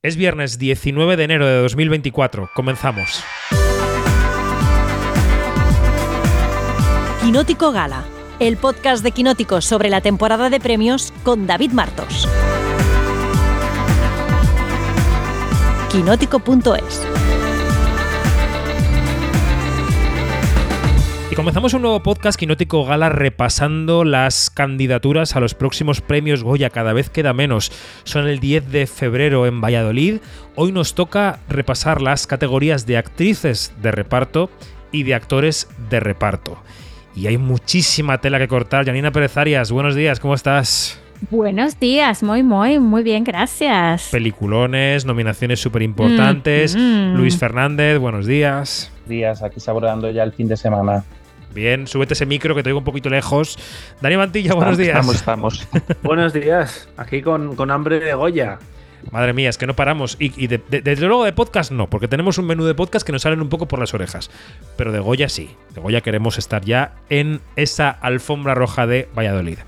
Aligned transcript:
Es 0.00 0.14
viernes 0.14 0.60
19 0.60 1.16
de 1.16 1.24
enero 1.24 1.44
de 1.44 1.60
2024. 1.60 2.50
Comenzamos. 2.54 3.24
Quinótico 7.20 7.72
Gala, 7.72 8.04
el 8.38 8.58
podcast 8.58 9.02
de 9.02 9.10
Quinótico 9.10 9.60
sobre 9.60 9.90
la 9.90 10.00
temporada 10.00 10.50
de 10.50 10.60
premios 10.60 11.12
con 11.24 11.48
David 11.48 11.72
Martos. 11.72 12.28
Quinótico.es 15.90 17.02
comenzamos 21.38 21.72
un 21.72 21.82
nuevo 21.82 22.02
podcast 22.02 22.36
Quinótico 22.36 22.84
Gala 22.84 23.10
repasando 23.10 24.02
las 24.02 24.50
candidaturas 24.50 25.36
a 25.36 25.40
los 25.40 25.54
próximos 25.54 26.00
premios 26.00 26.42
Goya. 26.42 26.68
Cada 26.68 26.92
vez 26.92 27.10
queda 27.10 27.32
menos. 27.32 27.70
Son 28.02 28.26
el 28.26 28.40
10 28.40 28.72
de 28.72 28.88
febrero 28.88 29.46
en 29.46 29.60
Valladolid. 29.60 30.16
Hoy 30.56 30.72
nos 30.72 30.96
toca 30.96 31.38
repasar 31.48 32.02
las 32.02 32.26
categorías 32.26 32.86
de 32.86 32.96
actrices 32.96 33.72
de 33.80 33.92
reparto 33.92 34.50
y 34.90 35.04
de 35.04 35.14
actores 35.14 35.68
de 35.88 36.00
reparto. 36.00 36.58
Y 37.14 37.28
hay 37.28 37.38
muchísima 37.38 38.18
tela 38.18 38.40
que 38.40 38.48
cortar. 38.48 38.84
Janina 38.84 39.12
Pérez 39.12 39.36
Arias, 39.36 39.70
buenos 39.70 39.94
días, 39.94 40.18
¿cómo 40.18 40.34
estás? 40.34 41.00
Buenos 41.30 41.78
días, 41.78 42.20
muy, 42.24 42.42
muy, 42.42 42.80
muy 42.80 43.04
bien, 43.04 43.22
gracias. 43.22 44.08
Peliculones, 44.10 45.04
nominaciones 45.04 45.60
súper 45.60 45.82
importantes. 45.82 46.74
Mm, 46.74 47.12
mm. 47.12 47.14
Luis 47.14 47.38
Fernández, 47.38 48.00
buenos 48.00 48.26
días. 48.26 48.90
Días, 49.06 49.40
aquí 49.44 49.60
saboreando 49.60 50.10
ya 50.10 50.24
el 50.24 50.32
fin 50.32 50.48
de 50.48 50.56
semana. 50.56 51.04
Bien, 51.58 51.88
súbete 51.88 52.14
ese 52.14 52.24
micro 52.24 52.54
que 52.54 52.62
te 52.62 52.70
oigo 52.70 52.78
un 52.78 52.84
poquito 52.84 53.10
lejos. 53.10 53.58
Dani 54.00 54.16
Mantilla, 54.16 54.54
buenos 54.54 54.78
días. 54.78 54.90
Estamos, 54.90 55.16
estamos. 55.16 55.68
buenos 56.04 56.32
días, 56.32 56.88
aquí 56.96 57.20
con, 57.20 57.70
hambre 57.72 57.98
de 57.98 58.14
Goya. 58.14 58.60
Madre 59.10 59.32
mía, 59.32 59.48
es 59.48 59.58
que 59.58 59.66
no 59.66 59.74
paramos. 59.74 60.16
Y, 60.20 60.46
desde 60.46 61.06
luego 61.08 61.24
de 61.24 61.32
podcast 61.32 61.72
no, 61.72 61.90
porque 61.90 62.06
tenemos 62.06 62.38
un 62.38 62.46
menú 62.46 62.64
de 62.64 62.76
podcast 62.76 63.04
que 63.04 63.10
nos 63.10 63.22
salen 63.22 63.40
un 63.40 63.48
poco 63.48 63.66
por 63.66 63.80
las 63.80 63.92
orejas. 63.92 64.30
Pero 64.76 64.92
de 64.92 65.00
Goya 65.00 65.28
sí. 65.28 65.50
De 65.74 65.80
Goya 65.80 66.00
queremos 66.00 66.38
estar 66.38 66.64
ya 66.64 66.94
en 67.10 67.40
esa 67.56 67.90
alfombra 67.90 68.54
roja 68.54 68.86
de 68.86 69.08
Valladolid. 69.18 69.58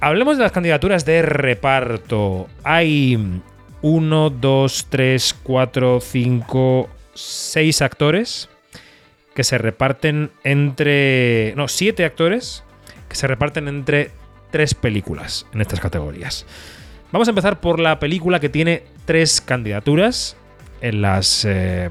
Hablemos 0.00 0.36
de 0.36 0.42
las 0.42 0.52
candidaturas 0.52 1.06
de 1.06 1.22
reparto. 1.22 2.46
Hay 2.62 3.40
uno, 3.80 4.28
dos, 4.28 4.86
tres, 4.90 5.34
cuatro, 5.42 6.00
cinco, 6.02 6.90
seis 7.14 7.80
actores 7.80 8.50
que 9.34 9.44
se 9.44 9.58
reparten 9.58 10.30
entre. 10.44 11.54
No, 11.56 11.68
siete 11.68 12.04
actores 12.04 12.64
que 13.08 13.16
se 13.16 13.26
reparten 13.26 13.68
entre 13.68 14.10
tres 14.50 14.74
películas 14.74 15.46
en 15.52 15.60
estas 15.60 15.80
categorías. 15.80 16.46
Vamos 17.12 17.28
a 17.28 17.32
empezar 17.32 17.60
por 17.60 17.80
la 17.80 17.98
película 17.98 18.40
que 18.40 18.48
tiene 18.48 18.84
tres 19.04 19.40
candidaturas 19.40 20.36
en 20.80 21.02
las. 21.02 21.44
Eh, 21.44 21.90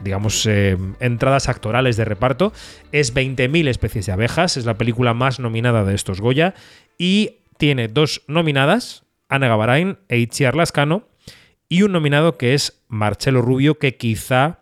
digamos, 0.00 0.46
eh, 0.46 0.76
entradas 1.00 1.48
actorales 1.48 1.96
de 1.96 2.04
reparto. 2.04 2.52
Es 2.92 3.14
20.000 3.14 3.68
especies 3.68 4.06
de 4.06 4.12
abejas, 4.12 4.56
es 4.56 4.64
la 4.64 4.78
película 4.78 5.14
más 5.14 5.40
nominada 5.40 5.84
de 5.84 5.94
estos 5.94 6.20
Goya. 6.20 6.54
Y 6.98 7.38
tiene 7.56 7.88
dos 7.88 8.22
nominadas, 8.28 9.04
Ana 9.28 9.48
Gavarain 9.48 9.98
e 10.08 10.18
Itziar 10.18 10.54
Lascano, 10.54 11.08
y 11.68 11.82
un 11.82 11.92
nominado 11.92 12.38
que 12.38 12.54
es 12.54 12.80
Marcelo 12.88 13.42
Rubio, 13.42 13.78
que 13.78 13.96
quizá 13.96 14.60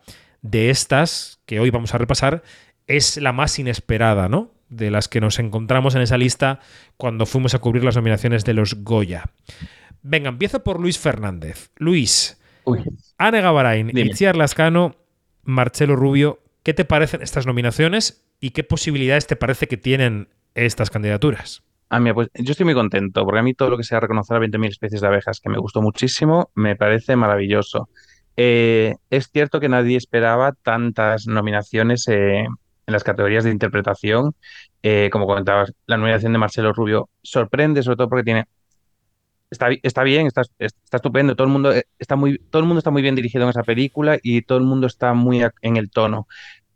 de 0.51 0.71
estas 0.71 1.41
que 1.47 1.61
hoy 1.61 1.71
vamos 1.71 1.95
a 1.95 1.99
repasar 1.99 2.43
es 2.87 3.17
la 3.17 3.33
más 3.33 3.59
inesperada, 3.59 4.29
¿no? 4.29 4.53
De 4.69 4.91
las 4.91 5.09
que 5.09 5.21
nos 5.21 5.39
encontramos 5.39 5.95
en 5.95 6.03
esa 6.03 6.19
lista 6.19 6.61
cuando 6.97 7.27
fuimos 7.27 7.55
a 7.55 7.59
cubrir 7.59 7.85
las 7.85 7.97
nominaciones 7.97 8.45
de 8.45 8.55
los 8.55 8.83
Goya. 8.83 9.31
Venga, 10.03 10.29
empiezo 10.29 10.63
por 10.63 10.81
Luis 10.81 10.99
Fernández. 10.99 11.71
Luis, 11.77 12.41
Uy. 12.65 12.83
Ana 13.19 13.41
Gavarain, 13.41 13.97
Itziar 13.97 14.37
Lascano, 14.37 14.97
Marcelo 15.43 15.97
Rubio, 15.97 16.41
¿qué 16.63 16.75
te 16.75 16.85
parecen 16.85 17.23
estas 17.23 17.47
nominaciones 17.47 18.25
y 18.41 18.51
qué 18.51 18.65
posibilidades 18.65 19.27
te 19.27 19.37
parece 19.37 19.69
que 19.69 19.77
tienen 19.77 20.29
estas 20.55 20.91
candidaturas? 20.91 21.63
A 21.89 22.01
mí, 22.01 22.13
pues 22.13 22.29
yo 22.35 22.51
estoy 22.51 22.65
muy 22.65 22.75
contento, 22.75 23.25
porque 23.25 23.39
a 23.39 23.43
mí 23.43 23.55
todo 23.55 23.71
lo 23.71 23.77
que 23.77 23.85
sea 23.85 24.01
reconocer 24.01 24.37
a 24.37 24.41
20.000 24.41 24.69
especies 24.69 25.01
de 25.01 25.07
abejas, 25.07 25.41
que 25.41 25.49
me 25.49 25.59
gustó 25.59 25.81
muchísimo, 25.81 26.51
me 26.55 26.75
parece 26.75 27.15
maravilloso. 27.15 27.89
Eh, 28.37 28.95
es 29.11 29.31
cierto 29.33 29.61
que 29.61 29.69
nadie 29.69 29.97
esperaba 29.97 30.53
tantas 30.53 31.27
nominaciones 31.27 32.07
eh, 32.09 32.41
en 32.41 32.93
las 32.93 33.05
categorías 33.05 33.45
de 33.45 33.51
interpretación. 33.51 34.35
Eh, 34.83 35.09
como 35.11 35.27
comentabas, 35.27 35.73
la 35.87 35.97
nominación 35.97 36.33
de 36.33 36.39
Marcelo 36.39 36.73
Rubio 36.73 37.09
sorprende, 37.23 37.83
sobre 37.83 37.97
todo 37.97 38.09
porque 38.09 38.25
tiene. 38.25 38.45
Está, 39.49 39.69
está 39.83 40.03
bien, 40.03 40.27
está, 40.27 40.43
está, 40.59 40.97
estupendo, 40.97 41.37
todo 41.37 41.47
el, 41.47 41.53
mundo 41.53 41.73
está 42.01 42.17
muy, 42.17 42.37
todo 42.51 42.61
el 42.61 42.67
mundo 42.67 42.79
está 42.79 42.91
muy 42.91 43.01
bien 43.01 43.15
dirigido 43.15 43.45
en 43.45 43.51
esa 43.51 43.63
película 43.63 44.19
y 44.21 44.43
todo 44.43 44.59
el 44.59 44.65
mundo 44.65 44.89
está 44.89 45.15
muy 45.15 45.43
en 45.63 45.77
el 45.77 45.91
tono. 45.91 46.27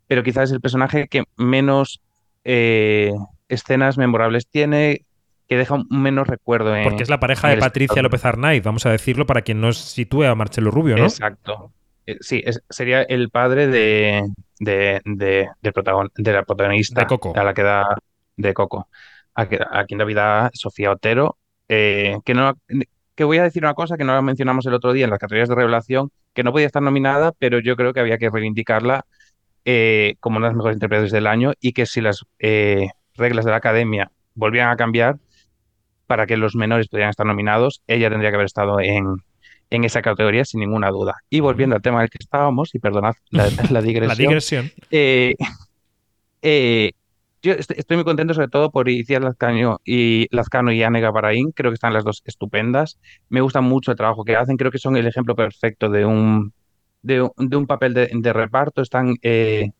Pero 0.07 0.23
quizás 0.23 0.45
es 0.45 0.53
el 0.53 0.61
personaje 0.61 1.07
que 1.09 1.25
menos 1.35 2.01
escenas 2.43 3.97
memorables 3.97 4.47
tiene, 4.47 5.05
que 5.51 5.57
deja 5.57 5.75
un 5.75 5.85
menos 5.89 6.29
recuerdo. 6.29 6.73
En, 6.73 6.85
Porque 6.85 7.03
es 7.03 7.09
la 7.09 7.19
pareja 7.19 7.49
de 7.49 7.57
Patricia 7.57 8.01
López 8.01 8.23
Arnaiz, 8.23 8.63
vamos 8.63 8.85
a 8.85 8.89
decirlo 8.89 9.25
para 9.25 9.41
quien 9.41 9.59
no 9.59 9.73
sitúe 9.73 10.23
a 10.23 10.33
Marcelo 10.33 10.71
Rubio, 10.71 10.95
¿no? 10.95 11.03
Exacto. 11.03 11.73
Eh, 12.05 12.15
sí, 12.21 12.41
sería 12.69 13.01
el 13.01 13.29
padre 13.31 13.67
de, 13.67 14.29
de, 14.61 15.01
de, 15.03 15.49
de, 15.61 16.31
la 16.31 16.43
protagonista. 16.43 17.01
De 17.01 17.05
Coco. 17.05 17.33
A 17.35 17.43
la 17.43 17.53
que 17.53 17.63
da 17.63 17.97
de 18.37 18.53
Coco. 18.53 18.87
A, 19.35 19.45
quien 19.45 19.97
da 19.97 20.05
vida 20.05 20.49
Sofía 20.53 20.89
Otero. 20.89 21.35
Eh, 21.67 22.17
que 22.23 22.33
no 22.33 22.53
que 23.15 23.25
voy 23.25 23.39
a 23.39 23.43
decir 23.43 23.65
una 23.65 23.73
cosa 23.73 23.97
que 23.97 24.05
no 24.05 24.21
mencionamos 24.21 24.65
el 24.67 24.73
otro 24.73 24.93
día 24.93 25.03
en 25.03 25.09
las 25.09 25.19
categorías 25.19 25.49
de 25.49 25.55
revelación, 25.55 26.11
que 26.33 26.45
no 26.45 26.53
podía 26.53 26.67
estar 26.67 26.81
nominada, 26.81 27.33
pero 27.37 27.59
yo 27.59 27.75
creo 27.75 27.91
que 27.91 27.99
había 27.99 28.17
que 28.17 28.29
reivindicarla 28.29 29.05
eh, 29.65 30.15
como 30.21 30.37
una 30.37 30.47
de 30.47 30.51
las 30.51 30.55
mejores 30.55 30.75
intérpretes 30.77 31.11
del 31.11 31.27
año 31.27 31.51
y 31.59 31.73
que 31.73 31.85
si 31.85 31.99
las 31.99 32.25
reglas 32.39 33.43
de 33.43 33.51
la 33.51 33.57
academia 33.57 34.13
volvían 34.33 34.69
a 34.69 34.77
cambiar, 34.77 35.17
para 36.11 36.27
que 36.27 36.35
los 36.35 36.55
menores 36.55 36.89
pudieran 36.89 37.11
estar 37.11 37.25
nominados, 37.25 37.83
ella 37.87 38.09
tendría 38.09 38.31
que 38.31 38.35
haber 38.35 38.47
estado 38.47 38.81
en, 38.81 39.15
en 39.69 39.85
esa 39.85 40.01
categoría 40.01 40.43
sin 40.43 40.59
ninguna 40.59 40.89
duda. 40.89 41.15
Y 41.29 41.39
volviendo 41.39 41.73
al 41.73 41.81
tema 41.81 42.01
del 42.01 42.09
que 42.09 42.17
estábamos, 42.19 42.75
y 42.75 42.79
perdonad 42.79 43.13
la, 43.29 43.45
digresión. 43.81 44.07
la 44.09 44.15
digresión. 44.15 44.71
Eh, 44.91 45.35
eh, 46.41 46.91
yo 47.41 47.53
estoy 47.53 47.95
muy 47.95 48.03
contento 48.03 48.33
sobre 48.33 48.49
todo 48.49 48.71
por 48.71 48.89
Iciar 48.89 49.23
Lazcano 49.23 49.79
y, 49.85 50.27
Lazcano 50.35 50.73
y 50.73 50.83
Anega 50.83 51.11
Baraín. 51.11 51.53
Creo 51.53 51.71
que 51.71 51.75
están 51.75 51.93
las 51.93 52.03
dos 52.03 52.23
estupendas. 52.25 52.99
Me 53.29 53.39
gusta 53.39 53.61
mucho 53.61 53.91
el 53.91 53.97
trabajo 53.97 54.25
que 54.25 54.35
hacen. 54.35 54.57
Creo 54.57 54.69
que 54.69 54.79
son 54.79 54.97
el 54.97 55.07
ejemplo 55.07 55.33
perfecto 55.33 55.87
de 55.87 56.03
un, 56.03 56.51
de, 57.03 57.21
un 57.21 57.67
papel 57.67 57.93
de, 57.93 58.33
reparto. 58.33 58.81
Están, 58.81 59.15
eh, 59.21 59.71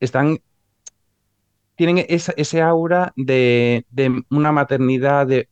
están 0.00 0.38
tienen 1.76 2.04
ese 2.08 2.62
aura 2.62 3.12
de, 3.16 3.84
una 4.30 4.50
maternidad, 4.50 5.26
de... 5.26 5.48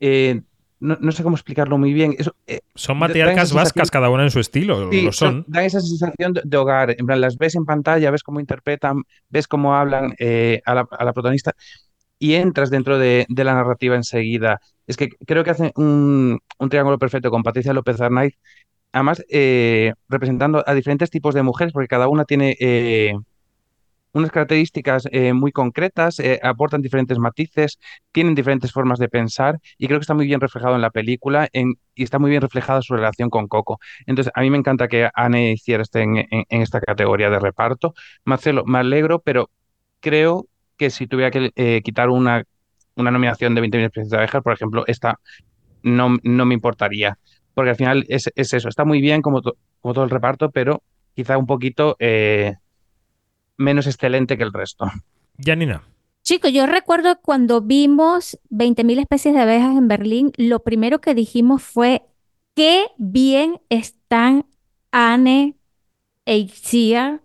Eh, 0.00 0.40
no, 0.80 1.12
sé 1.12 1.22
cómo 1.22 1.36
explicarlo 1.36 1.76
muy 1.76 1.92
bien. 1.92 2.16
Eh, 2.46 2.60
son 2.74 2.96
matriarcas 2.96 3.52
vascas, 3.52 3.90
cada 3.90 4.08
una 4.08 4.22
en 4.22 4.30
su 4.30 4.40
estilo, 4.40 4.90
lo 4.90 5.12
son. 5.12 5.44
Da 5.46 5.62
esa 5.62 5.78
sensación 5.78 6.32
de, 6.42 6.56
hogar. 6.56 6.96
En 6.98 7.04
plan, 7.04 7.20
las 7.20 7.36
ves 7.36 7.54
en 7.54 7.66
pantalla, 7.66 8.10
ves 8.10 8.22
cómo 8.22 8.40
interpretan, 8.40 9.02
ves 9.28 9.46
cómo 9.46 9.76
hablan 9.76 10.14
eh, 10.18 10.62
a, 10.64 10.74
la, 10.74 11.12
protagonista 11.12 11.54
y 12.18 12.32
entras 12.32 12.70
dentro 12.70 12.98
de, 12.98 13.26
la 13.28 13.52
narrativa 13.52 13.94
enseguida. 13.94 14.62
Es 14.86 14.96
que 14.96 15.10
creo 15.26 15.44
que 15.44 15.50
hacen 15.50 15.70
un, 15.76 16.40
triángulo 16.70 16.98
perfecto 16.98 17.30
con 17.30 17.42
Patricia 17.42 17.74
López 17.74 18.00
Arnaiz, 18.00 18.38
además 18.90 19.22
representando 20.08 20.64
a 20.66 20.72
diferentes 20.72 21.10
tipos 21.10 21.34
de 21.34 21.42
mujeres, 21.42 21.74
porque 21.74 21.88
cada 21.88 22.08
una 22.08 22.24
tiene 22.24 22.56
unas 24.12 24.30
características 24.30 25.08
eh, 25.12 25.32
muy 25.32 25.52
concretas, 25.52 26.18
eh, 26.18 26.40
aportan 26.42 26.82
diferentes 26.82 27.18
matices, 27.18 27.78
tienen 28.12 28.34
diferentes 28.34 28.72
formas 28.72 28.98
de 28.98 29.08
pensar 29.08 29.58
y 29.78 29.86
creo 29.86 29.98
que 29.98 30.02
está 30.02 30.14
muy 30.14 30.26
bien 30.26 30.40
reflejado 30.40 30.74
en 30.74 30.80
la 30.80 30.90
película 30.90 31.48
y 31.52 32.02
está 32.02 32.18
muy 32.18 32.30
bien 32.30 32.42
reflejada 32.42 32.82
su 32.82 32.94
relación 32.94 33.30
con 33.30 33.46
Coco. 33.48 33.78
Entonces, 34.06 34.32
a 34.34 34.40
mí 34.40 34.50
me 34.50 34.58
encanta 34.58 34.88
que 34.88 35.08
Anne 35.14 35.52
hiciera 35.52 35.82
este 35.82 36.02
en, 36.02 36.26
esta 36.48 36.80
categoría 36.80 37.30
de 37.30 37.38
reparto. 37.38 37.94
Marcelo, 38.24 38.64
me 38.64 38.78
alegro, 38.78 39.20
pero 39.20 39.50
creo 40.00 40.46
que 40.76 40.90
si 40.90 41.06
tuviera 41.06 41.30
que 41.30 41.50
eh, 41.56 41.82
quitar 41.82 42.08
una, 42.08 42.44
una 42.96 43.10
nominación 43.10 43.54
de 43.54 43.62
20.000 43.62 43.84
especies 43.84 44.10
de 44.10 44.16
abejas, 44.16 44.42
por 44.42 44.52
ejemplo, 44.52 44.84
esta 44.86 45.20
no, 45.82 46.16
no 46.22 46.46
me 46.46 46.54
importaría, 46.54 47.18
porque 47.54 47.70
al 47.70 47.76
final 47.76 48.04
es, 48.08 48.30
eso, 48.34 48.68
está 48.68 48.84
muy 48.84 49.00
bien 49.00 49.22
como, 49.22 49.40
como 49.80 49.94
todo 49.94 50.04
el 50.04 50.10
reparto, 50.10 50.50
pero 50.50 50.82
quizá 51.14 51.38
un 51.38 51.46
poquito 51.46 51.96
menos 53.60 53.86
excelente 53.86 54.36
que 54.36 54.42
el 54.42 54.52
resto. 54.52 54.86
Janina. 55.38 55.82
Chico, 56.22 56.48
yo 56.48 56.66
recuerdo 56.66 57.20
cuando 57.22 57.60
vimos 57.60 58.38
20.000 58.50 59.00
especies 59.00 59.34
de 59.34 59.40
abejas 59.40 59.76
en 59.76 59.88
Berlín, 59.88 60.32
lo 60.36 60.62
primero 60.62 61.00
que 61.00 61.14
dijimos 61.14 61.62
fue 61.62 62.02
qué 62.54 62.86
bien 62.98 63.60
están 63.68 64.46
Anne, 64.92 65.56
Eitzia 66.26 67.22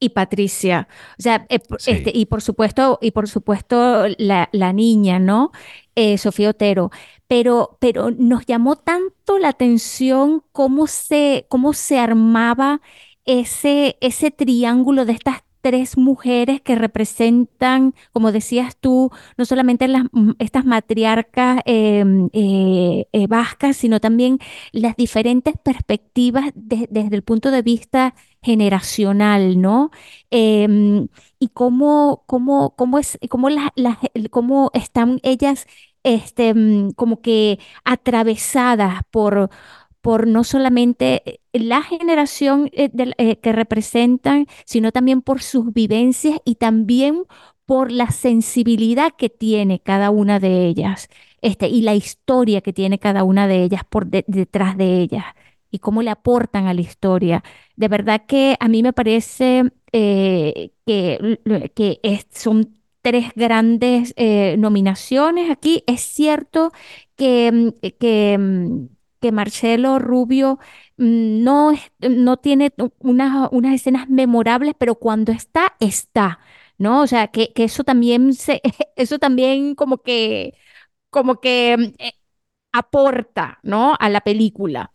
y 0.00 0.10
Patricia. 0.10 0.88
O 1.18 1.22
sea, 1.22 1.46
eh, 1.48 1.60
este, 1.86 2.10
y 2.12 2.26
por 2.26 2.42
supuesto, 2.42 2.98
y 3.00 3.12
por 3.12 3.28
supuesto 3.28 4.06
la, 4.18 4.48
la 4.52 4.72
niña, 4.72 5.18
¿no? 5.18 5.52
eh, 5.94 6.18
Sofía 6.18 6.50
Otero, 6.50 6.90
pero, 7.26 7.76
pero 7.80 8.10
nos 8.10 8.46
llamó 8.46 8.76
tanto 8.76 9.38
la 9.38 9.50
atención 9.50 10.42
cómo 10.52 10.86
se, 10.86 11.46
cómo 11.48 11.72
se 11.72 11.98
armaba 11.98 12.80
ese, 13.24 13.96
ese 14.00 14.30
triángulo 14.30 15.04
de 15.04 15.12
estas 15.12 15.43
tres 15.64 15.96
mujeres 15.96 16.60
que 16.60 16.74
representan, 16.76 17.94
como 18.12 18.32
decías 18.32 18.76
tú, 18.78 19.10
no 19.38 19.46
solamente 19.46 19.88
mm, 20.12 20.32
estas 20.38 20.66
matriarcas 20.66 21.60
em, 21.64 22.28
eh, 22.34 23.06
eh, 23.12 23.26
vascas, 23.28 23.76
sino 23.78 23.98
también 24.00 24.38
las 24.72 24.94
diferentes 24.96 25.54
perspectivas 25.64 26.50
de- 26.54 26.86
desde 26.90 27.16
el 27.16 27.22
punto 27.22 27.50
de 27.50 27.62
vista 27.62 28.14
generacional, 28.42 29.58
¿no? 29.60 29.90
Em, 30.30 31.08
y 31.38 31.48
cómo, 31.48 32.24
cómo, 32.26 32.74
cómo 32.76 32.98
es, 32.98 33.18
cómo 33.30 33.48
cómo 34.30 34.70
están 34.74 35.20
ellas, 35.22 35.66
este, 36.02 36.52
mm, 36.54 36.90
como 36.92 37.20
que 37.22 37.58
atravesadas 37.84 39.02
por 39.10 39.50
por 40.04 40.26
no 40.26 40.44
solamente 40.44 41.22
eh, 41.24 41.40
la 41.54 41.82
generación 41.82 42.68
eh, 42.74 42.90
eh, 43.18 43.36
que 43.40 43.52
representan, 43.52 44.46
sino 44.66 44.92
también 44.92 45.22
por 45.22 45.40
sus 45.42 45.72
vivencias 45.72 46.38
y 46.44 46.56
también 46.56 47.22
por 47.66 47.90
la 47.90 48.10
sensibilidad 48.10 49.12
que 49.16 49.30
tiene 49.30 49.80
cada 49.80 50.10
una 50.10 50.38
de 50.40 50.66
ellas, 50.66 51.08
este, 51.40 51.68
y 51.68 51.80
la 51.82 51.94
historia 51.94 52.60
que 52.60 52.74
tiene 52.74 52.98
cada 52.98 53.24
una 53.24 53.48
de 53.48 53.62
ellas 53.64 53.82
por 53.88 54.06
de- 54.06 54.24
detrás 54.28 54.76
de 54.76 54.98
ellas 55.00 55.24
y 55.70 55.78
cómo 55.78 56.02
le 56.02 56.10
aportan 56.10 56.66
a 56.66 56.74
la 56.74 56.82
historia. 56.82 57.42
De 57.76 57.88
verdad 57.88 58.24
que 58.26 58.56
a 58.60 58.68
mí 58.68 58.82
me 58.82 58.92
parece 58.92 59.64
que, 59.92 60.72
que 61.74 62.26
son 62.30 62.74
tres 63.02 63.32
grandes 63.34 64.14
nominaciones 64.58 65.50
aquí. 65.50 65.82
Es 65.86 66.00
cierto 66.02 66.72
que, 67.16 67.50
mm, 67.52 67.88
que, 67.98 68.36
mm, 68.38 68.86
que 69.24 69.32
Marcelo 69.32 69.98
Rubio 69.98 70.58
mm, 70.98 71.42
no, 71.44 71.72
no 72.00 72.36
tiene 72.36 72.74
unas, 72.98 73.48
unas 73.52 73.74
escenas 73.74 74.08
memorables, 74.10 74.74
pero 74.78 74.96
cuando 74.96 75.32
está, 75.32 75.76
está, 75.80 76.40
¿no? 76.78 77.00
O 77.02 77.06
sea, 77.06 77.28
que, 77.28 77.54
que 77.54 77.64
eso 77.64 77.84
también 77.84 78.34
se, 78.34 78.60
eso 78.96 79.18
también 79.18 79.74
como 79.74 79.98
que, 80.02 80.54
como 81.10 81.40
que 81.40 81.76
mm, 81.78 81.82
eh, 82.02 82.12
aporta, 82.72 83.60
¿no? 83.62 83.96
A 84.00 84.08
la 84.10 84.22
película. 84.22 84.92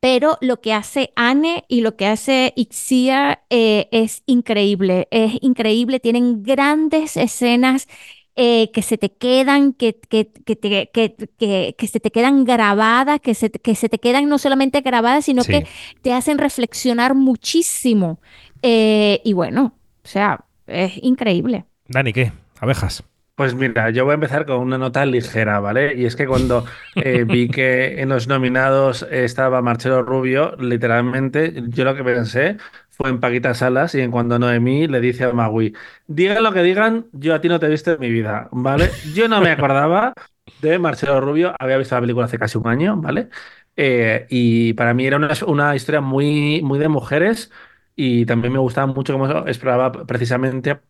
Pero 0.00 0.36
lo 0.42 0.60
que 0.60 0.74
hace 0.74 1.12
Anne 1.16 1.64
y 1.68 1.80
lo 1.80 1.96
que 1.96 2.06
hace 2.06 2.52
Ixia 2.56 3.44
eh, 3.48 3.88
es 3.90 4.22
increíble, 4.26 5.08
es 5.10 5.38
increíble. 5.40 5.98
Tienen 6.00 6.42
grandes 6.42 7.16
escenas 7.16 7.88
eh, 8.36 8.70
que 8.72 8.82
se 8.82 8.98
te 8.98 9.10
quedan, 9.12 9.72
que, 9.72 9.98
que, 10.08 10.30
que, 10.32 10.56
te- 10.56 10.90
que, 10.92 11.14
que- 11.38 11.74
que 11.78 11.86
se 11.86 12.00
te 12.00 12.10
quedan 12.10 12.44
grabadas, 12.44 13.20
que 13.20 13.34
se, 13.34 13.50
te- 13.50 13.58
que 13.60 13.74
se 13.74 13.88
te 13.88 13.98
quedan 13.98 14.28
no 14.28 14.38
solamente 14.38 14.80
grabadas, 14.80 15.24
sino 15.26 15.42
Sí. 15.44 15.52
que 15.52 15.66
te 16.02 16.12
hacen 16.12 16.38
reflexionar 16.38 17.14
muchísimo. 17.14 18.20
Eh, 18.62 19.20
y 19.24 19.32
bueno, 19.34 19.74
o 20.04 20.08
sea, 20.08 20.44
es 20.66 20.92
increíble. 21.02 21.64
Dani, 21.88 22.12
¿qué? 22.12 22.32
Abejas. 22.60 23.04
Pues 23.36 23.52
mira, 23.54 23.90
yo 23.90 24.04
voy 24.04 24.12
a 24.12 24.14
empezar 24.14 24.46
con 24.46 24.58
una 24.58 24.78
nota 24.78 25.04
ligera, 25.04 25.58
¿vale? 25.58 25.94
Y 25.96 26.04
es 26.04 26.14
que 26.14 26.24
cuando 26.26 26.64
eh, 26.94 27.24
vi 27.26 27.48
que 27.50 28.00
en 28.00 28.08
los 28.10 28.28
nominados 28.28 29.04
estaba 29.10 29.60
Marcelo 29.60 30.02
Rubio, 30.02 30.54
literalmente 30.60 31.52
yo 31.68 31.84
lo 31.84 31.96
que 31.96 32.04
pensé 32.04 32.58
fue 32.96 33.10
en 33.10 33.20
Paquita 33.20 33.54
Salas 33.54 33.94
y 33.94 34.00
en 34.00 34.10
cuando 34.10 34.38
Noemí 34.38 34.86
le 34.86 35.00
dice 35.00 35.24
a 35.24 35.32
Magui, 35.32 35.74
digan 36.06 36.42
lo 36.42 36.52
que 36.52 36.62
digan, 36.62 37.06
yo 37.12 37.34
a 37.34 37.40
ti 37.40 37.48
no 37.48 37.58
te 37.60 37.66
he 37.66 37.68
visto 37.70 37.92
en 37.92 38.00
mi 38.00 38.10
vida, 38.10 38.48
¿vale? 38.52 38.98
Yo 39.02 39.28
no 39.28 39.40
me 39.40 39.50
acordaba 39.50 40.14
de 40.60 40.78
Marcelo 40.78 41.20
Rubio, 41.20 41.54
había 41.58 41.76
visto 41.78 41.94
la 41.94 42.00
película 42.02 42.26
hace 42.26 42.38
casi 42.38 42.58
un 42.58 42.68
año, 42.68 42.96
¿vale? 43.00 43.28
Eh, 43.76 44.26
y 44.30 44.72
para 44.74 44.94
mí 44.94 45.06
era 45.06 45.16
una, 45.16 45.30
una 45.46 45.74
historia 45.76 46.00
muy, 46.00 46.62
muy 46.62 46.78
de 46.78 46.88
mujeres 46.88 47.50
y 47.96 48.26
también 48.26 48.52
me 48.52 48.58
gustaba 48.60 48.86
mucho 48.86 49.12
cómo 49.14 49.28
exploraba 49.46 49.92
precisamente 50.06 50.80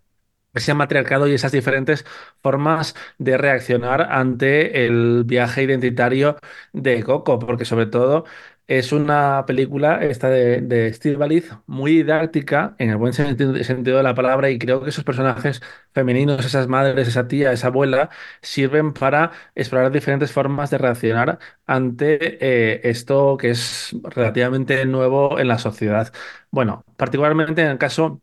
ese 0.55 0.75
matriarcado 0.75 1.27
y 1.27 1.35
esas 1.35 1.53
diferentes 1.53 2.05
formas 2.43 2.95
de 3.19 3.37
reaccionar 3.39 4.03
ante 4.03 4.87
el 4.87 5.25
viaje 5.25 5.65
identitario 5.65 6.37
de 6.73 7.03
Coco, 7.03 7.39
porque 7.41 7.65
sobre 7.65 7.87
todo 7.87 8.25
es 8.67 8.93
una 8.93 9.45
película 9.47 10.03
esta 10.05 10.29
de, 10.31 10.61
de 10.63 10.87
Estíbaliz 10.89 11.51
muy 11.67 11.93
didáctica 11.97 12.75
en 12.79 12.91
el 12.91 12.97
buen 12.97 13.13
sentido, 13.13 13.55
sentido 13.65 13.99
de 13.99 14.03
la 14.03 14.15
palabra 14.15 14.51
y 14.51 14.59
creo 14.59 14.83
que 14.83 14.91
esos 14.91 15.05
personajes 15.05 15.63
femeninos, 15.93 16.45
esas 16.45 16.69
madres, 16.69 17.09
esa 17.09 17.29
tía, 17.29 17.53
esa 17.53 17.69
abuela, 17.69 18.11
sirven 18.43 18.93
para 18.95 19.33
explorar 19.55 19.93
diferentes 19.93 20.33
formas 20.33 20.71
de 20.71 20.79
reaccionar 20.79 21.39
ante 21.67 22.39
eh, 22.41 22.81
esto 22.85 23.37
que 23.37 23.51
es 23.51 23.95
relativamente 24.05 24.85
nuevo 24.87 25.39
en 25.39 25.49
la 25.49 25.59
sociedad. 25.59 26.13
Bueno, 26.51 26.85
particularmente 26.97 27.63
en 27.63 27.69
el 27.69 27.79
caso 27.79 28.21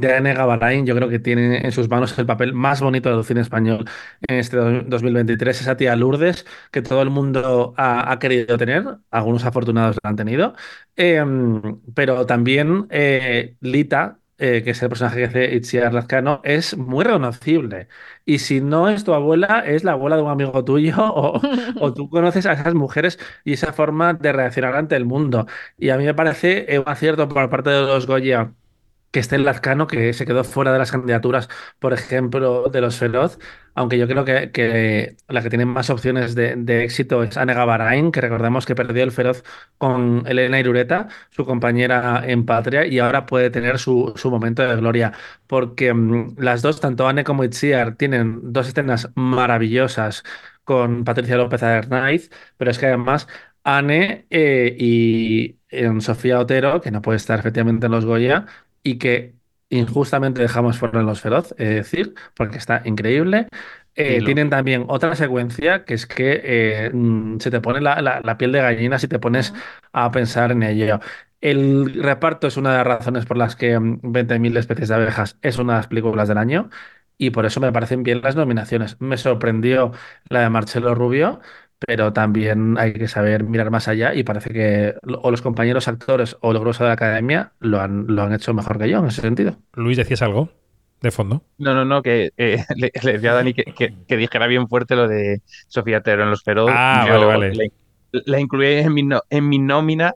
de 0.00 0.14
Anne 0.14 0.34
Gabarain, 0.34 0.86
yo 0.86 0.94
creo 0.94 1.08
que 1.08 1.18
tiene 1.18 1.58
en 1.64 1.72
sus 1.72 1.88
manos 1.88 2.18
el 2.18 2.26
papel 2.26 2.52
más 2.52 2.80
bonito 2.80 3.10
del 3.14 3.24
cine 3.24 3.40
español 3.40 3.84
en 4.28 4.36
este 4.36 4.56
do- 4.56 4.82
2023, 4.82 5.60
esa 5.60 5.76
tía 5.76 5.96
Lourdes 5.96 6.46
que 6.70 6.82
todo 6.82 7.02
el 7.02 7.10
mundo 7.10 7.74
ha, 7.76 8.10
ha 8.12 8.18
querido 8.18 8.56
tener, 8.58 8.84
algunos 9.10 9.44
afortunados 9.44 9.96
la 10.02 10.10
han 10.10 10.16
tenido, 10.16 10.54
Em, 10.96 11.80
pero 11.94 12.24
también 12.26 12.86
eh, 12.90 13.56
Lita, 13.60 14.18
eh, 14.38 14.62
que 14.62 14.70
es 14.70 14.82
el 14.82 14.88
personaje 14.88 15.18
que 15.18 15.24
hace 15.24 15.54
Itziar 15.54 15.92
Lazcano, 15.94 16.40
es 16.44 16.76
muy 16.76 17.04
reconocible. 17.04 17.88
Y 18.24 18.38
si 18.38 18.60
no 18.60 18.88
es 18.88 19.04
tu 19.04 19.12
abuela, 19.14 19.60
es 19.66 19.84
la 19.84 19.92
abuela 19.92 20.16
de 20.16 20.22
un 20.22 20.30
amigo 20.30 20.64
tuyo 20.64 20.94
o, 20.98 21.40
o 21.80 21.94
tú 21.94 22.08
conoces 22.10 22.46
a 22.46 22.52
esas 22.54 22.74
mujeres 22.74 23.18
y 23.44 23.52
esa 23.54 23.72
forma 23.72 24.14
de 24.14 24.32
reaccionar 24.32 24.74
ante 24.76 24.96
el 24.96 25.04
mundo. 25.04 25.46
Y 25.78 25.90
a 25.90 25.96
mí 25.98 26.04
me 26.04 26.14
parece 26.14 26.72
eh, 26.74 26.78
un 26.78 26.88
acierto 26.88 27.28
por 27.28 27.48
parte 27.50 27.70
de 27.70 27.82
los 27.82 28.06
Goya 28.06 28.54
que 29.10 29.20
esté 29.20 29.38
Lazcano, 29.38 29.86
que 29.86 30.12
se 30.12 30.26
quedó 30.26 30.44
fuera 30.44 30.72
de 30.72 30.78
las 30.78 30.92
candidaturas, 30.92 31.48
por 31.78 31.92
ejemplo, 31.92 32.68
de 32.70 32.80
los 32.80 32.96
Feroz, 32.98 33.38
aunque 33.74 33.98
yo 33.98 34.08
creo 34.08 34.24
que, 34.24 35.16
la 35.28 35.42
que 35.42 35.50
tiene 35.50 35.66
más 35.66 35.90
opciones 35.90 36.34
de, 36.34 36.84
éxito 36.84 37.22
es 37.22 37.36
Anne 37.36 37.54
Gabarain, 37.54 38.10
que 38.10 38.20
recordemos 38.20 38.66
que 38.66 38.74
perdió 38.74 39.04
el 39.04 39.12
Feroz 39.12 39.44
con 39.78 40.24
Elena 40.26 40.58
Irureta, 40.58 41.08
su 41.30 41.44
compañera 41.44 42.22
en 42.26 42.46
Patria, 42.46 42.86
y 42.86 42.98
ahora 42.98 43.26
puede 43.26 43.50
tener 43.50 43.78
su, 43.78 44.12
su 44.16 44.30
momento 44.30 44.62
de 44.62 44.76
gloria, 44.76 45.12
porque 45.46 45.92
mm, 45.92 46.36
las 46.38 46.62
dos, 46.62 46.80
tanto 46.80 47.06
Anne 47.06 47.24
como 47.24 47.44
Itziar, 47.44 47.96
tienen 47.96 48.52
dos 48.52 48.68
escenas 48.68 49.10
maravillosas 49.14 50.24
con 50.64 51.04
Patricia 51.04 51.36
López 51.36 51.62
Arnaiz, 51.62 52.30
pero 52.56 52.70
es 52.70 52.78
que 52.78 52.86
además 52.86 53.28
Anne 53.64 54.26
eh, 54.30 54.76
y 54.78 55.58
eh, 55.68 55.90
Sofía 56.00 56.38
Otero, 56.40 56.80
que 56.80 56.90
no 56.90 57.02
puede 57.02 57.16
estar 57.16 57.38
efectivamente 57.38 57.86
en 57.86 57.92
los 57.92 58.04
Goya, 58.06 58.46
y 58.86 58.98
que 58.98 59.34
injustamente 59.70 60.42
dejamos 60.42 60.78
fuera 60.78 61.00
en 61.00 61.06
los 61.06 61.20
feroz, 61.20 61.52
es 61.58 61.68
decir, 61.70 62.14
porque 62.36 62.58
está 62.58 62.82
increíble. 62.84 63.48
Eh, 63.94 64.22
tienen 64.22 64.50
también 64.50 64.84
otra 64.88 65.16
secuencia 65.16 65.84
que 65.84 65.94
es 65.94 66.06
que 66.06 66.40
eh, 66.44 66.90
mm, 66.92 67.38
se 67.40 67.50
te 67.50 67.60
pone 67.60 67.80
la, 67.80 68.00
la- 68.02 68.20
la 68.22 68.36
piel 68.38 68.52
de 68.52 68.60
gallina 68.60 68.98
si 68.98 69.08
te 69.08 69.18
pones 69.18 69.54
a 69.92 70.10
pensar 70.10 70.52
en 70.52 70.62
ello. 70.62 71.00
El 71.40 71.94
reparto 72.02 72.46
es 72.46 72.56
una 72.58 72.72
de 72.72 72.76
las 72.78 72.86
razones 72.86 73.24
por 73.26 73.36
las 73.38 73.56
que 73.56 73.78
mm, 73.78 74.00
20.000 74.02 74.56
especies 74.56 74.88
de 74.88 74.94
abejas 74.96 75.38
es 75.42 75.58
una 75.58 75.74
de 75.74 75.78
las 75.80 75.88
películas 75.88 76.28
del 76.28 76.38
año 76.38 76.68
y 77.18 77.30
por 77.30 77.46
eso 77.46 77.60
me 77.60 77.72
parecen 77.72 78.02
bien 78.02 78.20
las 78.22 78.36
nominaciones. 78.36 79.00
Me 79.00 79.16
sorprendió 79.16 79.92
la 80.28 80.40
de 80.42 80.50
Marcelo 80.50 80.94
Rubio, 80.94 81.40
pero 81.78 82.12
también 82.12 82.76
hay 82.78 82.92
que 82.94 83.08
saber 83.08 83.44
mirar 83.44 83.70
más 83.70 83.88
allá 83.88 84.14
y 84.14 84.22
parece 84.24 84.50
que 84.50 84.94
o 85.22 85.30
los 85.30 85.42
compañeros 85.42 85.88
actores 85.88 86.36
o 86.40 86.52
el 86.52 86.58
grueso 86.58 86.84
de 86.84 86.88
la 86.88 86.94
academia 86.94 87.52
lo 87.60 87.80
han, 87.80 88.06
lo 88.08 88.22
han 88.22 88.32
hecho 88.32 88.54
mejor 88.54 88.78
que 88.78 88.88
yo 88.88 88.98
en 88.98 89.06
ese 89.06 89.20
sentido. 89.22 89.56
Luis, 89.74 89.96
¿decías 89.96 90.22
algo 90.22 90.50
de 91.02 91.10
fondo? 91.10 91.42
No, 91.58 91.74
no, 91.74 91.84
no, 91.84 92.02
que 92.02 92.30
eh, 92.36 92.64
le, 92.76 92.90
le 93.02 93.12
decía 93.12 93.32
a 93.32 93.34
Dani 93.34 93.54
que, 93.54 93.64
que- 93.64 93.94
que 94.06 94.16
dijera 94.16 94.46
bien 94.46 94.68
fuerte 94.68 94.96
lo 94.96 95.08
de 95.08 95.42
Sofía 95.68 96.02
Tero 96.02 96.22
en 96.24 96.30
Los 96.30 96.42
Feroz. 96.42 96.70
Ah, 96.70 97.04
Yo 97.06 97.12
vale, 97.12 97.26
vale. 97.26 97.52
La, 98.12 98.22
la 98.26 98.40
incluí 98.40 98.66
en 98.74 98.94
mi, 98.94 99.02
no- 99.02 99.22
en 99.30 99.48
mi 99.48 99.58
nómina, 99.58 100.14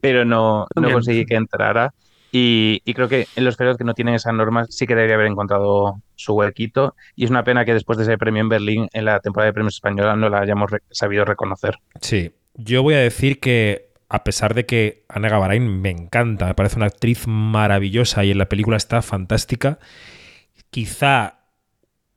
pero 0.00 0.24
no, 0.24 0.66
no 0.74 0.90
conseguí 0.90 1.24
que 1.24 1.34
entrara. 1.36 1.94
Y, 2.34 2.80
creo 2.94 3.08
que 3.08 3.28
en 3.36 3.44
Los 3.44 3.56
Feroz 3.56 3.76
que 3.76 3.84
no 3.84 3.92
tienen 3.92 4.14
esas 4.14 4.32
normas 4.32 4.68
sí 4.70 4.86
que 4.86 4.94
debería 4.94 5.16
haber 5.16 5.26
encontrado 5.26 6.00
su 6.16 6.32
huequito. 6.32 6.96
Y 7.14 7.24
es 7.24 7.30
una 7.30 7.44
pena 7.44 7.66
que 7.66 7.74
después 7.74 7.98
de 7.98 8.04
ese 8.04 8.16
premio 8.16 8.40
en 8.40 8.48
Berlín, 8.48 8.88
en 8.94 9.04
la 9.04 9.20
temporada 9.20 9.50
de 9.50 9.52
premios 9.52 9.74
española, 9.74 10.16
no 10.16 10.30
la 10.30 10.40
hayamos 10.40 10.70
sabido 10.90 11.26
reconocer. 11.26 11.76
Sí. 12.00 12.32
Yo 12.54 12.82
voy 12.82 12.94
a 12.94 12.98
decir 12.98 13.38
que, 13.38 13.92
a 14.08 14.24
pesar 14.24 14.54
de 14.54 14.64
que 14.64 15.04
Ana 15.10 15.28
Gabarain 15.28 15.80
me 15.82 15.90
encanta, 15.90 16.46
me 16.46 16.54
parece 16.54 16.76
una 16.76 16.86
actriz 16.86 17.26
maravillosa 17.26 18.24
y 18.24 18.30
en 18.30 18.38
la 18.38 18.48
película 18.48 18.78
está 18.78 19.02
fantástica, 19.02 19.78
quizá 20.70 21.38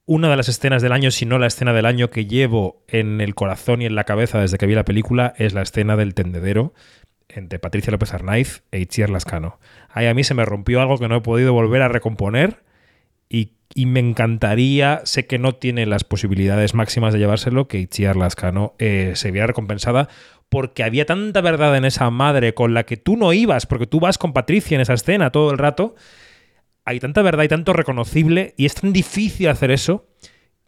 una 0.05 0.29
de 0.29 0.37
las 0.37 0.47
escenas 0.47 0.81
del 0.81 0.91
año, 0.91 1.11
si 1.11 1.25
no 1.25 1.39
la 1.39 1.47
escena 1.47 1.73
del 1.73 1.85
año 1.85 2.09
que 2.09 2.25
llevo 2.25 2.83
en 2.87 3.21
el 3.21 3.33
corazón 3.33 3.81
y 3.81 3.85
en 3.85 3.95
la 3.95 4.03
cabeza 4.03 4.39
desde 4.39 4.57
que 4.57 4.67
vi 4.67 4.75
la 4.75 4.85
película, 4.85 5.33
es 5.37 5.53
la 5.53 5.61
escena 5.61 5.97
del 5.97 6.13
tendedero 6.13 6.73
entre 7.29 7.59
Patricia 7.59 7.91
López 7.91 8.13
Arnaiz 8.13 8.63
e 8.71 8.79
Itziar 8.79 9.09
Lascano. 9.09 9.59
Ahí 9.89 10.07
a 10.07 10.13
mí 10.13 10.23
se 10.23 10.33
me 10.33 10.45
rompió 10.45 10.81
algo 10.81 10.97
que 10.97 11.07
no 11.07 11.17
he 11.17 11.21
podido 11.21 11.53
volver 11.53 11.81
a 11.81 11.87
recomponer 11.87 12.63
y 13.77 13.87
me 13.87 13.99
encantaría, 13.99 15.01
sé 15.03 15.27
que 15.27 15.37
no 15.37 15.55
tiene 15.55 15.85
las 15.85 16.05
posibilidades 16.05 16.73
máximas 16.73 17.13
de 17.13 17.19
llevárselo, 17.19 17.67
que 17.67 17.79
Itziar 17.79 18.15
Lascano 18.15 18.73
eh, 18.79 19.11
se 19.15 19.31
viera 19.31 19.47
recompensada 19.47 20.07
porque 20.47 20.83
había 20.83 21.05
tanta 21.05 21.41
verdad 21.41 21.75
en 21.75 21.83
esa 21.83 22.09
madre 22.09 22.53
con 22.53 22.73
la 22.73 22.85
que 22.85 22.95
tú 22.95 23.17
no 23.17 23.33
ibas, 23.33 23.65
porque 23.65 23.85
tú 23.85 23.99
vas 23.99 24.17
con 24.17 24.31
Patricia 24.31 24.75
en 24.75 24.81
esa 24.81 24.93
escena 24.93 25.31
todo 25.31 25.51
el 25.51 25.57
rato. 25.57 25.95
Hay 26.85 27.01
tanta 27.01 27.21
verdad 27.21 27.43
y 27.43 27.47
tanto 27.49 27.73
reconocible 27.73 28.53
y 28.55 28.65
es 28.65 28.75
tan 28.75 28.93
difícil 28.93 29.49
hacer 29.49 29.71
eso 29.71 30.07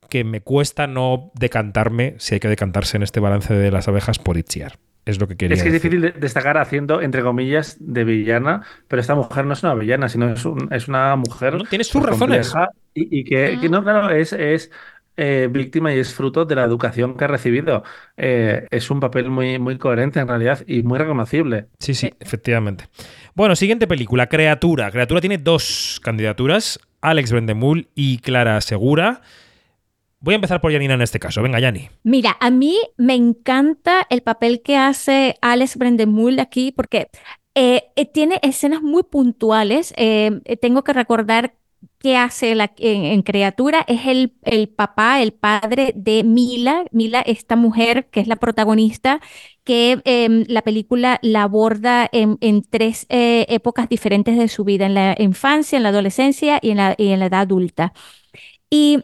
que 0.10 0.26
me 0.26 0.42
cuesta 0.42 0.88
no 0.88 1.32
decantarme, 1.34 2.16
si 2.18 2.36
hay 2.36 2.40
que 2.40 2.50
decantarse 2.50 2.98
en 2.98 3.04
este 3.04 3.20
balance 3.20 3.54
de 3.54 3.72
las 3.72 3.88
abejas, 3.88 4.20
por 4.20 4.38
Itziar. 4.38 4.80
Es 5.08 5.20
lo 5.20 5.28
que 5.28 5.36
quería 5.36 5.56
Es 5.56 5.64
que 5.64 5.70
es 5.70 5.74
difícil 5.74 6.02
de- 6.02 6.12
destacar 6.12 6.58
haciendo, 6.58 7.02
entre 7.02 7.22
comillas, 7.24 7.78
de 7.80 8.04
villana, 8.04 8.62
pero 8.88 9.00
esta 9.02 9.16
mujer 9.16 9.46
no 9.46 9.54
es 9.54 9.64
una 9.64 9.74
villana, 9.74 10.10
sino 10.10 10.30
es, 10.30 10.46
un- 10.46 10.68
es 10.72 10.88
una 10.88 11.16
mujer 11.16 11.56
No, 11.56 11.64
tiene 11.64 11.84
sus 11.84 12.04
razones. 12.04 12.54
y, 12.94 13.20
y 13.22 13.24
que, 13.24 13.58
que 13.60 13.70
no, 13.70 13.84
claro, 13.84 14.10
es, 14.12 14.34
es 14.34 14.70
eh, 15.20 15.48
víctima 15.52 15.94
y 15.96 16.00
es 16.00 16.14
fruto 16.14 16.46
de 16.46 16.54
la 16.56 16.64
educación 16.64 17.18
que 17.18 17.24
ha 17.24 17.28
recibido. 17.28 17.84
Eh, 18.18 18.68
es 18.70 18.92
un 18.92 19.00
papel 19.00 19.30
muy, 19.32 19.58
muy 19.58 19.78
coherente 19.80 20.20
en 20.20 20.28
realidad 20.28 20.64
y 20.68 20.84
muy 20.84 21.00
reconocible. 21.00 21.66
Sí, 21.80 21.94
sí, 21.96 22.12
efectivamente. 22.20 22.86
Bueno, 23.34 23.56
siguiente 23.56 23.88
película, 23.88 24.28
Creatura. 24.28 24.92
Creatura 24.92 25.20
tiene 25.22 25.38
dos 25.40 26.00
candidaturas, 26.04 26.80
Alex 27.02 27.32
Brendemul 27.32 27.88
y 27.96 28.20
Clara 28.20 28.60
Segura. 28.62 29.22
Voy 30.20 30.34
a 30.34 30.36
empezar 30.36 30.62
por 30.62 30.72
Janina 30.72 30.96
en 30.96 31.02
este 31.02 31.20
caso. 31.20 31.42
Venga, 31.42 31.60
Yani. 31.60 31.90
Mira, 32.04 32.38
a 32.40 32.50
mí 32.50 32.78
me 32.98 33.14
encanta 33.14 34.08
el 34.10 34.22
papel 34.24 34.62
que 34.64 34.76
hace 34.76 35.36
Alex 35.42 35.78
Brendemul 35.78 36.40
aquí 36.40 36.72
porque 36.72 37.10
eh, 37.54 37.84
eh, 37.96 38.06
tiene 38.06 38.40
escenas 38.42 38.82
muy 38.82 39.04
puntuales. 39.04 39.94
Eh, 39.96 40.42
eh, 40.46 40.58
tengo 40.58 40.84
que 40.84 40.94
recordar 40.94 41.56
qué 42.00 42.18
hace 42.18 42.56
la- 42.56 42.74
en, 42.78 43.06
en 43.06 43.22
Criatura. 43.22 43.86
Es 43.88 44.08
el, 44.08 44.34
el 44.44 44.70
papá, 44.70 45.22
el 45.22 45.34
padre 45.34 45.94
de 45.96 46.24
Mila. 46.24 46.86
Mila, 46.92 47.22
esta 47.22 47.56
mujer 47.56 48.08
que 48.10 48.20
es 48.20 48.28
la 48.28 48.38
protagonista, 48.38 49.22
que 49.64 50.02
em, 50.04 50.46
la 50.48 50.64
película 50.64 51.20
la 51.22 51.44
aborda 51.44 52.10
en, 52.12 52.38
en 52.42 52.64
tres 52.64 53.06
eh, 53.10 53.46
épocas 53.50 53.88
diferentes 53.88 54.36
de 54.36 54.48
su 54.48 54.64
vida, 54.64 54.88
en 54.88 54.96
la 54.96 55.16
infancia, 55.20 55.78
en 55.78 55.84
la 55.84 55.90
adolescencia 55.90 56.58
y 56.62 56.72
en 56.72 56.78
la, 56.78 56.96
y 56.98 57.10
en 57.10 57.20
la 57.20 57.28
edad 57.28 57.42
adulta. 57.42 57.94
Y, 58.70 59.00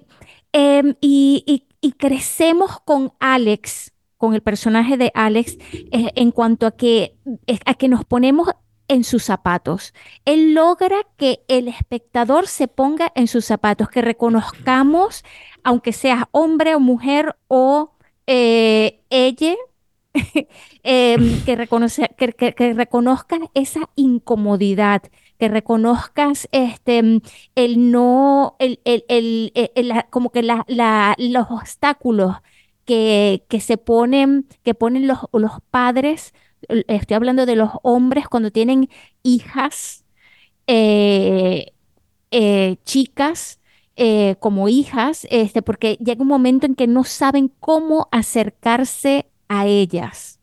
em, 0.54 0.96
y, 1.02 1.68
crecemos 1.98 2.80
con 2.86 3.12
Alex, 3.20 3.92
con 4.18 4.34
el 4.34 4.42
personaje 4.42 4.96
de 4.96 5.12
Alex, 5.14 5.58
eh, 5.92 6.12
en 6.16 6.32
cuanto 6.32 6.66
a 6.66 6.72
que, 6.72 7.18
a 7.66 7.74
que 7.74 7.90
nos 7.90 8.06
ponemos 8.06 8.50
en 8.88 9.04
sus 9.04 9.24
zapatos. 9.24 9.94
Él 10.26 10.54
logra 10.54 10.98
que 11.18 11.42
el 11.50 11.68
espectador 11.68 12.48
se 12.48 12.68
ponga 12.70 13.12
en 13.16 13.28
sus 13.28 13.44
zapatos, 13.46 13.90
que 13.90 14.02
reconozcamos, 14.02 15.24
aunque 15.64 15.92
seas 15.94 16.24
hombre 16.32 16.76
o 16.76 16.80
mujer 16.80 17.36
o 17.48 17.92
eh, 18.28 19.02
ella, 19.10 19.56
em, 20.84 21.44
que, 21.44 21.58
reconoce- 21.58 22.14
que, 22.16 22.34
que- 22.34 22.54
que 22.54 22.74
reconozcas 22.74 23.40
esa 23.54 23.90
incomodidad, 23.96 25.02
que 25.40 25.50
reconozcas 25.50 26.48
este, 26.52 27.02
mm, 27.04 27.22
el 27.56 27.92
no, 27.92 28.56
el, 28.60 28.80
el- 28.86 29.06
el- 29.10 29.52
el- 29.76 29.88
la- 29.90 30.04
como 30.10 30.32
que 30.32 30.44
la- 30.44 30.66
la- 30.68 31.16
los 31.18 31.48
obstáculos 31.52 32.38
que, 32.86 33.46
que 33.50 33.60
se 33.62 33.78
ponen, 33.78 34.48
que 34.64 34.74
ponen 34.76 35.08
los, 35.08 35.20
los 35.34 35.54
padres, 35.72 36.34
estoy 36.88 37.16
hablando 37.16 37.46
de 37.46 37.56
los 37.56 37.72
hombres 37.84 38.28
cuando 38.28 38.52
tienen 38.52 38.90
hijas, 39.24 40.06
eh, 40.68 41.74
eh, 42.32 42.78
chicas, 42.86 43.60
eh, 43.96 44.36
como 44.40 44.70
hijas, 44.70 45.28
este, 45.32 45.62
porque 45.62 45.98
llega 46.04 46.22
un 46.24 46.28
momento 46.28 46.66
en 46.66 46.76
que 46.76 46.88
no 46.88 47.04
saben 47.04 47.50
cómo 47.60 48.08
acercarse 48.12 49.28
a 49.50 49.68
ellas. 49.68 50.40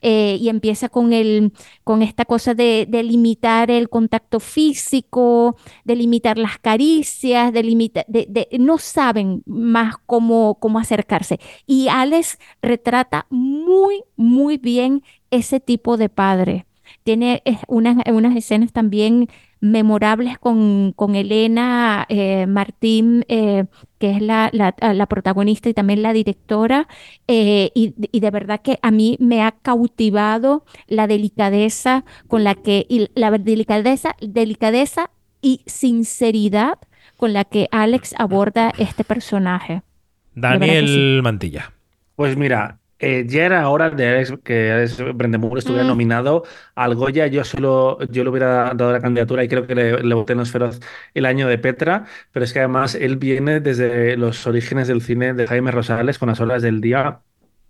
Eh, 0.00 0.36
y 0.40 0.48
empieza 0.48 0.88
con 0.88 1.12
el, 1.12 1.52
con 1.84 2.02
esta 2.02 2.24
cosa 2.24 2.54
de, 2.54 2.86
de 2.88 3.02
limitar 3.02 3.70
el 3.70 3.88
contacto 3.88 4.38
físico, 4.40 5.56
de 5.84 5.96
limitar 5.96 6.38
las 6.38 6.58
caricias, 6.58 7.52
de 7.52 7.62
limitar, 7.64 8.04
de, 8.08 8.26
de- 8.28 8.48
no 8.58 8.78
saben 8.78 9.42
más 9.46 9.96
cómo, 10.06 10.58
cómo 10.60 10.78
acercarse. 10.78 11.40
Y 11.66 11.88
Alex 11.88 12.38
retrata 12.62 13.26
muy, 13.30 14.02
muy 14.16 14.56
bien 14.56 15.02
ese 15.30 15.60
tipo 15.60 15.96
de 15.96 16.08
padre. 16.08 16.66
Tiene 17.02 17.42
unas, 17.66 17.96
unas 18.10 18.36
escenas 18.36 18.72
también 18.72 19.28
memorables 19.60 20.38
con, 20.38 20.92
con 20.92 21.14
Elena 21.14 22.06
eh, 22.08 22.46
Martín, 22.46 23.24
eh, 23.28 23.64
que 23.98 24.10
es 24.12 24.22
la, 24.22 24.50
la- 24.52 24.74
la 24.94 25.06
protagonista 25.06 25.68
y 25.68 25.74
también 25.74 26.02
la 26.02 26.12
directora. 26.12 26.88
Eh, 27.26 27.70
y, 27.74 27.94
y 28.12 28.20
de 28.20 28.30
verdad 28.30 28.60
que 28.62 28.78
a 28.82 28.90
mí 28.90 29.16
me 29.20 29.42
ha 29.42 29.52
cautivado 29.52 30.64
la 30.86 31.06
delicadeza 31.06 32.04
con 32.28 32.44
la 32.44 32.54
que, 32.54 32.86
y 32.88 33.08
la 33.14 33.30
delicadeza, 33.30 34.14
delicadeza 34.20 35.10
y 35.42 35.62
sinceridad 35.66 36.78
con 37.16 37.32
la 37.32 37.44
que 37.44 37.68
Alex 37.72 38.14
aborda 38.18 38.72
este 38.78 39.04
personaje. 39.04 39.82
Daniel 40.34 41.20
Mantilla. 41.22 41.72
Pues 42.14 42.36
mira, 42.36 42.78
eh, 42.98 43.24
ya 43.28 43.44
era 43.46 43.68
hora 43.68 43.90
de 43.90 44.08
Alex- 44.08 44.38
que 44.42 44.72
Alex 44.72 44.98
Brendemur 45.14 45.58
estuviera 45.58 45.84
Mm. 45.84 45.88
nominado 45.88 46.44
al 46.74 46.94
Goya. 46.94 47.26
Yo 47.28 47.44
solo, 47.44 47.98
yo 48.10 48.24
le 48.24 48.30
hubiera 48.30 48.74
dado 48.74 48.92
la 48.92 49.00
candidatura 49.00 49.44
y 49.44 49.48
creo 49.48 49.66
que 49.66 49.74
le, 49.74 50.02
le 50.02 50.14
voté 50.14 50.32
en 50.32 50.38
los 50.40 50.50
feroz 50.50 50.80
el 51.14 51.26
año 51.26 51.48
de 51.48 51.58
Petra, 51.58 52.06
pero 52.32 52.44
es 52.44 52.52
que 52.52 52.58
además 52.60 52.94
él 52.94 53.16
viene 53.16 53.60
desde 53.60 54.16
los 54.16 54.46
orígenes 54.46 54.88
del 54.88 55.02
cine 55.02 55.34
de 55.34 55.46
Jaime 55.46 55.70
Rosales 55.70 56.18
con 56.18 56.28
las 56.28 56.40
horas 56.40 56.62
del 56.62 56.80
día. 56.80 57.20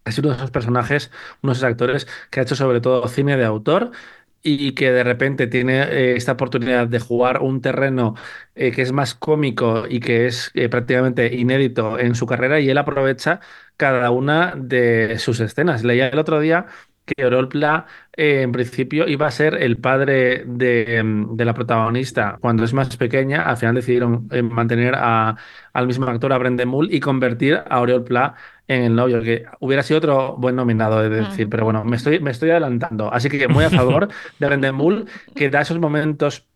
Es 0.05 0.19
uno 0.19 0.31
de 0.31 0.37
esos 0.37 0.51
personajes, 0.51 1.11
uno 1.43 1.53
de 1.53 1.57
esos 1.59 1.65
actores 1.69 2.07
que 2.31 2.41
ha 2.41 2.43
hecho 2.43 2.55
sobre 2.57 2.81
todo 2.81 3.07
cine 3.09 3.37
de 3.37 3.45
autor 3.45 3.91
y 4.43 4.73
que 4.73 4.91
de 4.93 5.05
repente 5.05 5.47
tiene 5.47 5.83
eh, 5.83 6.17
esta 6.17 6.33
oportunidad 6.33 6.87
de 6.89 7.01
jugar 7.01 7.43
un 7.43 7.61
terreno 7.61 8.15
eh, 8.55 8.71
que 8.73 8.83
es 8.83 8.93
más 8.93 9.15
cómico 9.15 9.85
y 9.89 10.01
que 10.01 10.27
es 10.27 10.51
eh, 10.55 10.69
prácticamente 10.69 11.35
inédito 11.37 11.99
en 11.99 12.15
su 12.15 12.27
carrera 12.27 12.61
y 12.61 12.71
él 12.71 12.79
aprovecha 12.79 13.41
cada 13.77 14.11
una 14.11 14.55
de 14.57 15.19
sus 15.19 15.41
escenas. 15.41 15.85
Leía 15.85 16.09
el 16.09 16.19
otro 16.19 16.41
día 16.41 16.67
que 17.07 17.25
Oriol 17.25 17.49
Pla 17.49 17.87
en 18.13 18.53
principio 18.53 19.09
iba 19.09 19.27
a 19.27 19.31
ser 19.31 19.55
el 19.63 19.79
padre 19.79 20.45
de, 20.47 21.03
mm, 21.03 21.37
de 21.37 21.45
la 21.45 21.55
protagonista 21.55 22.37
cuando 22.41 22.65
es 22.65 22.75
más 22.75 22.97
pequeña. 22.97 23.43
Al 23.43 23.57
final 23.57 23.75
decidieron 23.77 24.29
mantener 24.51 24.95
al 24.95 25.87
mismo 25.87 26.07
actor, 26.07 26.33
a 26.33 26.39
Brendan 26.39 26.69
Mull, 26.69 26.93
y 26.93 27.01
convertir 27.01 27.63
a 27.69 27.81
Oriol 27.81 28.05
Pla 28.05 28.35
en 28.69 28.85
el 28.85 28.95
novio, 28.95 29.23
que 29.23 29.45
hubiera 29.61 29.83
sido 29.83 29.99
otro 29.99 30.37
buen 30.37 30.55
nominado, 30.55 31.03
es 31.03 31.11
decir, 31.11 31.47
Ujú. 31.47 31.51
pero 31.51 31.65
bueno, 31.65 31.85
me 31.85 31.97
estoy, 31.97 32.21
me 32.21 32.31
estoy 32.31 32.51
adelantando. 32.51 33.13
Así 33.13 33.29
que 33.29 33.49
muy 33.49 33.65
a 33.65 33.71
favor 33.71 34.09
de 34.39 34.47
Brendan 34.47 34.75
Mull, 34.75 35.07
que 35.35 35.51
da 35.51 35.63
esos 35.63 35.79
momentos 35.79 36.47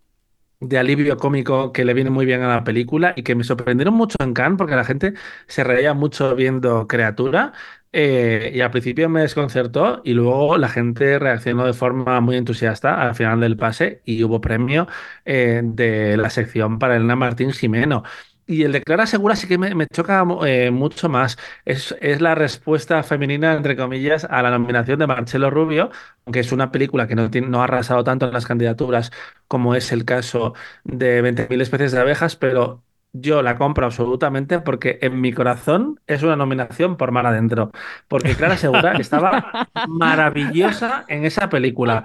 de 0.60 0.78
alivio 0.78 1.16
cómico 1.16 1.72
que 1.72 1.84
le 1.84 1.92
viene 1.92 2.10
muy 2.10 2.24
bien 2.24 2.42
a 2.42 2.48
la 2.54 2.64
película 2.64 3.14
y 3.16 3.24
que 3.24 3.34
me 3.34 3.42
sorprendieron 3.42 3.94
mucho 3.94 4.16
en 4.20 4.32
Cannes 4.32 4.58
porque 4.58 4.76
la 4.76 4.84
gente 4.84 5.14
se 5.48 5.64
reía 5.64 5.92
mucho 5.92 6.36
viendo 6.36 6.86
Criatura 6.86 7.52
eh, 7.92 8.52
y 8.54 8.60
al 8.60 8.70
principio 8.70 9.08
me 9.08 9.22
desconcertó 9.22 10.00
y 10.04 10.14
luego 10.14 10.56
la 10.58 10.68
gente 10.68 11.18
reaccionó 11.18 11.66
de 11.66 11.72
forma 11.74 12.20
muy 12.20 12.36
entusiasta 12.36 13.02
al 13.02 13.14
final 13.14 13.40
del 13.40 13.56
pase 13.56 14.02
y 14.04 14.22
hubo 14.24 14.40
premio 14.40 14.86
eh, 15.24 15.60
de 15.64 16.16
la 16.16 16.30
sección 16.30 16.78
para 16.78 16.96
Elena 16.96 17.16
Martín 17.16 17.52
Jimeno. 17.52 18.04
Y 18.52 18.64
el 18.64 18.72
de 18.72 18.82
Clara 18.82 19.06
Segura 19.06 19.34
sí 19.36 19.46
que 19.48 19.56
me, 19.56 19.74
me 19.74 19.86
choca 19.86 20.24
eh, 20.46 20.70
mucho 20.70 21.08
más. 21.08 21.38
Es, 21.64 21.96
es 22.00 22.20
la 22.20 22.34
respuesta 22.34 23.02
femenina, 23.02 23.54
entre 23.54 23.76
comillas, 23.76 24.24
a 24.28 24.42
la 24.42 24.50
nominación 24.50 24.98
de 24.98 25.06
Marcelo 25.06 25.48
Rubio, 25.50 25.90
aunque 26.26 26.40
es 26.40 26.52
una 26.52 26.70
película 26.70 27.06
que 27.06 27.14
no, 27.14 27.30
tiene- 27.30 27.48
no 27.48 27.60
ha 27.62 27.64
arrasado 27.64 28.04
tanto 28.04 28.26
en 28.26 28.32
las 28.34 28.44
candidaturas 28.46 29.10
como 29.48 29.74
es 29.74 29.90
el 29.92 30.04
caso 30.04 30.54
de 30.84 31.22
20.000 31.22 31.60
especies 31.62 31.92
de 31.92 32.00
abejas, 32.00 32.36
pero 32.36 32.84
yo 33.14 33.42
la 33.42 33.56
compro 33.56 33.86
absolutamente 33.86 34.58
porque 34.60 34.98
en 35.02 35.20
mi 35.20 35.32
corazón 35.32 36.00
es 36.06 36.22
una 36.22 36.36
nominación 36.36 36.96
por 36.96 37.10
mar 37.12 37.26
adentro. 37.26 37.70
Porque 38.08 38.36
Clara 38.36 38.56
Segura 38.58 38.92
estaba 38.98 39.46
maravillosa 39.82 41.04
en 41.08 41.24
esa 41.24 41.48
película, 41.48 42.04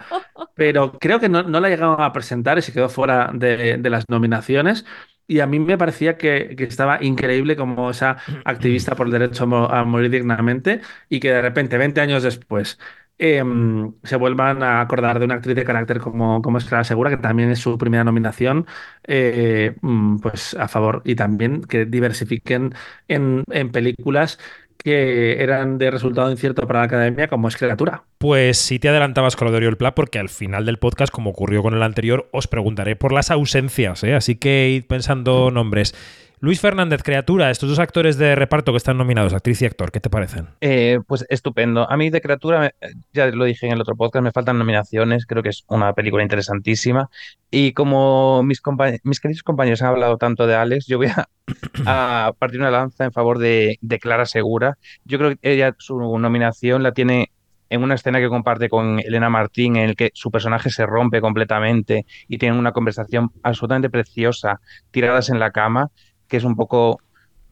pero 0.54 0.94
creo 1.00 1.20
que 1.20 1.30
no, 1.30 1.44
no 1.44 1.60
la 1.60 1.70
llegaron 1.70 2.02
a 2.02 2.14
presentar 2.14 2.58
y 2.58 2.62
se 2.62 2.74
quedó 2.74 2.90
fuera 2.90 3.32
de, 3.34 3.78
de 3.78 3.90
las 3.90 4.06
nominaciones. 4.10 4.86
Y 5.28 5.40
a 5.42 5.48
mí 5.48 5.60
me 5.60 5.78
parecía 5.78 6.18
que, 6.18 6.56
que 6.58 6.64
estaba 6.64 7.04
increíble 7.04 7.56
como 7.58 7.90
esa 7.92 8.18
activista 8.46 8.96
por 8.96 9.08
el 9.08 9.14
derecho 9.14 9.44
a 9.44 9.48
mo- 9.48 9.66
a 9.66 9.84
morir 9.84 10.10
dignamente 10.12 10.82
y 11.10 11.20
que 11.20 11.32
de 11.32 11.42
repente, 11.42 11.78
20 11.78 12.00
años 12.02 12.24
después, 12.24 12.80
em, 13.18 13.94
se 14.04 14.16
vuelvan 14.16 14.62
a 14.64 14.80
acordar 14.82 15.20
de 15.20 15.26
una 15.26 15.36
actriz 15.36 15.56
de 15.56 15.64
carácter 15.66 16.00
como, 16.00 16.42
como 16.42 16.60
Segura, 16.60 17.10
que 17.10 17.18
también 17.18 17.50
es 17.52 17.60
su 17.60 17.78
primera 17.78 18.04
nominación, 18.04 18.68
eh, 19.04 19.76
mm, 19.82 20.18
pues 20.20 20.54
a 20.56 20.68
favor. 20.68 21.02
Y 21.06 21.16
también 21.16 21.62
que 21.64 21.86
diversifiquen 21.86 22.74
en, 23.08 23.44
en 23.52 23.72
películas 23.72 24.40
que 24.78 25.42
eran 25.42 25.78
de 25.78 25.92
resultado 25.92 26.32
incierto 26.32 26.66
para 26.68 26.80
la 26.80 26.86
academia, 26.86 27.28
como 27.28 27.48
es 27.48 27.58
Criatura. 27.58 28.04
Pues 28.18 28.58
si 28.58 28.80
te 28.80 28.90
adelantabas 28.90 29.36
con 29.36 29.46
lo 29.46 29.52
de 29.52 29.58
Oriol 29.58 29.78
Pla, 29.78 29.96
porque 29.96 30.20
al 30.20 30.30
final 30.30 30.66
del 30.66 30.78
podcast, 30.78 31.12
como 31.12 31.32
ocurrió 31.32 31.62
con 31.62 31.74
el 31.74 31.84
anterior, 31.84 32.30
os 32.32 32.48
preguntaré 32.48 32.96
por 32.96 33.12
las 33.12 33.32
ausencias, 33.32 34.04
¿eh? 34.04 34.16
así 34.16 34.36
que 34.36 34.70
id 34.70 34.86
pensando 34.86 35.52
nombres. 35.52 35.94
Luis 36.40 36.62
Fernández, 36.62 37.02
criatura, 37.02 37.50
estos 37.50 37.68
dos 37.70 37.80
actores 37.80 38.18
de 38.20 38.36
reparto 38.36 38.72
que 38.72 38.78
están 38.78 38.96
nominados, 38.96 39.34
actriz 39.34 39.60
y 39.64 39.66
actor, 39.66 39.92
¿qué 39.92 40.00
te 40.00 40.12
parecen? 40.12 40.50
Eh, 40.62 41.00
pues 41.08 41.26
estupendo. 41.30 41.90
A 41.90 41.98
mí 41.98 42.12
de 42.12 42.22
criatura, 42.22 42.60
me- 42.60 42.74
ya 43.12 43.26
lo 43.28 43.46
dije 43.46 43.66
en 43.66 43.72
el 43.74 43.82
otro 43.82 43.96
podcast, 43.96 44.22
me 44.24 44.32
faltan 44.32 44.60
nominaciones. 44.60 45.26
Creo 45.26 45.42
que 45.42 45.50
es 45.50 45.64
una 45.68 45.94
película 45.94 46.22
interesantísima. 46.22 47.10
Y 47.50 47.74
como 47.74 48.44
mis, 48.44 48.62
mis 49.04 49.20
queridos 49.20 49.42
compañeros 49.42 49.82
han 49.82 49.90
hablado 49.90 50.18
tanto 50.18 50.46
de 50.46 50.54
Alex, 50.54 50.86
yo 50.86 50.98
voy 51.00 51.08
a, 51.08 51.28
a 52.28 52.34
partir 52.38 52.60
una 52.60 52.70
lanza 52.70 53.06
en 53.06 53.12
favor 53.12 53.40
de, 53.40 53.80
de 53.82 53.98
Clara 54.00 54.28
Segura. 54.28 54.78
Yo 55.06 55.18
creo 55.18 55.32
que 55.32 55.40
ella 55.42 55.76
su 55.80 55.98
nominación 56.20 56.84
la 56.84 56.92
tiene 56.92 57.32
en 57.70 57.84
una 57.84 57.96
escena 57.96 58.20
que 58.20 58.30
comparte 58.30 58.70
con 58.70 59.00
Elena 59.00 59.30
Martín, 59.30 59.76
en 59.76 59.90
el 59.90 59.96
que 59.96 60.12
su 60.14 60.32
personaje 60.32 60.70
se 60.70 60.86
rompe 60.86 61.20
completamente 61.20 62.06
y 62.30 62.38
tienen 62.38 62.58
una 62.60 62.72
conversación 62.72 63.32
absolutamente 63.44 63.90
preciosa, 63.90 64.62
tiradas 64.92 65.30
en 65.30 65.40
la 65.40 65.52
cama, 65.52 65.90
que 66.28 66.38
es 66.38 66.44
un 66.44 66.56
poco 66.56 67.00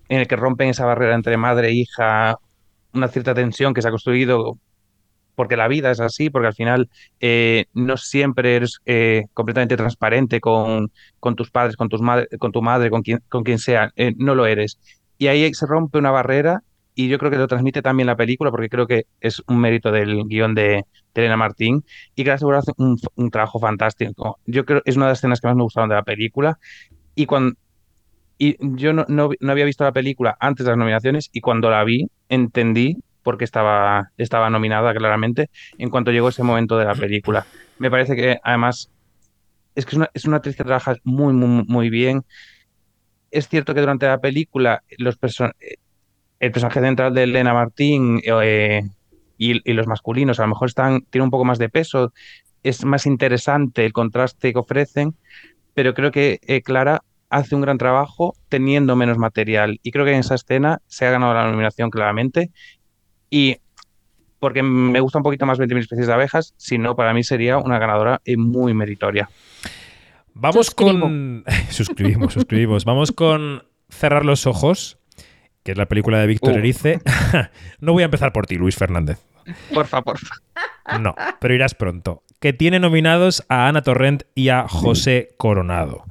en 0.09 0.19
el 0.19 0.27
que 0.27 0.35
rompen 0.35 0.69
esa 0.69 0.85
barrera 0.85 1.15
entre 1.15 1.37
madre 1.37 1.69
e 1.69 1.73
hija, 1.73 2.37
una 2.93 3.07
cierta 3.07 3.33
tensión 3.33 3.73
que 3.73 3.81
se 3.81 3.87
ha 3.87 3.91
construido 3.91 4.57
porque 5.35 5.57
la 5.57 5.67
vida 5.67 5.91
es 5.91 5.99
así, 5.99 6.29
porque 6.29 6.47
al 6.47 6.53
final 6.53 6.89
eh, 7.19 7.65
no 7.73 7.97
siempre 7.97 8.55
eres 8.55 8.79
eh, 8.85 9.25
completamente 9.33 9.77
transparente 9.77 10.39
con, 10.39 10.91
con 11.19 11.35
tus 11.35 11.51
padres, 11.51 11.75
con, 11.75 11.89
tus 11.89 12.01
madre, 12.01 12.27
con 12.39 12.51
tu 12.51 12.61
madre, 12.61 12.89
con 12.89 13.03
quien, 13.03 13.19
con 13.29 13.43
quien 13.43 13.59
sea, 13.59 13.91
eh, 13.95 14.13
no 14.17 14.33
lo 14.33 14.45
eres. 14.45 14.79
Y 15.17 15.27
ahí 15.27 15.53
se 15.53 15.65
rompe 15.65 15.99
una 15.99 16.11
barrera 16.11 16.63
y 16.95 17.09
yo 17.09 17.17
creo 17.17 17.29
que 17.29 17.37
lo 17.37 17.47
transmite 17.47 17.81
también 17.81 18.07
la 18.07 18.15
película, 18.15 18.51
porque 18.51 18.69
creo 18.69 18.87
que 18.87 19.05
es 19.19 19.43
un 19.47 19.59
mérito 19.59 19.91
del 19.91 20.23
guion 20.27 20.55
de, 20.55 20.85
de 21.13 21.21
Elena 21.21 21.37
Martín 21.37 21.83
y 22.15 22.23
que 22.23 22.37
Segura 22.37 22.59
hace 22.59 22.71
un, 22.77 22.97
un 23.15 23.29
trabajo 23.29 23.59
fantástico. 23.59 24.39
Yo 24.45 24.65
creo 24.65 24.81
que 24.81 24.89
es 24.89 24.95
una 24.95 25.07
de 25.07 25.11
las 25.11 25.19
escenas 25.19 25.41
que 25.41 25.47
más 25.47 25.57
me 25.57 25.63
gustaron 25.63 25.89
de 25.89 25.95
la 25.95 26.03
película 26.03 26.57
y 27.13 27.25
cuando 27.25 27.55
y 28.37 28.55
yo 28.77 28.93
no, 28.93 29.05
no, 29.07 29.29
no 29.39 29.51
había 29.51 29.65
visto 29.65 29.83
la 29.83 29.91
película 29.91 30.35
antes 30.39 30.65
de 30.65 30.71
las 30.71 30.77
nominaciones 30.77 31.29
y 31.31 31.41
cuando 31.41 31.69
la 31.69 31.83
vi 31.83 32.07
entendí 32.29 32.97
por 33.23 33.37
qué 33.37 33.43
estaba, 33.45 34.11
estaba 34.17 34.49
nominada 34.49 34.93
claramente 34.93 35.49
en 35.77 35.89
cuanto 35.89 36.11
llegó 36.11 36.29
ese 36.29 36.43
momento 36.43 36.77
de 36.77 36.85
la 36.85 36.95
película. 36.95 37.45
Me 37.79 37.89
parece 37.89 38.15
que 38.15 38.39
además 38.43 38.89
es 39.73 39.85
que 39.85 39.91
es 39.91 39.97
una, 39.97 40.09
es 40.13 40.25
una 40.25 40.37
actriz 40.37 40.55
que 40.55 40.63
trabaja 40.63 40.95
muy, 41.03 41.33
muy, 41.33 41.65
muy 41.67 41.89
bien. 41.89 42.23
Es 43.31 43.47
cierto 43.49 43.73
que 43.73 43.81
durante 43.81 44.05
la 44.05 44.19
película 44.19 44.83
los 44.97 45.19
perso- 45.19 45.51
el 46.39 46.51
personaje 46.51 46.79
central 46.81 47.13
de 47.13 47.23
Elena 47.23 47.53
Martín 47.53 48.21
eh, 48.23 48.81
y, 49.37 49.69
y 49.69 49.73
los 49.73 49.87
masculinos 49.87 50.39
a 50.39 50.43
lo 50.43 50.49
mejor 50.49 50.67
están, 50.67 51.01
tienen 51.09 51.25
un 51.25 51.31
poco 51.31 51.45
más 51.45 51.57
de 51.57 51.69
peso, 51.69 52.13
es 52.63 52.85
más 52.85 53.05
interesante 53.05 53.85
el 53.85 53.93
contraste 53.93 54.53
que 54.53 54.59
ofrecen, 54.59 55.15
pero 55.73 55.93
creo 55.93 56.11
que 56.11 56.39
eh, 56.43 56.61
Clara 56.61 57.01
hace 57.29 57.55
un 57.55 57.61
gran 57.61 57.77
trabajo 57.77 58.35
teniendo 58.49 58.95
menos 58.95 59.17
material. 59.17 59.79
Y 59.83 59.91
creo 59.91 60.05
que 60.05 60.11
en 60.13 60.19
esa 60.19 60.35
escena 60.35 60.81
se 60.87 61.05
ha 61.05 61.11
ganado 61.11 61.33
la 61.33 61.49
nominación 61.49 61.89
claramente. 61.89 62.51
Y 63.29 63.57
porque 64.39 64.61
me 64.63 64.99
gusta 64.99 65.19
un 65.19 65.23
poquito 65.23 65.45
más 65.45 65.59
20.000 65.59 65.79
especies 65.79 66.07
de 66.07 66.13
abejas, 66.13 66.53
si 66.57 66.77
no, 66.77 66.95
para 66.95 67.13
mí 67.13 67.23
sería 67.23 67.57
una 67.57 67.79
ganadora 67.79 68.21
eh, 68.25 68.37
muy 68.37 68.73
meritoria. 68.73 69.29
Vamos 70.33 70.67
Suscribo. 70.67 70.99
con. 70.99 71.43
suscribimos, 71.69 72.33
suscribimos. 72.33 72.85
Vamos 72.85 73.11
con 73.11 73.63
Cerrar 73.89 74.25
los 74.25 74.45
ojos, 74.47 74.97
que 75.63 75.71
es 75.71 75.77
la 75.77 75.85
película 75.85 76.19
de 76.19 76.27
Víctor 76.27 76.53
Uh. 76.53 76.57
Erice. 76.57 76.99
no 77.79 77.93
voy 77.93 78.01
a 78.01 78.05
empezar 78.05 78.33
por 78.33 78.45
ti, 78.47 78.55
Luis 78.55 78.75
Fernández. 78.75 79.19
Porfa, 79.73 80.01
porfa. 80.01 80.35
No, 80.99 81.15
pero 81.39 81.53
irás 81.53 81.75
pronto. 81.75 82.23
Que 82.39 82.51
tiene 82.51 82.79
nominados 82.79 83.45
a 83.47 83.67
Ana 83.67 83.81
Torrent 83.83 84.23
y 84.33 84.49
a 84.49 84.67
José 84.67 85.29
Coronado. 85.37 86.03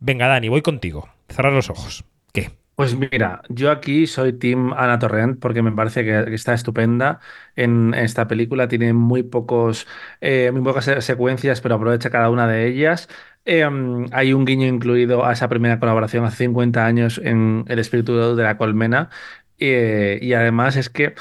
Venga, 0.00 0.26
Dani, 0.28 0.48
voy 0.48 0.62
contigo. 0.62 1.08
Cerrar 1.28 1.52
los 1.52 1.70
ojos. 1.70 2.04
¿Qué? 2.32 2.50
Pues 2.74 2.94
mira, 2.94 3.42
yo 3.48 3.72
aquí 3.72 4.06
soy 4.06 4.32
Team 4.38 4.72
Ana 4.72 5.00
Torrent 5.00 5.40
porque 5.40 5.62
me 5.62 5.72
parece 5.72 6.04
que, 6.04 6.32
está 6.32 6.54
estupenda 6.54 7.18
en 7.56 7.92
esta 7.94 8.28
película. 8.28 8.68
Tiene 8.68 8.92
muy 8.92 9.24
pocos, 9.24 9.88
eh, 10.20 10.50
muy 10.52 10.62
pocas 10.62 10.84
se- 10.84 11.00
secuencias, 11.02 11.60
pero 11.60 11.74
aprovecha 11.74 12.10
cada 12.10 12.30
una 12.30 12.46
de 12.46 12.68
ellas. 12.68 13.08
Eh, 13.44 13.68
hay 14.12 14.32
un 14.32 14.44
guiño 14.44 14.66
incluido 14.68 15.24
a 15.26 15.32
esa 15.32 15.48
primera 15.48 15.80
colaboración 15.80 16.24
hace 16.24 16.36
50 16.44 16.86
años 16.86 17.18
en 17.24 17.64
El 17.66 17.80
espíritu 17.80 18.36
de 18.36 18.42
la 18.44 18.56
colmena. 18.56 19.10
Eh, 19.58 20.20
y 20.22 20.34
además 20.34 20.76
es 20.76 20.88
que 20.88 21.14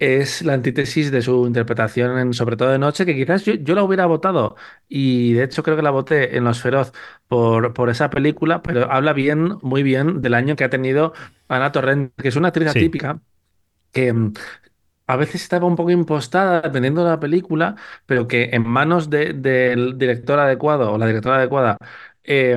es 0.00 0.42
la 0.42 0.54
antítesis 0.54 1.10
de 1.12 1.22
su 1.22 1.46
interpretación 1.46 2.18
en 2.18 2.34
Sobre 2.34 2.56
todo 2.56 2.70
de 2.70 2.78
noche, 2.80 3.06
que 3.06 3.14
quizás 3.16 3.44
yo, 3.44 3.54
yo 3.54 3.74
la 3.76 3.84
hubiera 3.84 4.06
votado. 4.06 4.56
Y 4.88 5.34
de 5.34 5.44
hecho 5.44 5.62
creo 5.62 5.76
que 5.76 5.82
la 5.82 5.90
voté 5.92 6.36
en 6.36 6.44
Los 6.44 6.60
Feroz 6.62 6.92
por, 7.28 7.74
por 7.74 7.90
esa 7.90 8.10
película, 8.10 8.62
pero 8.62 8.90
habla 8.92 9.12
bien, 9.12 9.58
muy 9.62 9.82
bien 9.84 10.22
del 10.22 10.34
año 10.34 10.56
que 10.56 10.64
ha 10.64 10.70
tenido 10.70 11.12
Ana 11.48 11.72
Torrent, 11.72 12.12
que 12.16 12.28
es 12.28 12.36
una 12.36 12.48
actriz 12.48 12.68
Sí. 12.68 12.70
atípica 12.70 13.20
que 13.92 14.12
mm, 14.12 14.32
a 15.06 15.16
veces 15.16 15.42
estaba 15.42 15.66
un 15.66 15.76
poco 15.76 15.90
impostada 15.90 16.60
dependiendo 16.60 17.04
de 17.04 17.10
la 17.10 17.20
película, 17.20 17.76
pero 18.06 18.28
que 18.28 18.50
en 18.52 18.62
manos 18.68 19.10
de- 19.10 19.32
del 19.34 19.98
director 19.98 20.38
adecuado 20.38 20.92
o 20.92 20.98
la 20.98 21.06
directora 21.06 21.36
adecuada 21.38 21.76
eh, 22.24 22.56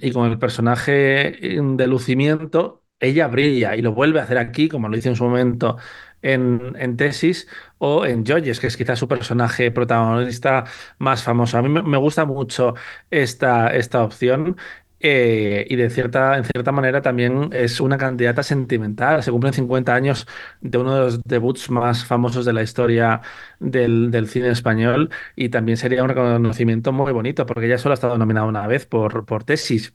y 0.00 0.12
con 0.12 0.30
el 0.30 0.38
personaje 0.38 1.58
mm, 1.62 1.76
de 1.76 1.86
lucimiento, 1.86 2.84
ella 3.00 3.28
brilla 3.28 3.76
y 3.76 3.82
lo 3.82 3.92
vuelve 3.94 4.20
a 4.20 4.24
hacer 4.24 4.38
aquí, 4.38 4.68
como 4.68 4.88
lo 4.88 4.96
hizo 4.96 5.08
en 5.10 5.16
su 5.16 5.24
momento 5.24 5.76
en, 6.22 6.96
Tesis 6.96 7.48
o 7.78 8.06
en 8.06 8.24
Joyes, 8.24 8.60
que 8.60 8.66
es 8.68 8.76
quizás 8.76 8.98
su 8.98 9.08
personaje 9.08 9.70
protagonista 9.70 10.64
más 10.98 11.22
famoso. 11.22 11.58
A 11.58 11.62
mí 11.62 11.68
me, 11.68 11.98
gusta 11.98 12.24
mucho 12.24 12.74
esta, 13.10 13.68
esta 13.74 14.02
opción. 14.04 14.56
eh, 15.04 15.66
y 15.68 15.74
de 15.76 15.90
cierta, 15.90 16.36
en 16.38 16.44
cierta 16.44 16.70
manera 16.72 17.02
también 17.02 17.50
es 17.52 17.80
una 17.80 17.98
candidata 17.98 18.42
sentimental. 18.44 19.22
Se 19.22 19.32
cumplen 19.32 19.52
50 19.52 19.94
años 19.94 20.26
de 20.60 20.78
uno 20.78 20.94
de 20.94 21.00
los 21.00 21.22
debuts 21.24 21.70
más 21.70 22.04
famosos 22.04 22.44
de 22.44 22.52
la 22.52 22.62
historia 22.62 23.20
del, 23.58 24.10
del 24.12 24.28
cine 24.28 24.48
español 24.50 25.10
y 25.34 25.48
también 25.48 25.76
sería 25.76 26.02
un 26.02 26.08
reconocimiento 26.08 26.92
muy 26.92 27.12
bonito 27.12 27.46
porque 27.46 27.66
ella 27.66 27.78
solo 27.78 27.92
ha 27.92 27.94
estado 27.94 28.16
nominada 28.18 28.46
una 28.46 28.66
vez 28.68 28.86
por, 28.86 29.24
por 29.26 29.44
Tesis. 29.44 29.94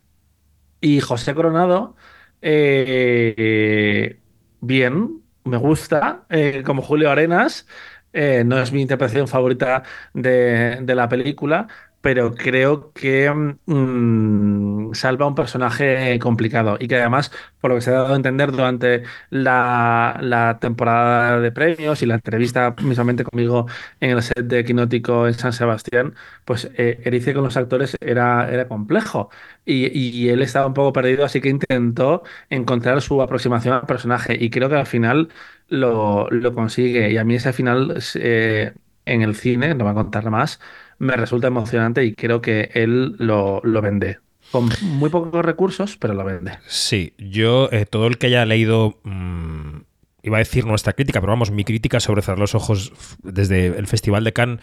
Y 0.81 0.99
José 1.01 1.33
Coronado, 1.35 1.95
eh, 2.41 4.21
bien, 4.61 5.23
me 5.47 5.57
gusta, 5.57 6.25
eh, 6.29 6.63
como 6.65 6.81
Julio 6.81 7.11
Arenas. 7.11 7.67
Eh, 8.13 8.43
no 8.45 8.59
es 8.59 8.71
mi 8.71 8.81
interpretación 8.81 9.27
favorita 9.27 9.83
de, 10.13 10.79
de 10.81 10.95
la 10.95 11.09
película, 11.09 11.67
pero 12.07 12.33
creo 12.35 12.93
que 12.93 13.29
mm, 13.65 14.93
salva 14.93 15.27
un 15.27 15.35
personaje 15.35 16.17
complicado 16.19 16.77
y 16.79 16.87
que 16.87 16.95
además, 16.95 17.33
por 17.59 17.71
lo 17.71 17.75
que 17.75 17.81
se 17.81 17.89
ha 17.89 17.95
dado 17.95 18.13
a 18.13 18.15
entender 18.15 18.53
durante 18.53 19.03
la, 19.29 20.57
temporada 20.61 21.41
de 21.41 21.51
premios 21.51 22.01
y 22.01 22.05
la 22.05 22.15
entrevista 22.15 22.73
mismamente 22.81 23.25
conmigo 23.25 23.67
en 23.99 24.11
el 24.11 24.23
set 24.23 24.37
de 24.37 24.63
Quinótico 24.63 25.27
en 25.27 25.33
San 25.33 25.51
Sebastián, 25.51 26.15
pues 26.45 26.71
eh, 26.77 27.01
Erice 27.03 27.33
con 27.33 27.43
los 27.43 27.57
actores 27.57 27.97
era, 27.99 28.49
era 28.53 28.69
complejo 28.69 29.29
y, 29.65 30.29
él 30.29 30.41
estaba 30.41 30.67
un 30.67 30.73
poco 30.73 30.93
perdido, 30.93 31.25
así 31.25 31.41
que 31.41 31.49
intentó 31.49 32.23
encontrar 32.49 33.01
su 33.01 33.21
aproximación 33.21 33.73
al 33.73 33.85
personaje 33.85 34.37
y 34.39 34.49
creo 34.49 34.69
que 34.69 34.75
al 34.75 34.85
final 34.87 35.27
lo, 35.67 36.29
lo 36.29 36.53
consigue. 36.53 37.11
Y 37.11 37.17
a 37.17 37.25
mí 37.25 37.35
ese 37.35 37.51
final 37.53 38.01
eh, 38.15 38.73
en 39.05 39.21
el 39.21 39.35
cine, 39.35 39.73
no 39.75 39.85
voy 39.85 39.91
a 39.91 39.95
contar 39.95 40.29
más, 40.29 40.59
me 40.99 41.15
resulta 41.15 41.47
emocionante 41.47 42.03
y 42.03 42.13
creo 42.13 42.41
que 42.41 42.71
él 42.73 43.15
lo, 43.17 43.61
lo 43.63 43.81
vende. 43.81 44.19
Con 44.51 44.69
muy 44.81 45.09
pocos 45.09 45.43
recursos, 45.43 45.97
pero 45.97 46.13
lo 46.13 46.23
vende. 46.23 46.57
Sí, 46.67 47.13
yo, 47.17 47.69
eh, 47.71 47.85
todo 47.85 48.07
el 48.07 48.17
que 48.17 48.27
haya 48.27 48.45
leído. 48.45 48.99
mm, 49.03 49.79
iba 50.23 50.37
a 50.37 50.39
decir 50.39 50.65
nuestra 50.65 50.93
crítica, 50.93 51.19
pero 51.21 51.31
vamos, 51.31 51.51
mi 51.51 51.63
crítica 51.63 51.99
sobre 51.99 52.21
cerrar 52.21 52.39
los 52.39 52.55
ojos 52.55 52.93
desde 53.23 53.67
el 53.67 53.87
Festival 53.87 54.23
de 54.23 54.33
Cannes 54.33 54.59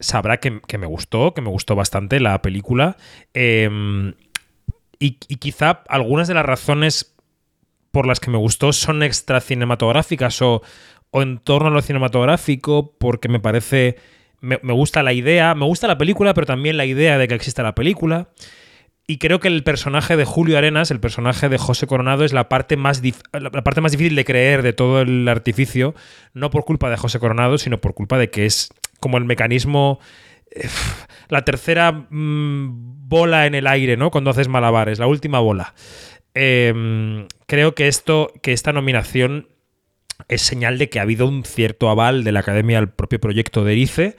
sabrá 0.00 0.38
que, 0.38 0.60
que 0.66 0.78
me 0.78 0.86
gustó, 0.86 1.34
que 1.34 1.40
me 1.40 1.48
gustó 1.50 1.74
bastante 1.74 2.20
la 2.20 2.40
película. 2.40 2.96
Eh, 3.34 4.12
y, 4.98 5.18
y 5.28 5.36
quizá 5.36 5.82
algunas 5.88 6.28
de 6.28 6.34
las 6.34 6.46
razones 6.46 7.14
por 7.90 8.06
las 8.06 8.20
que 8.20 8.30
me 8.30 8.38
gustó 8.38 8.72
son 8.72 9.02
extra 9.02 9.40
cinematográficas 9.40 10.40
o, 10.42 10.62
o 11.10 11.22
en 11.22 11.38
torno 11.38 11.68
a 11.68 11.72
lo 11.72 11.82
cinematográfico, 11.82 12.94
porque 12.98 13.28
me 13.28 13.40
parece. 13.40 13.96
Me, 14.40 14.56
gusta 14.72 15.02
la 15.02 15.12
idea, 15.12 15.54
me 15.54 15.64
gusta 15.64 15.88
la 15.88 15.98
película, 15.98 16.34
pero 16.34 16.46
también 16.46 16.76
la 16.76 16.84
idea 16.86 17.18
de 17.18 17.26
que 17.28 17.34
exista 17.34 17.62
la 17.62 17.74
película. 17.74 18.28
Y 19.06 19.18
creo 19.18 19.40
que 19.40 19.48
el 19.48 19.64
personaje 19.64 20.16
de 20.16 20.24
Julio 20.24 20.58
Arenas, 20.58 20.90
el 20.90 21.00
personaje 21.00 21.48
de 21.48 21.58
José 21.58 21.86
Coronado, 21.86 22.24
es 22.24 22.32
la 22.32 22.48
parte 22.48 22.76
más, 22.76 23.02
la 23.32 23.50
parte 23.50 23.80
más 23.80 23.92
difícil 23.92 24.14
de 24.14 24.24
creer 24.24 24.62
de 24.62 24.74
todo 24.74 25.00
el 25.00 25.26
artificio, 25.28 25.94
no 26.34 26.50
por 26.50 26.64
culpa 26.64 26.90
de 26.90 26.98
José 26.98 27.18
Coronado, 27.18 27.58
sino 27.58 27.80
por 27.80 27.94
culpa 27.94 28.18
de 28.18 28.30
que 28.30 28.44
es 28.44 28.68
como 29.00 29.16
el 29.16 29.24
mecanismo, 29.24 29.98
eh, 30.50 30.68
la 31.28 31.44
tercera 31.44 31.92
mm, 31.92 33.08
bola 33.08 33.46
en 33.46 33.54
el 33.54 33.66
aire, 33.66 33.96
¿no? 33.96 34.10
Cuando 34.10 34.30
haces 34.30 34.48
malabares, 34.48 34.98
la 34.98 35.06
última 35.06 35.40
bola. 35.40 35.74
Eh, 36.34 37.26
creo 37.46 37.74
que 37.74 37.88
esto, 37.88 38.30
que 38.42 38.52
esta 38.52 38.72
nominación 38.72 39.48
es 40.26 40.42
señal 40.42 40.78
de 40.78 40.88
que 40.88 40.98
ha 40.98 41.02
habido 41.02 41.26
un 41.26 41.44
cierto 41.44 41.88
aval 41.90 42.24
de 42.24 42.32
la 42.32 42.40
Academia 42.40 42.78
al 42.78 42.92
propio 42.92 43.20
proyecto 43.20 43.64
de 43.64 43.72
Erice 43.72 44.16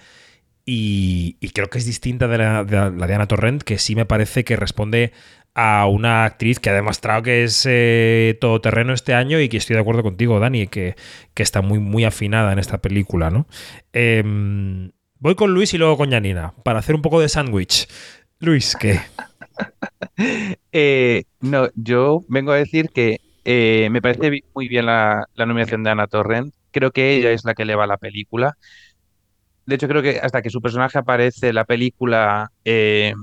y, 0.66 1.34
creo 1.54 1.70
que 1.70 1.80
es 1.80 1.86
distinta 1.86 2.28
de 2.28 2.38
la, 2.38 2.64
de 2.64 3.16
Ana 3.16 3.28
Torrent, 3.28 3.64
que 3.64 3.80
sí 3.80 3.96
me 3.96 4.06
parece 4.06 4.44
que 4.44 4.56
responde 4.56 5.14
a 5.56 5.88
una 5.88 6.26
actriz 6.26 6.60
que 6.60 6.70
ha 6.70 6.74
demostrado 6.74 7.24
que 7.24 7.44
es 7.44 7.66
eh, 7.68 8.38
todoterreno 8.40 8.94
este 8.94 9.16
año 9.16 9.40
y 9.40 9.50
que 9.50 9.58
estoy 9.58 9.76
de 9.76 9.82
acuerdo 9.82 10.04
contigo, 10.04 10.40
Dani, 10.40 10.68
que, 10.68 10.96
que 11.34 11.44
está 11.44 11.62
muy, 11.62 11.80
muy 11.80 12.06
afinada 12.06 12.54
en 12.54 12.60
esta 12.60 12.78
película, 12.82 13.32
¿no? 13.32 13.48
Em, 13.94 14.92
voy 15.18 15.36
con 15.36 15.54
Luis 15.54 15.74
y 15.74 15.80
luego 15.80 15.98
con 15.98 16.12
Janina, 16.12 16.54
para 16.64 16.80
hacer 16.80 16.96
un 16.96 17.02
poco 17.02 17.20
de 17.20 17.30
sándwich. 17.30 17.88
Luis, 18.40 18.76
¿qué? 18.80 19.00
Eh, 20.72 21.24
no, 21.42 21.70
yo 21.76 22.22
vengo 22.28 22.52
a 22.52 22.58
decir 22.58 22.90
que 22.94 23.20
eh, 23.44 23.90
me 23.92 24.02
parece 24.02 24.42
muy 24.54 24.68
bien 24.68 24.86
la, 24.86 25.26
nominación 25.36 25.84
de 25.84 25.92
Ana 25.92 26.08
Torrent. 26.08 26.54
Creo 26.72 26.92
que 26.92 27.16
ella 27.16 27.32
es 27.32 27.46
la 27.46 27.54
que 27.54 27.64
eleva 27.64 27.88
la 27.88 27.98
película. 27.98 28.58
De 29.66 29.76
hecho, 29.76 29.88
creo 29.88 30.02
que 30.02 30.20
hasta 30.20 30.42
que 30.42 30.50
su 30.50 30.62
personaje 30.62 30.98
aparece, 30.98 31.54
la 31.54 31.66
película, 31.66 32.52
eh, 32.66 33.14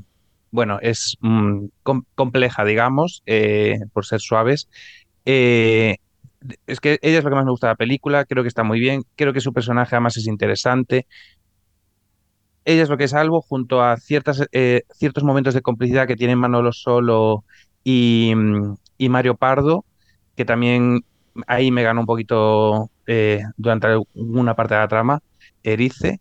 bueno, 0.51 0.79
es 0.81 1.17
mm, 1.21 1.67
com- 1.83 2.05
compleja, 2.15 2.65
digamos, 2.65 3.23
eh, 3.27 3.79
por 3.93 4.07
ser 4.07 4.21
suaves. 4.21 4.69
Es 6.67 6.81
que 6.81 6.99
ella 7.03 7.19
es 7.19 7.25
lo 7.25 7.31
que 7.31 7.37
más 7.37 7.45
me 7.45 7.51
gusta 7.51 7.69
de 7.69 7.73
la 7.73 7.77
película. 7.77 8.25
Creo 8.25 8.43
que 8.45 8.49
está 8.49 8.63
muy 8.65 8.79
bien. 8.81 9.03
Creo 9.17 9.33
que 9.33 9.41
su 9.41 9.53
personaje 9.53 9.97
además 9.97 10.17
es 10.17 10.27
interesante. 10.29 11.07
Ella 12.65 12.83
es 12.83 12.89
lo 12.89 12.97
que 12.97 13.09
salvo 13.09 13.41
junto 13.43 13.83
a 13.83 13.97
ciertas, 13.97 14.43
ciertos 14.93 15.25
momentos 15.25 15.55
de 15.55 15.63
complicidad 15.63 16.07
que 16.07 16.17
tienen 16.17 16.39
Manolo 16.39 16.73
Solo 16.73 17.45
y, 17.85 18.33
mm, 18.35 18.75
y 18.99 19.09
Mario 19.09 19.37
Pardo, 19.37 19.85
que 20.37 20.45
también 20.45 21.05
ahí 21.47 21.71
me 21.71 21.83
ganó 21.83 22.01
un 22.01 22.07
poquito 22.07 22.91
eh, 23.07 23.43
durante 23.57 23.89
una 24.15 24.55
parte 24.55 24.75
de 24.75 24.81
la 24.81 24.89
trama, 24.89 25.21
Erice. 25.63 26.21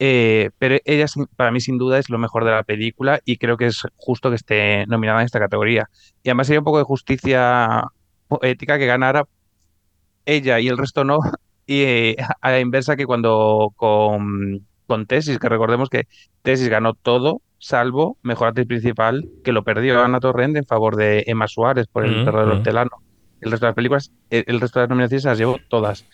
Eh, 0.00 0.50
pero 0.58 0.76
ella 0.84 1.06
para 1.36 1.52
mí 1.52 1.60
sin 1.60 1.78
duda 1.78 1.98
es 1.98 2.10
lo 2.10 2.18
mejor 2.18 2.44
de 2.44 2.50
la 2.50 2.64
película 2.64 3.20
y 3.24 3.36
creo 3.36 3.56
que 3.56 3.66
es 3.66 3.86
justo 3.96 4.28
que 4.28 4.36
esté 4.36 4.86
nominada 4.86 5.20
en 5.20 5.26
esta 5.26 5.38
categoría. 5.38 5.88
Y 6.22 6.30
además 6.30 6.48
sería 6.48 6.60
un 6.60 6.64
poco 6.64 6.78
de 6.78 6.84
justicia 6.84 7.84
poética 8.28 8.78
que 8.78 8.86
ganara 8.86 9.24
ella 10.26 10.58
y 10.60 10.68
el 10.68 10.78
resto 10.78 11.04
no, 11.04 11.18
y 11.66 11.82
eh, 11.82 12.16
a 12.40 12.50
la 12.50 12.60
inversa 12.60 12.96
que 12.96 13.06
cuando 13.06 13.72
con, 13.76 14.66
con 14.86 15.06
Tesis, 15.06 15.38
que 15.38 15.48
recordemos 15.48 15.88
que 15.88 16.08
Tesis 16.42 16.68
ganó 16.68 16.94
todo, 16.94 17.40
salvo 17.58 18.18
Mejor 18.22 18.48
Actriz 18.48 18.66
Principal, 18.66 19.28
que 19.44 19.52
lo 19.52 19.64
perdió 19.64 20.02
Ana 20.02 20.20
Torrent 20.20 20.56
en 20.56 20.66
favor 20.66 20.96
de 20.96 21.24
Emma 21.26 21.48
Suárez 21.48 21.86
por 21.86 22.04
El 22.04 22.22
Mm, 22.22 22.24
Perro 22.24 22.40
del 22.40 22.48
mm. 22.48 22.52
Hortelano. 22.58 23.03
El 23.40 23.50
resto 23.50 23.66
de 23.66 23.70
las 23.70 23.74
películas, 23.76 24.12
el, 24.30 24.44
el 24.46 24.60
resto 24.60 24.78
de 24.80 24.84
las 24.84 24.90
nominaciones 24.90 25.22
se 25.22 25.28
las 25.28 25.38
llevó 25.38 25.58
todas. 25.68 26.04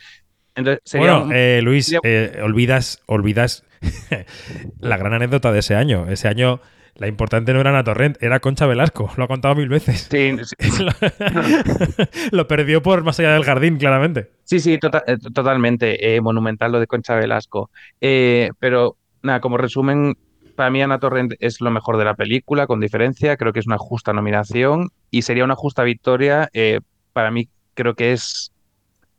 Entonces, 0.54 0.82
sería 0.84 1.12
Bueno, 1.12 1.26
un- 1.26 1.32
eh, 1.34 1.60
Luis, 1.62 1.94
eh, 2.02 2.40
olvidas, 2.42 3.00
olvidas 3.06 3.64
la 4.80 4.96
gran 4.96 5.14
anécdota 5.14 5.52
de 5.52 5.60
ese 5.60 5.74
año. 5.76 6.08
Ese 6.08 6.28
año 6.28 6.60
la 6.96 7.06
importante 7.06 7.52
no 7.54 7.60
era 7.60 7.70
Ana 7.70 7.84
Torrent, 7.84 8.20
era 8.22 8.40
Concha 8.40 8.66
Velasco. 8.66 9.10
Lo 9.16 9.24
ha 9.24 9.28
contado 9.28 9.54
mil 9.54 9.68
veces. 9.68 10.08
sí, 10.10 10.36
sí, 10.58 10.82
lo, 10.84 10.90
lo 12.32 12.48
perdió 12.48 12.82
por 12.82 13.02
más 13.04 13.18
allá 13.20 13.32
del 13.32 13.44
jardín, 13.44 13.76
claramente. 13.78 14.30
Sí, 14.44 14.60
sí, 14.60 14.78
tota- 14.78 15.04
eh, 15.06 15.16
totalmente. 15.32 16.14
eh, 16.16 16.20
monumental 16.20 16.72
lo 16.72 16.80
de 16.80 16.86
Concha 16.86 17.14
Velasco. 17.14 17.70
Eh, 18.00 18.50
pero 18.58 18.96
nada, 19.22 19.40
como 19.40 19.56
resumen, 19.56 20.14
para 20.56 20.70
mí 20.70 20.82
Ana 20.82 20.98
Torrent 20.98 21.34
es 21.38 21.60
lo 21.60 21.70
mejor 21.70 21.96
de 21.96 22.04
la 22.04 22.14
película, 22.14 22.66
con 22.66 22.80
diferencia. 22.80 23.36
Creo 23.36 23.52
que 23.52 23.60
es 23.60 23.66
una 23.66 23.78
justa 23.78 24.12
nominación 24.12 24.88
y 25.10 25.22
sería 25.22 25.44
una 25.44 25.54
justa 25.56 25.84
victoria. 25.84 26.48
eh, 26.52 26.80
para 27.12 27.30
mí 27.30 27.48
creo 27.74 27.94
que 27.94 28.12
es, 28.12 28.52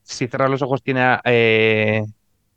si 0.04 0.27
cerrar 0.27 0.49
los 0.49 0.62
ojos 0.62 0.84
tiene 0.84 1.17
eh, 1.25 2.04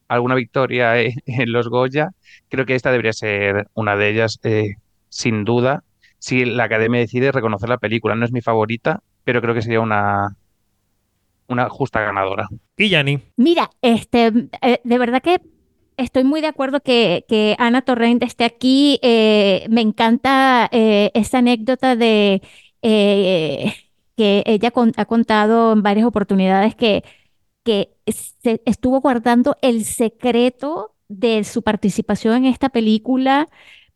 alguna 0.09 0.35
victoria 0.35 1.01
eh, 1.01 1.15
en 1.27 1.53
los 1.53 1.69
Goya, 1.69 2.11
creo 2.49 2.67
que 2.67 2.75
esta 2.75 2.91
debería 2.91 3.13
ser 3.13 3.69
una 3.75 3.97
de 3.97 4.11
ellas, 4.11 4.39
eh, 4.45 4.75
sin 5.09 5.45
duda. 5.45 5.85
Si 6.19 6.45
la 6.45 6.65
Academia 6.65 7.01
decide 7.01 7.33
reconocer 7.33 7.69
la 7.69 7.79
película, 7.79 8.15
no 8.15 8.25
es 8.25 8.33
mi 8.33 8.41
favorita, 8.41 9.03
pero 9.25 9.43
creo 9.43 9.55
que 9.55 9.63
sería 9.63 9.81
una, 9.81 10.37
una 11.49 11.69
justa 11.69 12.01
ganadora. 12.01 12.49
Y 12.77 12.89
Yanni. 12.89 13.21
Mira, 13.37 13.71
este, 13.83 14.33
eh, 14.63 14.81
de 14.83 14.99
verdad 14.99 15.23
que 15.23 15.41
estoy 15.97 16.25
muy 16.25 16.41
de 16.41 16.49
acuerdo 16.49 16.81
que, 16.81 17.25
que 17.29 17.57
Ana 17.59 17.83
Torrent 17.83 18.23
esté 18.23 18.45
aquí. 18.45 18.99
eh, 19.03 19.67
me 19.71 19.81
encanta 19.81 20.69
eh, 20.73 21.11
esa 21.15 21.39
anécdota 21.39 21.97
de 21.97 22.43
eh, 22.83 23.73
que 24.17 24.43
ella 24.47 24.71
con- 24.71 24.93
ha 24.97 25.05
contado 25.07 25.73
en 25.73 25.83
varias 25.83 26.07
oportunidades 26.07 26.75
que, 26.75 27.05
que 27.65 27.95
se 28.07 28.63
estuvo 28.67 29.01
guardando 29.01 29.57
el 29.63 29.85
secreto 29.85 30.95
de 31.09 31.45
su 31.45 31.63
participación 31.63 32.37
en 32.37 32.47
esta 32.47 32.69
película. 32.69 33.49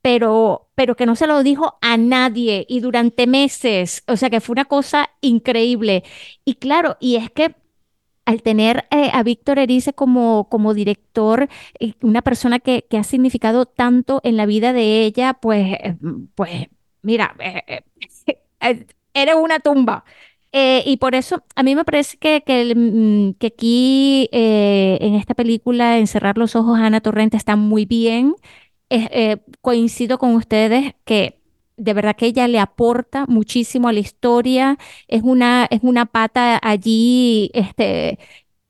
Pero, 0.02 0.70
pero 0.76 0.94
que 0.96 1.06
no 1.06 1.16
se 1.16 1.26
lo 1.26 1.42
dijo 1.42 1.76
a 1.82 1.96
nadie 1.96 2.64
y 2.68 2.80
durante 2.80 3.26
meses, 3.26 4.04
o 4.06 4.16
sea 4.16 4.30
que 4.30 4.40
fue 4.40 4.52
una 4.54 4.64
cosa 4.64 5.10
increíble. 5.20 6.04
Y 6.44 6.54
claro, 6.54 6.96
y 7.00 7.16
es 7.16 7.30
que 7.32 7.54
al 8.24 8.42
tener 8.42 8.86
eh, 8.90 9.10
a 9.12 9.22
Víctor 9.22 9.58
Erice 9.58 9.94
como, 9.94 10.48
como 10.50 10.74
director, 10.74 11.48
eh, 11.80 11.94
una 12.02 12.22
persona 12.22 12.58
que, 12.60 12.84
que 12.88 12.98
ha 12.98 13.04
significado 13.04 13.64
tanto 13.66 14.20
en 14.24 14.36
la 14.36 14.46
vida 14.46 14.72
de 14.74 15.04
ella, 15.04 15.34
pues, 15.34 15.66
eh, 15.80 15.96
pues 16.34 16.68
mira, 17.02 17.34
era 19.22 19.36
una 19.36 19.60
tumba. 19.60 20.04
Eh, 20.52 20.82
y 20.86 20.96
por 20.96 21.14
eso 21.14 21.44
a 21.56 21.62
mí 21.62 21.74
me 21.76 21.84
parece 21.84 22.16
que, 22.18 22.42
que, 22.42 22.74
mm, 22.74 23.34
que 23.38 23.48
aquí 23.48 24.28
eh, 24.32 24.98
en 25.00 25.14
esta 25.14 25.34
película, 25.34 25.98
en 25.98 26.06
Cerrar 26.06 26.38
los 26.38 26.56
Ojos, 26.56 26.78
Ana 26.78 27.00
Torrente 27.00 27.36
está 27.36 27.56
muy 27.56 27.84
bien. 27.86 28.34
Eh, 28.90 29.36
coincido 29.60 30.16
con 30.18 30.34
ustedes 30.34 30.94
que 31.04 31.40
de 31.76 31.92
verdad 31.94 32.16
que 32.16 32.24
ella 32.26 32.48
le 32.48 32.58
aporta 32.58 33.26
muchísimo 33.26 33.88
a 33.88 33.92
la 33.92 34.00
historia 34.00 34.78
es 35.08 35.22
una, 35.22 35.66
es 35.70 35.80
una 35.82 36.06
pata 36.06 36.58
allí 36.62 37.50
este, 37.52 38.18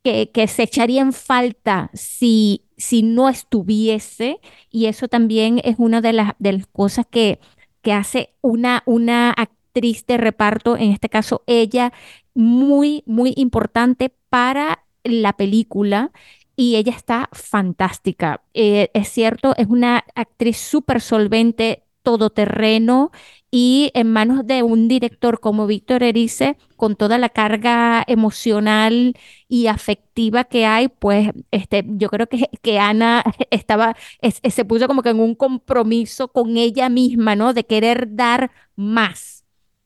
que, 0.02 0.30
que 0.32 0.46
se 0.48 0.64
echaría 0.64 1.02
en 1.02 1.12
falta 1.12 1.90
si, 1.94 2.64
si 2.76 3.02
no 3.02 3.28
estuviese, 3.28 4.40
y 4.70 4.86
eso 4.86 5.08
también 5.08 5.60
es 5.64 5.76
una 5.78 6.00
de 6.00 6.12
las, 6.12 6.32
de 6.38 6.52
las 6.54 6.66
cosas 6.66 7.06
que, 7.10 7.40
que 7.82 7.92
hace 7.92 8.34
una, 8.40 8.82
una 8.86 9.34
de 9.74 10.16
reparto, 10.16 10.76
en 10.76 10.90
este 10.92 11.08
caso 11.08 11.42
ella, 11.46 11.92
muy, 12.34 13.02
muy 13.06 13.32
importante 13.36 14.12
para 14.28 14.84
la 15.04 15.32
película. 15.34 16.10
Y 16.56 16.74
ella 16.76 16.92
está 16.92 17.28
fantástica. 17.32 18.42
Eh, 18.52 18.90
es 18.92 19.08
cierto, 19.08 19.54
es 19.56 19.68
una 19.68 20.04
actriz 20.16 20.56
súper 20.58 21.00
solvente, 21.00 21.84
todoterreno, 22.02 23.12
y 23.50 23.90
en 23.94 24.12
manos 24.12 24.46
de 24.46 24.62
un 24.62 24.88
director 24.88 25.40
como 25.40 25.66
Víctor 25.66 26.02
Erice, 26.02 26.56
con 26.76 26.96
toda 26.96 27.16
la 27.18 27.28
carga 27.28 28.04
emocional 28.08 29.14
y 29.48 29.66
afectiva 29.68 30.44
que 30.44 30.66
hay, 30.66 30.88
pues 30.88 31.30
este, 31.50 31.84
yo 31.86 32.08
creo 32.08 32.26
que, 32.28 32.50
que 32.62 32.78
Ana 32.78 33.22
estaba, 33.50 33.96
es- 34.20 34.40
es- 34.42 34.54
se 34.54 34.64
puso 34.64 34.86
como 34.88 35.02
que 35.02 35.10
en 35.10 35.20
un 35.20 35.34
compromiso 35.34 36.28
con 36.28 36.56
ella 36.56 36.88
misma, 36.88 37.36
¿no? 37.36 37.54
De 37.54 37.64
querer 37.66 38.16
dar 38.16 38.50
más. 38.76 39.37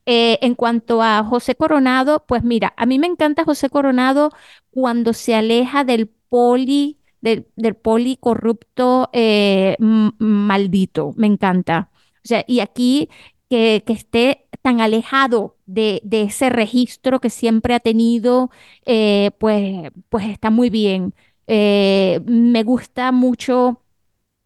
Eh, 0.07 0.39
en 0.43 0.55
cuanto 0.57 1.01
a 1.03 1.23
José 1.25 1.55
Coronado, 1.55 2.25
pues 2.27 2.43
mira, 2.43 2.75
a 2.77 2.87
mí 2.87 2.99
me 2.99 3.07
encanta 3.07 3.45
José 3.45 3.71
Coronado 3.71 4.31
cuando 4.71 5.13
se 5.13 5.35
aleja 5.35 5.85
del 5.85 6.09
poli, 6.09 6.99
del, 7.21 7.45
poli 7.77 8.17
corrupto 8.17 9.11
eh, 9.13 9.77
maldito, 9.79 11.13
me 11.17 11.29
encanta. 11.29 11.91
O 12.25 12.29
sea, 12.29 12.45
y 12.49 12.61
aquí 12.61 13.11
que, 13.49 13.85
esté 13.87 14.49
tan 14.63 14.81
alejado 14.81 15.57
de, 15.67 16.03
ese 16.11 16.51
registro 16.51 17.21
que 17.21 17.31
siempre 17.31 17.75
ha 17.75 17.81
tenido, 17.81 18.51
eh, 18.87 19.31
pues, 19.39 19.93
pues 20.09 20.27
está 20.29 20.51
muy 20.51 20.71
bien. 20.71 21.15
Me 21.47 22.63
gusta 22.65 23.13
mucho 23.13 23.82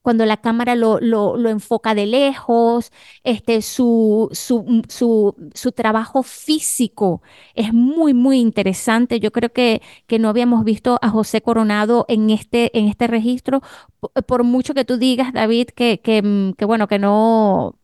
cuando 0.06 0.24
la 0.24 0.36
cámara 0.36 0.76
lo, 0.76 1.00
lo, 1.00 1.36
enfoca 1.48 1.92
de 1.96 2.06
lejos, 2.06 2.92
este, 3.24 3.60
su, 3.60 4.28
su, 4.32 4.82
su, 4.88 5.34
su 5.52 5.72
trabajo 5.72 6.22
físico 6.22 7.22
es 7.56 7.72
muy, 7.72 8.14
muy 8.14 8.38
interesante. 8.38 9.18
Yo 9.18 9.32
creo 9.32 9.52
que, 9.52 9.82
que 10.06 10.20
no 10.20 10.28
habíamos 10.28 10.62
visto 10.64 10.98
a 11.02 11.10
José 11.10 11.40
Coronado 11.42 12.04
en 12.08 12.30
este, 12.30 12.76
en 12.78 12.86
este 12.88 13.08
registro, 13.08 13.62
po- 14.00 14.12
por 14.28 14.44
mucho 14.44 14.74
que 14.74 14.84
tú 14.84 14.96
digas, 14.96 15.32
David, 15.32 15.68
que, 15.74 16.00
que, 16.00 16.22
mm, 16.22 16.52
que 16.54 16.64
bueno, 16.66 16.86
que 16.88 16.98
no 17.00 17.76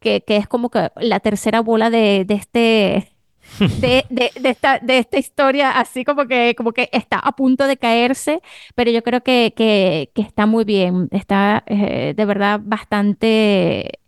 que, 0.00 0.22
que 0.24 0.36
es 0.36 0.48
como 0.48 0.70
que 0.70 0.90
la 0.96 1.20
tercera 1.20 1.60
bola 1.60 1.90
de, 1.90 2.24
de 2.26 2.34
este, 2.34 3.12
de, 3.80 4.04
de, 4.10 4.30
de 4.40 4.48
esta, 4.48 4.78
de 4.78 4.98
esta 4.98 5.18
historia, 5.18 5.72
así 5.72 6.04
como 6.04 6.26
que, 6.26 6.54
como 6.56 6.72
que 6.72 6.88
está 6.92 7.18
a 7.18 7.32
punto 7.32 7.66
de 7.66 7.76
caerse, 7.76 8.40
pero 8.74 8.90
yo 8.90 9.02
creo 9.02 9.22
que, 9.22 9.52
que, 9.56 10.10
que 10.14 10.22
está 10.22 10.46
muy 10.46 10.64
bien, 10.64 11.08
está 11.10 11.64
eh, 11.66 12.14
de 12.16 12.24
verdad 12.24 12.60
bastante, 12.62 13.98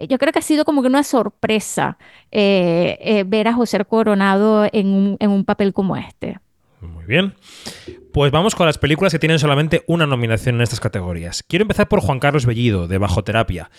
yo 0.00 0.18
creo 0.18 0.32
que 0.32 0.38
ha 0.38 0.42
sido 0.42 0.64
como 0.64 0.82
que 0.82 0.88
una 0.88 1.02
sorpresa 1.02 1.98
eh, 2.30 2.98
eh, 3.00 3.24
ver 3.26 3.48
a 3.48 3.54
José 3.54 3.84
Coronado 3.84 4.66
en 4.72 4.88
un, 4.88 5.16
en 5.20 5.30
un 5.30 5.44
papel 5.44 5.72
como 5.72 5.96
este. 5.96 6.38
Muy 6.80 7.04
bien. 7.06 7.34
Pues 8.12 8.30
vamos 8.30 8.54
con 8.54 8.66
las 8.66 8.78
películas 8.78 9.12
que 9.12 9.18
tienen 9.18 9.38
solamente 9.38 9.82
una 9.86 10.06
nominación 10.06 10.56
en 10.56 10.62
estas 10.62 10.80
categorías. 10.80 11.42
Quiero 11.42 11.64
empezar 11.64 11.88
por 11.88 12.00
Juan 12.00 12.20
Carlos 12.20 12.46
Bellido, 12.46 12.86
de 12.86 12.98
Bajo 12.98 13.22
Terapia. 13.22 13.70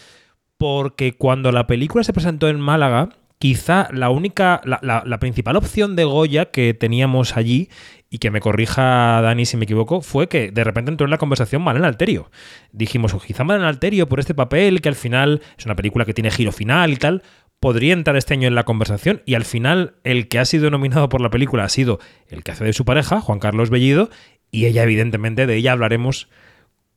Porque 0.58 1.14
cuando 1.14 1.54
la 1.54 1.68
película 1.68 2.04
se 2.04 2.12
presentó 2.12 2.50
en 2.50 2.60
Málaga, 2.60 3.10
quizá 3.40 3.88
la 3.92 4.10
única, 4.10 4.62
la, 4.66 5.20
principal 5.20 5.56
opción 5.56 5.96
de 5.96 6.04
Goya 6.04 6.46
que 6.52 6.74
teníamos 6.74 7.38
allí, 7.38 7.70
y 8.12 8.18
que 8.18 8.32
me 8.32 8.42
corrija 8.42 9.22
Dani 9.22 9.46
si 9.46 9.56
me 9.56 9.66
equivoco, 9.66 10.02
fue 10.02 10.28
que 10.28 10.52
de 10.52 10.64
repente 10.64 10.92
entró 10.92 11.06
en 11.06 11.12
la 11.12 11.18
conversación 11.20 11.62
Malena 11.62 11.88
Alterio. 11.88 12.32
Dijimos, 12.72 13.14
"O 13.14 13.20
quizá 13.20 13.44
Malena 13.44 13.70
Alterio 13.70 14.10
por 14.10 14.20
este 14.20 14.34
papel, 14.34 14.82
que 14.82 14.90
al 14.90 14.96
final 14.96 15.42
es 15.58 15.66
una 15.66 15.76
película 15.76 16.06
que 16.06 16.14
tiene 16.14 16.32
giro 16.32 16.52
final 16.52 16.92
y 16.92 16.98
tal, 16.98 17.24
podría 17.60 17.94
entrar 17.94 18.16
este 18.18 18.34
año 18.34 18.48
en 18.48 18.56
la 18.56 18.64
conversación. 18.64 19.22
Y 19.26 19.36
al 19.36 19.46
final, 19.46 19.96
el 20.04 20.28
que 20.28 20.40
ha 20.40 20.46
sido 20.46 20.70
nominado 20.70 21.10
por 21.10 21.22
la 21.22 21.30
película 21.30 21.66
ha 21.66 21.70
sido 21.70 22.00
el 22.30 22.44
que 22.44 22.52
hace 22.52 22.66
de 22.66 22.74
su 22.74 22.86
pareja, 22.86 23.22
Juan 23.22 23.40
Carlos 23.40 23.70
Bellido, 23.70 24.10
y 24.52 24.66
ella, 24.66 24.84
evidentemente, 24.84 25.46
de 25.46 25.56
ella 25.56 25.74
hablaremos 25.74 26.30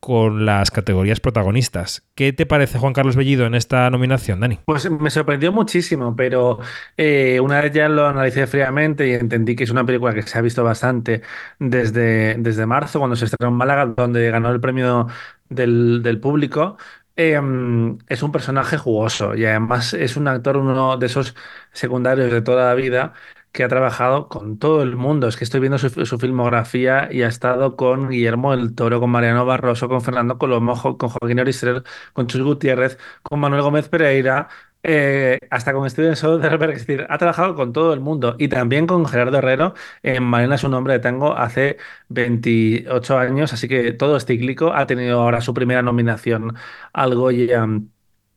con 0.02 0.44
las 0.44 0.72
categorías 0.72 1.20
protagonistas. 1.20 2.02
¿Qué 2.16 2.32
te 2.32 2.44
parece 2.44 2.76
Juan 2.76 2.92
Carlos 2.92 3.14
Bellido 3.14 3.46
en 3.46 3.54
esta 3.54 3.88
nominación, 3.88 4.40
Dani? 4.40 4.58
Pues 4.64 4.90
me 4.90 5.10
sorprendió 5.10 5.52
muchísimo, 5.52 6.16
pero 6.16 6.58
eh, 6.96 7.38
una 7.38 7.60
vez 7.60 7.72
ya 7.72 7.88
lo 7.88 8.08
analicé 8.08 8.48
fríamente 8.48 9.06
y 9.06 9.12
entendí 9.12 9.54
que 9.54 9.62
es 9.62 9.70
una 9.70 9.86
película 9.86 10.12
que 10.12 10.22
se 10.22 10.36
ha 10.36 10.40
visto 10.40 10.64
bastante 10.64 11.22
desde, 11.60 12.34
desde 12.34 12.66
marzo, 12.66 12.98
cuando 12.98 13.14
se 13.14 13.26
estrenó 13.26 13.52
en 13.52 13.56
Málaga, 13.56 13.86
donde 13.86 14.28
ganó 14.28 14.50
el 14.50 14.60
premio 14.60 15.06
del, 15.48 16.18
público. 16.20 16.78
Eh, 17.14 17.40
es 18.08 18.22
un 18.24 18.32
personaje 18.32 18.78
jugoso 18.78 19.36
y 19.36 19.44
además 19.44 19.94
es 19.94 20.16
un 20.16 20.26
actor, 20.26 20.56
uno 20.56 20.96
de 20.96 21.06
esos 21.06 21.36
secundarios 21.72 22.32
de 22.32 22.42
toda 22.42 22.66
la 22.66 22.74
vida 22.74 23.12
que 23.52 23.64
ha 23.64 23.68
trabajado 23.68 24.28
con 24.28 24.58
todo 24.58 24.82
el 24.82 24.96
mundo. 24.96 25.28
Es 25.28 25.36
que 25.36 25.44
estoy 25.44 25.60
viendo 25.60 25.78
su, 25.78 26.18
filmografía 26.18 27.08
y 27.12 27.22
ha 27.22 27.28
estado 27.28 27.76
con 27.76 28.08
Guillermo 28.08 28.56
del 28.56 28.74
Toro, 28.74 29.00
con 29.00 29.10
Mariano 29.10 29.44
Barroso, 29.44 29.88
con 29.88 30.02
Fernando 30.02 30.38
Colomojo, 30.38 30.98
con 30.98 31.10
Joaquín 31.10 31.40
Oristrel, 31.40 31.84
con 32.12 32.26
Chus 32.26 32.42
Gutiérrez, 32.42 32.98
con 33.22 33.40
Manuel 33.40 33.62
Gómez 33.62 33.88
Pereira, 33.88 34.48
eh, 34.82 35.38
hasta 35.50 35.72
con 35.72 35.88
Steven 35.88 36.16
Soderbergh. 36.16 36.72
Es 36.72 36.86
decir, 36.86 37.06
ha 37.08 37.18
trabajado 37.18 37.54
con 37.54 37.72
todo 37.72 37.92
el 37.92 38.00
mundo 38.00 38.36
y 38.38 38.48
también 38.48 38.86
con 38.86 39.06
Gerardo 39.06 39.38
Herrero 39.38 39.74
en 40.02 40.22
Malena 40.24 40.56
es 40.56 40.64
un 40.64 40.74
hombre 40.74 40.94
de 40.94 41.00
tango 41.00 41.36
hace 41.36 41.76
28 42.08 43.18
años, 43.18 43.52
así 43.52 43.68
que 43.68 43.92
todo 43.92 44.16
es 44.16 44.24
cíclico. 44.26 44.72
Ha 44.72 44.86
tenido 44.86 45.20
ahora 45.20 45.40
su 45.40 45.54
primera 45.54 45.82
nominación 45.82 46.56
al 46.92 47.14
Goya 47.14 47.66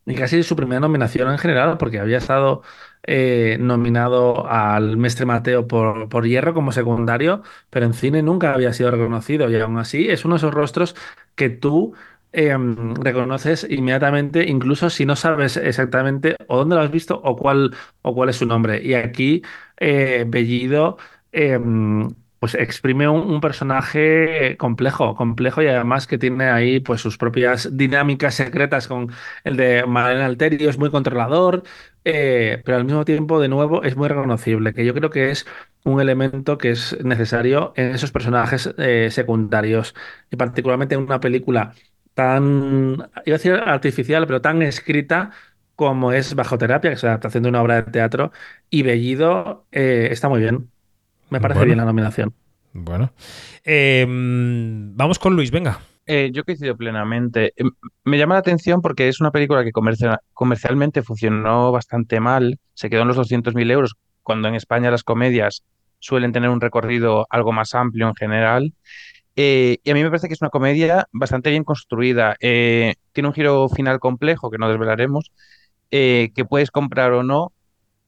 y 0.05 0.15
casi 0.15 0.43
su 0.43 0.55
primera 0.55 0.79
nominación 0.79 1.31
en 1.31 1.37
general, 1.37 1.77
porque 1.77 1.99
había 1.99 2.17
estado 2.19 2.61
eh, 3.07 3.57
nominado 3.59 4.47
al 4.47 4.97
Mestre 4.97 5.25
Mateo 5.25 5.67
por, 5.67 6.09
por 6.09 6.25
Hierro 6.27 6.53
como 6.53 6.71
secundario, 6.71 7.43
pero 7.69 7.85
en 7.85 7.93
cine 7.93 8.21
nunca 8.23 8.53
había 8.53 8.73
sido 8.73 8.91
reconocido 8.91 9.49
y 9.49 9.59
aún 9.59 9.77
así 9.77 10.09
es 10.09 10.25
uno 10.25 10.35
de 10.35 10.37
esos 10.37 10.53
rostros 10.53 10.95
que 11.35 11.49
tú 11.49 11.93
eh, 12.33 12.55
reconoces 13.01 13.65
inmediatamente, 13.69 14.45
incluso 14.49 14.89
si 14.89 15.05
no 15.05 15.15
sabes 15.15 15.57
exactamente 15.57 16.35
o 16.47 16.57
dónde 16.57 16.75
lo 16.75 16.81
has 16.81 16.91
visto 16.91 17.19
o 17.23 17.35
cuál, 17.35 17.75
o 18.01 18.13
cuál 18.13 18.29
es 18.29 18.37
su 18.37 18.45
nombre. 18.45 18.81
Y 18.83 18.93
aquí 18.93 19.41
eh, 19.77 20.25
Bellido 20.27 20.97
eh, 21.31 21.59
pues 22.39 22.53
exprime 22.55 23.07
un, 23.07 23.21
un 23.21 23.41
personaje 23.41 24.55
complejo, 24.57 25.15
complejo 25.15 25.61
y 25.63 25.67
además 25.67 26.05
que 26.07 26.17
tiene 26.17 26.45
ahí 26.49 26.79
pues 26.79 27.01
sus 27.01 27.17
propias 27.17 27.75
dinámicas 27.77 28.35
secretas 28.35 28.87
con 28.87 29.11
el 29.43 29.57
de 29.57 29.85
Malena 29.87 30.25
Alterio, 30.25 30.69
es 30.69 30.77
muy 30.77 30.91
controlador, 30.91 31.63
eh, 32.05 32.61
pero 32.65 32.77
al 32.77 32.85
mismo 32.85 33.05
tiempo, 33.05 33.39
de 33.41 33.49
nuevo, 33.49 33.83
es 33.83 33.97
muy 33.97 34.07
reconocible, 34.09 34.73
que 34.73 34.85
yo 34.85 34.93
creo 34.93 35.09
que 35.11 35.31
es 35.31 35.45
un 35.83 36.01
elemento 36.01 36.57
que 36.57 36.71
es 36.71 36.97
necesario 37.03 37.73
en 37.75 37.87
esos 37.95 38.11
personajes 38.13 38.73
eh, 38.77 39.09
secundarios, 39.11 39.95
y 40.31 40.37
particularmente 40.37 40.95
en 40.95 41.01
una 41.01 41.19
película 41.19 41.73
tan, 42.13 42.95
iba 43.25 43.35
a 43.35 43.37
decir 43.37 43.53
artificial, 43.53 44.27
pero 44.27 44.41
tan 44.41 44.61
escrita 44.61 45.31
como 45.75 46.13
es 46.13 46.35
Bajo 46.35 46.57
Terapia, 46.57 46.91
que 46.91 46.95
es 46.95 47.03
la 47.03 47.09
adaptación 47.11 47.43
de 47.43 47.49
una 47.49 47.61
obra 47.61 47.75
de 47.83 47.91
teatro, 47.91 48.31
y 48.69 48.83
Bellido 48.83 49.67
eh, 49.71 50.09
está 50.11 50.29
muy 50.29 50.39
bien. 50.41 50.71
Me 51.29 51.41
parece 51.41 51.65
Bueno. 51.65 51.65
bien 51.65 51.79
la 51.79 51.85
nominación. 51.85 52.35
Bueno. 52.73 53.13
Eh, 53.63 54.05
vamos 54.07 55.19
con 55.19 55.35
Luis, 55.35 55.51
venga. 55.51 55.79
Eh, 56.07 56.29
yo 56.33 56.43
coincido 56.43 56.77
plenamente. 56.77 57.53
Em, 57.55 57.71
Me 58.03 58.17
llama 58.17 58.35
la 58.35 58.39
atención 58.39 58.81
porque 58.81 59.07
es 59.07 59.19
una 59.21 59.31
película 59.31 59.63
que 59.63 59.71
comercia- 59.71 60.19
comercialmente 60.33 61.01
funcionó 61.03 61.71
bastante 61.71 62.19
mal, 62.19 62.59
se 62.75 62.89
quedó 62.89 63.01
en 63.01 63.07
los 63.07 63.17
200.000 63.17 63.71
euros, 63.71 63.95
cuando 64.21 64.47
en 64.47 64.55
España 64.55 64.91
las 64.91 65.03
comedias 65.03 65.63
suelen 65.99 66.31
tener 66.31 66.49
un 66.51 66.61
recorrido 66.61 67.25
algo 67.29 67.51
más 67.51 67.73
amplio 67.73 68.07
en 68.07 68.15
general. 68.15 68.73
Eh, 69.35 69.79
y 69.83 69.91
a 69.91 69.95
mí 69.95 70.03
me 70.03 70.09
parece 70.09 70.27
que 70.29 70.35
es 70.35 70.41
una 70.41 70.51
comedia 70.51 71.07
bastante 71.13 71.51
bien 71.51 71.63
construida. 71.65 72.35
Eh, 72.41 72.95
tiene 73.13 73.29
un 73.29 73.35
giro 73.35 73.69
final 73.69 73.99
complejo 73.99 74.51
que 74.51 74.57
no 74.59 74.69
desvelaremos, 74.69 75.31
eh, 75.91 76.31
que 76.35 76.45
puedes 76.45 76.71
comprar 76.71 77.13
o 77.13 77.23
no, 77.23 77.53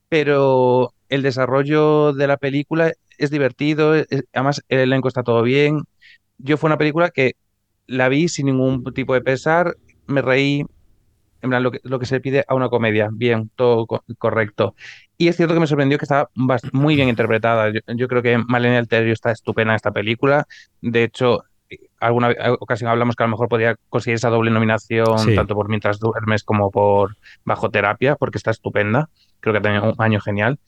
pero 0.09 0.93
el 1.09 1.21
desarrollo 1.23 2.13
de 2.13 2.27
la 2.27 2.37
película 2.37 2.93
es 3.17 3.31
divertido, 3.31 3.95
es- 3.95 4.07
además 4.33 4.63
el 4.69 4.79
elenco 4.79 5.07
está 5.07 5.23
todo 5.23 5.41
bien. 5.43 5.81
Yo 6.37 6.57
fue 6.57 6.69
una 6.69 6.77
película 6.77 7.09
que 7.11 7.33
la 7.87 8.09
vi 8.09 8.27
sin 8.27 8.45
ningún 8.47 8.83
tipo 8.93 9.13
de 9.13 9.21
pesar, 9.21 9.75
me 10.07 10.21
reí, 10.21 10.65
en 11.41 11.49
plan, 11.49 11.63
lo 11.63 11.71
que, 11.71 11.79
lo 11.83 11.99
que 11.99 12.05
se 12.05 12.19
pide 12.19 12.43
a 12.47 12.55
una 12.55 12.69
comedia, 12.69 13.09
bien, 13.11 13.49
todo 13.55 13.85
co- 13.87 14.03
correcto. 14.17 14.75
Y 15.17 15.27
es 15.29 15.35
cierto 15.37 15.53
que 15.53 15.59
me 15.59 15.67
sorprendió 15.67 15.97
que 15.97 16.05
estaba 16.05 16.29
muy 16.73 16.95
bien 16.95 17.09
interpretada. 17.09 17.69
Yo, 17.71 17.79
yo 17.87 18.07
creo 18.07 18.21
que 18.21 18.37
Malena 18.37 18.77
Alterio 18.77 19.13
está 19.13 19.31
estupenda 19.31 19.73
en 19.73 19.77
esta 19.77 19.91
película. 19.91 20.45
De 20.81 21.03
hecho, 21.03 21.43
alguna 21.99 22.33
ocasión 22.59 22.89
hablamos 22.89 23.15
que 23.15 23.23
a 23.23 23.27
lo 23.27 23.31
mejor 23.31 23.49
podría 23.49 23.75
conseguir 23.89 24.15
esa 24.15 24.29
doble 24.29 24.51
nominación, 24.51 25.17
Sí. 25.19 25.35
tanto 25.35 25.55
por 25.55 25.69
Mientras 25.69 25.99
duermes 25.99 26.43
como 26.43 26.69
por 26.71 27.17
Bajo 27.45 27.69
Terapia, 27.71 28.15
porque 28.15 28.37
está 28.37 28.51
estupenda. 28.51 29.09
Creo 29.39 29.53
que 29.53 29.59
ha 29.59 29.61
tenido 29.61 29.91
un 29.91 29.95
año 29.97 30.19
genial. 30.19 30.59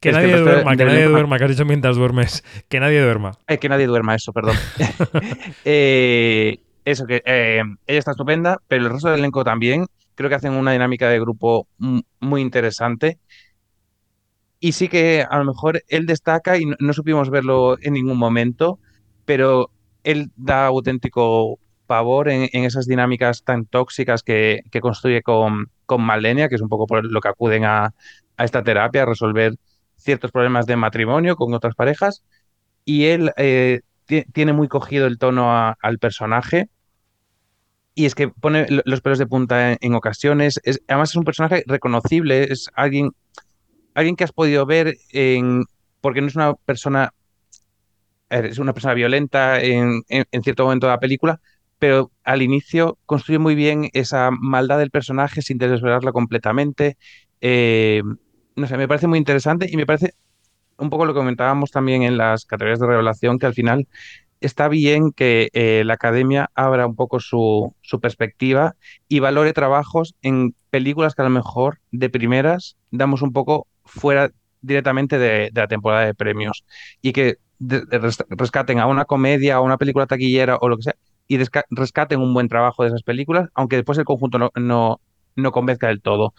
Que 0.00 0.10
Es 0.10 0.16
que 0.16 0.22
nadie 0.22 0.36
duerma, 0.38 0.70
que 0.72 0.76
del 0.84 0.88
nadie 0.88 1.04
duerma, 1.06 1.38
que 1.38 1.44
has 1.44 1.50
dicho 1.50 1.64
mientras 1.64 1.96
duermes. 1.96 2.44
Que 2.68 2.78
nadie 2.80 3.00
duerma. 3.02 3.32
Eh, 3.46 3.58
que 3.58 3.68
nadie 3.70 3.86
duerma, 3.86 4.14
eso, 4.14 4.32
perdón. 4.32 4.56
Eh, 5.64 6.58
eso, 6.84 7.06
que 7.06 7.22
eh, 7.24 7.62
ella 7.86 7.98
está 7.98 8.12
estupenda, 8.12 8.60
pero 8.68 8.84
el 8.84 8.90
resto 8.90 9.08
del 9.08 9.20
elenco 9.20 9.44
también. 9.44 9.86
Creo 10.14 10.28
que 10.28 10.36
hacen 10.36 10.52
una 10.52 10.72
dinámica 10.72 11.08
de 11.08 11.18
grupo 11.20 11.66
muy 12.20 12.40
interesante. 12.40 13.18
Y 14.60 14.72
sí 14.72 14.88
que 14.88 15.26
a 15.28 15.38
lo 15.38 15.44
mejor 15.44 15.82
él 15.88 16.06
destaca 16.06 16.56
y 16.56 16.66
no, 16.66 16.92
supimos 16.92 17.30
verlo 17.30 17.76
en 17.80 17.94
ningún 17.94 18.16
momento, 18.16 18.78
pero 19.24 19.70
él 20.04 20.30
da 20.36 20.66
auténtico 20.66 21.58
pavor 21.86 22.28
en, 22.28 22.48
esas 22.52 22.86
dinámicas 22.86 23.42
tan 23.44 23.66
tóxicas 23.66 24.22
que, 24.22 24.60
que 24.70 24.80
construye 24.80 25.22
con, 25.22 25.70
con 25.84 26.02
Malenia, 26.02 26.48
que 26.48 26.54
es 26.54 26.62
un 26.62 26.68
poco 26.68 26.86
por 26.86 27.04
lo 27.04 27.20
que 27.20 27.28
acuden 27.28 27.64
a, 27.64 27.94
a 28.36 28.44
esta 28.44 28.62
terapia, 28.62 29.02
a 29.02 29.06
resolver 29.06 29.54
ciertos 29.96 30.30
problemas 30.30 30.66
de 30.66 30.76
matrimonio 30.76 31.36
con 31.36 31.52
otras 31.54 31.74
parejas. 31.74 32.24
Y 32.84 33.06
él 33.06 33.32
eh, 33.36 33.80
tiene 34.06 34.52
muy 34.52 34.68
cogido 34.68 35.06
el 35.06 35.18
tono 35.18 35.52
al 35.80 35.98
personaje. 35.98 36.68
Y 37.94 38.06
es 38.06 38.14
que 38.14 38.28
pone 38.28 38.66
lo- 38.68 38.82
los 38.84 39.00
pelos 39.00 39.18
de 39.18 39.26
punta 39.26 39.76
en, 39.80 39.94
ocasiones. 39.94 40.60
Es, 40.64 40.82
además 40.88 41.10
es 41.10 41.16
un 41.16 41.24
personaje 41.24 41.62
reconocible, 41.66 42.44
es 42.52 42.68
alguien, 42.74 43.12
alguien 43.94 44.16
que 44.16 44.24
has 44.24 44.32
podido 44.32 44.66
ver 44.66 44.96
en, 45.12 45.64
porque 46.00 46.20
no 46.22 46.28
es 46.28 46.36
una 46.36 46.54
persona, 46.54 47.12
es 48.30 48.58
una 48.58 48.72
persona 48.72 48.94
violenta 48.94 49.60
en, 49.60 50.02
en- 50.08 50.24
en 50.30 50.42
cierto 50.42 50.64
momento 50.64 50.86
de 50.86 50.92
la 50.92 51.00
película, 51.00 51.40
pero 51.78 52.10
al 52.24 52.42
inicio 52.42 52.98
construye 53.06 53.38
muy 53.38 53.54
bien 53.54 53.88
esa 53.92 54.30
maldad 54.30 54.78
del 54.78 54.90
personaje 54.90 55.42
sin 55.42 55.58
desvelarla 55.58 56.12
completamente. 56.12 56.96
Eh, 57.40 58.02
no 58.56 58.66
sé, 58.66 58.76
me 58.76 58.88
parece 58.88 59.06
muy 59.08 59.18
interesante 59.18 59.66
y 59.70 59.76
me 59.76 59.86
parece 59.86 60.14
un 60.78 60.90
poco 60.90 61.06
lo 61.06 61.14
que 61.14 61.18
comentábamos 61.18 61.70
también 61.70 62.02
en 62.02 62.16
las 62.16 62.44
categorías 62.44 62.80
de 62.80 62.86
revelación, 62.86 63.38
que 63.38 63.46
al 63.46 63.54
final 63.54 63.86
está 64.40 64.68
bien 64.68 65.12
que 65.12 65.48
eh, 65.52 65.82
la 65.84 65.94
academia 65.94 66.50
abra 66.54 66.86
un 66.86 66.96
poco 66.96 67.20
su, 67.20 67.74
su 67.82 68.00
perspectiva 68.00 68.76
y 69.08 69.20
valore 69.20 69.52
trabajos 69.52 70.14
en 70.22 70.54
películas 70.70 71.14
que 71.14 71.22
a 71.22 71.26
lo 71.26 71.30
mejor 71.30 71.80
de 71.92 72.10
primeras 72.10 72.76
damos 72.90 73.22
un 73.22 73.32
poco 73.32 73.66
fuera 73.84 74.30
directamente 74.60 75.18
de, 75.18 75.50
la 75.54 75.68
temporada 75.68 76.06
de 76.06 76.14
premios 76.14 76.64
y 77.00 77.12
que 77.12 77.36
rescaten 78.30 78.80
a 78.80 78.86
una 78.86 79.04
comedia, 79.04 79.56
a 79.56 79.60
una 79.60 79.78
película 79.78 80.06
taquillera 80.06 80.56
o 80.60 80.68
lo 80.68 80.76
que 80.76 80.84
sea 80.84 80.94
y 81.26 81.38
rescaten 81.70 82.20
un 82.20 82.34
buen 82.34 82.48
trabajo 82.48 82.82
de 82.82 82.88
esas 82.88 83.02
películas, 83.02 83.48
aunque 83.54 83.76
después 83.76 83.96
el 83.98 84.04
conjunto 84.04 84.38
no, 84.38 84.50
no, 84.56 85.00
no 85.36 85.52
convenzca 85.52 85.88
del 85.88 86.02
todo. 86.02 86.34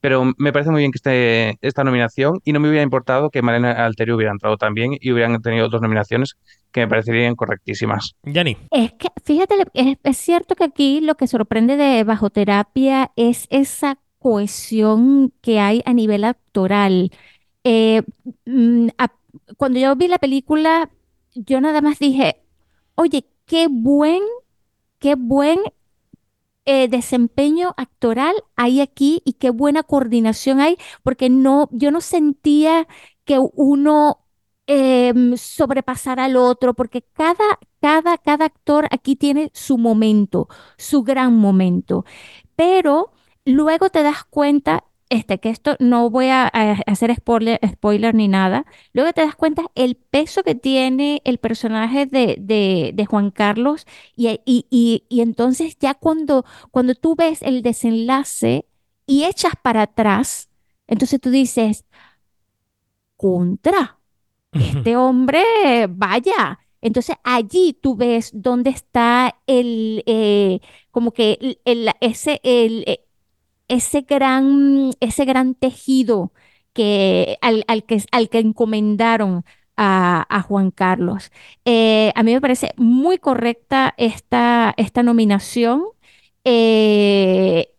Pero 0.00 0.32
me 0.38 0.52
parece 0.52 0.70
muy 0.70 0.80
bien 0.80 0.92
que 0.92 0.98
esté 0.98 1.58
esta 1.66 1.82
nominación 1.82 2.40
y 2.44 2.52
no 2.52 2.60
me 2.60 2.68
hubiera 2.68 2.82
importado 2.84 3.30
que 3.30 3.42
Malena 3.42 3.72
Alterio 3.72 4.16
hubiera 4.16 4.32
entrado 4.32 4.56
también 4.56 4.96
y 5.00 5.12
hubieran 5.12 5.40
tenido 5.42 5.68
dos 5.68 5.80
nominaciones 5.80 6.34
que 6.70 6.80
me 6.80 6.88
parecerían 6.88 7.34
correctísimas. 7.34 8.12
Yanni. 8.22 8.56
Es 8.70 8.92
que, 8.92 9.08
fíjate, 9.24 9.54
es, 9.74 9.98
es 10.02 10.16
cierto 10.18 10.54
que 10.54 10.64
aquí 10.64 11.00
lo 11.00 11.16
que 11.16 11.26
sorprende 11.26 11.76
de 11.76 12.04
Bajo 12.04 12.30
Terapia 12.30 13.10
es 13.16 13.46
esa 13.50 13.98
cohesión 14.18 15.32
que 15.40 15.60
hay 15.60 15.82
a 15.86 15.92
nivel 15.94 16.24
actoral. 16.24 17.10
Eh, 17.64 18.02
mm, 18.44 18.88
a- 18.98 19.12
cuando 19.56 19.78
yo 19.78 19.94
vi 19.96 20.08
la 20.08 20.18
película, 20.18 20.90
yo 21.34 21.60
nada 21.60 21.80
más 21.80 21.98
dije, 21.98 22.42
oye, 22.96 23.24
qué 23.46 23.68
buen, 23.70 24.20
qué 24.98 25.14
buen 25.16 25.58
eh, 26.66 26.88
desempeño 26.88 27.74
actoral 27.76 28.34
hay 28.56 28.80
aquí 28.80 29.22
y 29.24 29.34
qué 29.34 29.50
buena 29.50 29.82
coordinación 29.82 30.60
hay, 30.60 30.76
porque 31.02 31.30
no, 31.30 31.68
yo 31.72 31.90
no 31.90 32.00
sentía 32.00 32.88
que 33.24 33.38
uno 33.40 34.26
em, 34.66 35.36
sobrepasara 35.36 36.24
al 36.26 36.36
otro, 36.36 36.74
porque 36.74 37.02
cada, 37.02 37.58
cada, 37.80 38.18
cada 38.18 38.46
actor 38.46 38.86
aquí 38.90 39.16
tiene 39.16 39.50
su 39.54 39.78
momento, 39.78 40.48
su 40.76 41.02
gran 41.04 41.36
momento, 41.36 42.04
pero 42.56 43.12
luego 43.44 43.90
te 43.90 44.02
das 44.02 44.24
cuenta 44.24 44.84
este, 45.08 45.38
que 45.38 45.50
esto 45.50 45.76
no 45.80 46.10
voy 46.10 46.26
a, 46.28 46.44
a 46.52 46.72
hacer 46.86 47.14
spoiler, 47.14 47.60
spoiler 47.66 48.14
ni 48.14 48.28
nada. 48.28 48.66
Luego 48.92 49.12
te 49.12 49.20
das 49.22 49.36
cuenta 49.36 49.62
el 49.74 49.96
peso 49.96 50.42
que 50.42 50.54
tiene 50.54 51.22
el 51.24 51.38
personaje 51.38 52.06
de, 52.06 52.36
de- 52.40 52.92
de 52.94 53.06
Juan 53.06 53.30
Carlos 53.30 53.86
y, 54.16 54.28
y- 54.44 54.66
y- 54.70 55.04
y 55.08 55.20
entonces 55.22 55.76
ya 55.80 55.94
cuando, 55.94 56.44
cuando 56.70 56.94
tú 56.94 57.14
ves 57.16 57.42
el 57.42 57.62
desenlace 57.62 58.66
y 59.06 59.24
echas 59.24 59.54
para 59.62 59.82
atrás, 59.82 60.48
entonces 60.88 61.20
tú 61.20 61.30
dices, 61.30 61.84
contra, 63.16 64.00
este 64.58 64.96
hombre, 64.96 65.42
vaya. 65.90 66.60
Entonces 66.80 67.16
allí 67.24 67.74
tú 67.82 67.96
ves 67.96 68.30
dónde 68.34 68.70
está 68.70 69.40
el, 69.46 70.02
eh, 70.06 70.60
como 70.90 71.12
que 71.12 71.38
el, 71.40 71.60
el- 71.64 71.90
ese, 72.00 72.40
el, 72.44 72.84
ese 73.68 74.02
gran, 74.02 74.92
ese 75.00 75.24
gran 75.24 75.54
tejido 75.54 76.32
que, 76.72 77.38
al, 77.40 77.64
al 77.68 77.84
que, 77.84 78.02
al 78.12 78.28
que 78.28 78.38
encomendaron 78.38 79.44
a, 79.76 80.42
Juan 80.48 80.70
Carlos. 80.70 81.30
Eh, 81.64 82.12
a 82.14 82.22
mí 82.22 82.32
me 82.32 82.40
parece 82.40 82.72
muy 82.76 83.18
correcta 83.18 83.94
esta, 83.98 84.74
esta 84.76 85.02
nominación. 85.02 85.84
eh, 86.44 87.72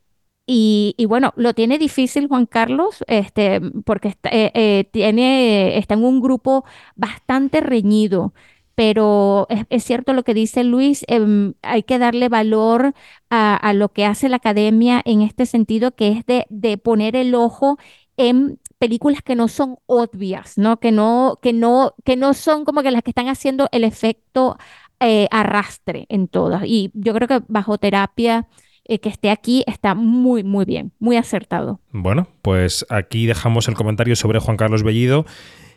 y, 0.49 0.95
bueno, 1.07 1.33
lo 1.35 1.53
tiene 1.53 1.77
difícil 1.77 2.27
Juan 2.29 2.45
Carlos, 2.45 3.03
este, 3.07 3.59
porque 3.85 4.15
eh, 4.31 4.85
tiene, 4.91 5.77
está 5.77 5.95
en 5.95 6.05
un 6.05 6.21
grupo 6.21 6.63
bastante 6.95 7.59
reñido. 7.61 8.33
Pero 8.77 9.47
es, 9.69 9.83
cierto 9.83 10.13
lo 10.13 10.21
que 10.21 10.35
dice 10.35 10.63
Luis, 10.63 11.03
em, 11.07 11.55
hay 11.63 11.81
que 11.81 11.97
darle 11.97 12.29
valor 12.29 12.93
a, 13.31 13.55
a 13.55 13.73
lo 13.73 13.89
que 13.89 14.05
hace 14.05 14.29
la 14.29 14.35
academia 14.35 15.01
en 15.03 15.23
este 15.23 15.47
sentido, 15.47 15.95
que 15.95 16.09
es 16.09 16.25
de, 16.27 16.45
de 16.49 16.77
poner 16.77 17.15
el 17.15 17.33
ojo 17.33 17.79
en 18.17 18.59
películas 18.77 19.23
que 19.23 19.35
no 19.35 19.47
son 19.47 19.77
obvias, 19.87 20.59
¿no? 20.59 20.79
Que 20.79 20.91
no, 20.91 21.39
que 21.41 21.53
no, 21.53 21.95
que 22.05 22.15
no 22.15 22.35
son 22.35 22.65
como 22.65 22.83
que 22.83 22.91
las 22.91 23.01
que 23.01 23.09
están 23.09 23.29
haciendo 23.29 23.67
el 23.71 23.83
efecto 23.83 24.57
eh, 24.99 25.27
arrastre 25.31 26.05
en 26.09 26.27
todas. 26.27 26.63
Y 26.65 26.91
yo 26.93 27.15
creo 27.15 27.27
que 27.27 27.41
bajo 27.47 27.79
terapia 27.79 28.47
eh, 28.85 28.99
que 28.99 29.09
esté 29.09 29.31
aquí 29.31 29.63
está 29.65 29.95
muy, 29.95 30.43
muy 30.43 30.65
bien, 30.65 30.91
muy 30.99 31.17
acertado. 31.17 31.79
Bueno, 31.91 32.27
pues 32.43 32.85
aquí 32.89 33.25
dejamos 33.25 33.67
el 33.67 33.73
comentario 33.73 34.15
sobre 34.15 34.37
Juan 34.37 34.57
Carlos 34.57 34.83
Bellido. 34.83 35.25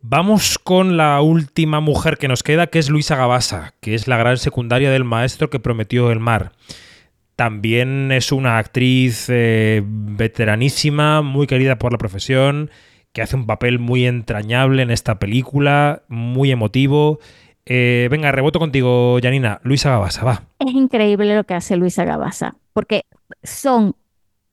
Vamos 0.02 0.58
con 0.58 0.96
la 0.96 1.20
última 1.20 1.80
mujer 1.80 2.16
que 2.16 2.28
nos 2.28 2.42
queda, 2.42 2.68
que 2.68 2.78
es 2.78 2.88
Luisa 2.88 3.16
Gabasa, 3.16 3.74
que 3.80 3.94
es 3.94 4.08
la 4.08 4.16
gran 4.16 4.38
secundaria 4.38 4.90
del 4.90 5.04
maestro 5.04 5.50
que 5.50 5.60
prometió 5.60 6.10
el 6.10 6.20
mar. 6.20 6.52
También 7.36 8.10
es 8.12 8.32
una 8.32 8.58
actriz 8.58 9.26
eh, 9.28 9.82
veteranísima, 9.84 11.20
muy 11.22 11.46
querida 11.46 11.78
por 11.78 11.92
la 11.92 11.98
profesión, 11.98 12.70
que 13.12 13.22
hace 13.22 13.36
un 13.36 13.46
papel 13.46 13.78
muy 13.78 14.06
entrañable 14.06 14.82
en 14.82 14.90
esta 14.90 15.18
película, 15.18 16.02
muy 16.08 16.50
emotivo. 16.50 17.18
Eh, 17.66 18.08
venga, 18.10 18.32
reboto 18.32 18.58
contigo, 18.58 19.18
Janina. 19.22 19.60
Luisa 19.64 19.90
Gabasa, 19.90 20.24
va. 20.24 20.42
Es 20.58 20.72
increíble 20.72 21.36
lo 21.36 21.44
que 21.44 21.54
hace 21.54 21.76
Luisa 21.76 22.04
Gabasa, 22.04 22.56
porque 22.72 23.04
son 23.42 23.94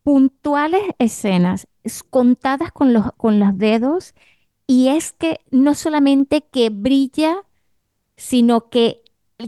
puntuales 0.03 0.81
escenas 0.99 1.67
es- 1.83 2.03
contadas 2.03 2.71
con 2.71 2.91
los, 2.93 3.11
con 3.15 3.39
los 3.39 3.57
dedos 3.57 4.13
y 4.67 4.89
es 4.89 5.13
que 5.13 5.39
no 5.51 5.75
solamente 5.75 6.41
que 6.43 6.69
brilla, 6.69 7.43
sino 8.17 8.69
que, 8.69 9.01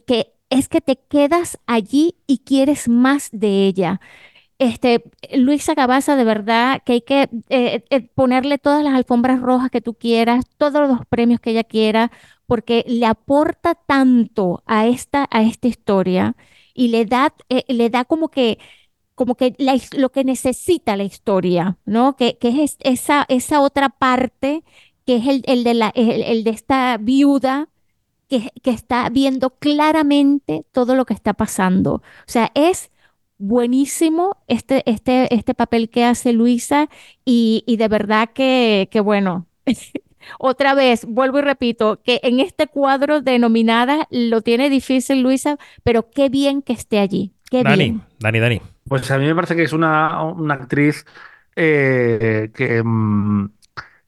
que 0.08 0.34
es 0.50 0.70
que 0.70 0.82
te 0.82 0.98
quedas 0.98 1.60
allí 1.68 2.16
y 2.28 2.40
quieres 2.40 2.88
más 2.90 3.30
de 3.32 3.68
ella. 3.68 4.02
Este, 4.60 5.04
Luisa 5.36 5.74
Gabasa, 5.76 6.16
de 6.18 6.26
verdad 6.26 6.82
que 6.86 6.94
hay 6.94 7.02
que 7.02 7.30
eh, 7.50 7.84
eh, 7.90 8.02
ponerle 8.16 8.58
todas 8.58 8.84
las 8.84 8.94
alfombras 8.94 9.42
rojas 9.42 9.72
que 9.72 9.82
tú 9.82 9.94
quieras, 9.96 10.46
todos 10.58 10.88
los 10.90 11.06
premios 11.08 11.40
que 11.40 11.52
ella 11.52 11.64
quiera, 11.64 12.12
porque 12.48 12.84
le 12.88 13.06
aporta 13.06 13.76
tanto 13.76 14.64
a 14.66 14.88
esta, 14.88 15.28
a 15.32 15.44
esta 15.44 15.68
historia 15.68 16.36
y 16.74 16.90
le 16.90 17.06
da, 17.06 17.34
eh, 17.50 17.64
le 17.70 17.90
da 17.90 18.06
como 18.06 18.30
que, 18.30 18.60
como 19.16 19.36
que 19.36 19.56
lo 19.98 20.12
que 20.12 20.24
necesita 20.24 20.96
la 20.98 21.04
historia, 21.04 21.78
¿no? 21.86 22.16
Que, 22.16 22.38
que 22.38 22.64
es 22.64 22.78
esa, 22.82 23.26
esa 23.30 23.62
otra 23.62 23.90
parte, 23.90 24.64
que 25.10 25.16
es 25.16 25.26
el, 25.26 25.42
el 25.48 25.64
de 25.64 25.74
la, 25.74 25.92
el, 25.96 26.22
el 26.22 26.44
de 26.44 26.52
esta 26.52 26.98
viuda 27.00 27.68
que, 28.28 28.52
que 28.62 28.70
está 28.70 29.10
viendo 29.10 29.50
claramente 29.50 30.68
todo 30.72 30.94
lo 30.94 31.06
que 31.06 31.16
está 31.16 31.34
pasando. 31.34 31.94
O 31.96 32.04
sea, 32.28 32.52
es 32.54 32.92
buenísimo 33.40 34.38
este, 34.48 34.84
este, 34.86 35.34
este 35.34 35.56
papel 35.56 35.90
que 35.90 36.06
hace 36.06 36.32
Luisa 36.32 36.90
y, 37.26 37.64
y 37.66 37.78
de 37.78 37.88
verdad 37.88 38.30
que, 38.36 38.88
que 38.92 39.00
bueno. 39.00 39.48
Otra 40.38 40.76
vez, 40.76 41.06
vuelvo 41.06 41.40
y 41.40 41.42
repito, 41.42 42.00
que 42.04 42.20
en 42.22 42.40
este 42.40 42.68
cuadro 42.68 43.22
de 43.22 43.40
nominadas 43.40 44.06
lo 44.12 44.42
tiene 44.42 44.70
difícil 44.70 45.24
Luisa, 45.24 45.58
pero 45.82 46.12
qué 46.12 46.30
bien 46.30 46.62
que 46.62 46.74
esté 46.74 47.00
allí. 47.00 47.34
Qué 47.50 47.64
Dani, 47.64 47.78
bien. 47.78 48.02
Dani, 48.20 48.40
Dani. 48.40 48.62
Pues 48.88 49.10
a 49.10 49.18
mí 49.18 49.26
me 49.26 49.34
parece 49.34 49.56
que 49.56 49.64
es 49.64 49.74
una, 49.74 50.22
una 50.22 50.54
actriz 50.54 51.04
eh, 51.56 52.52
que, 52.54 52.84
mm, 52.84 53.50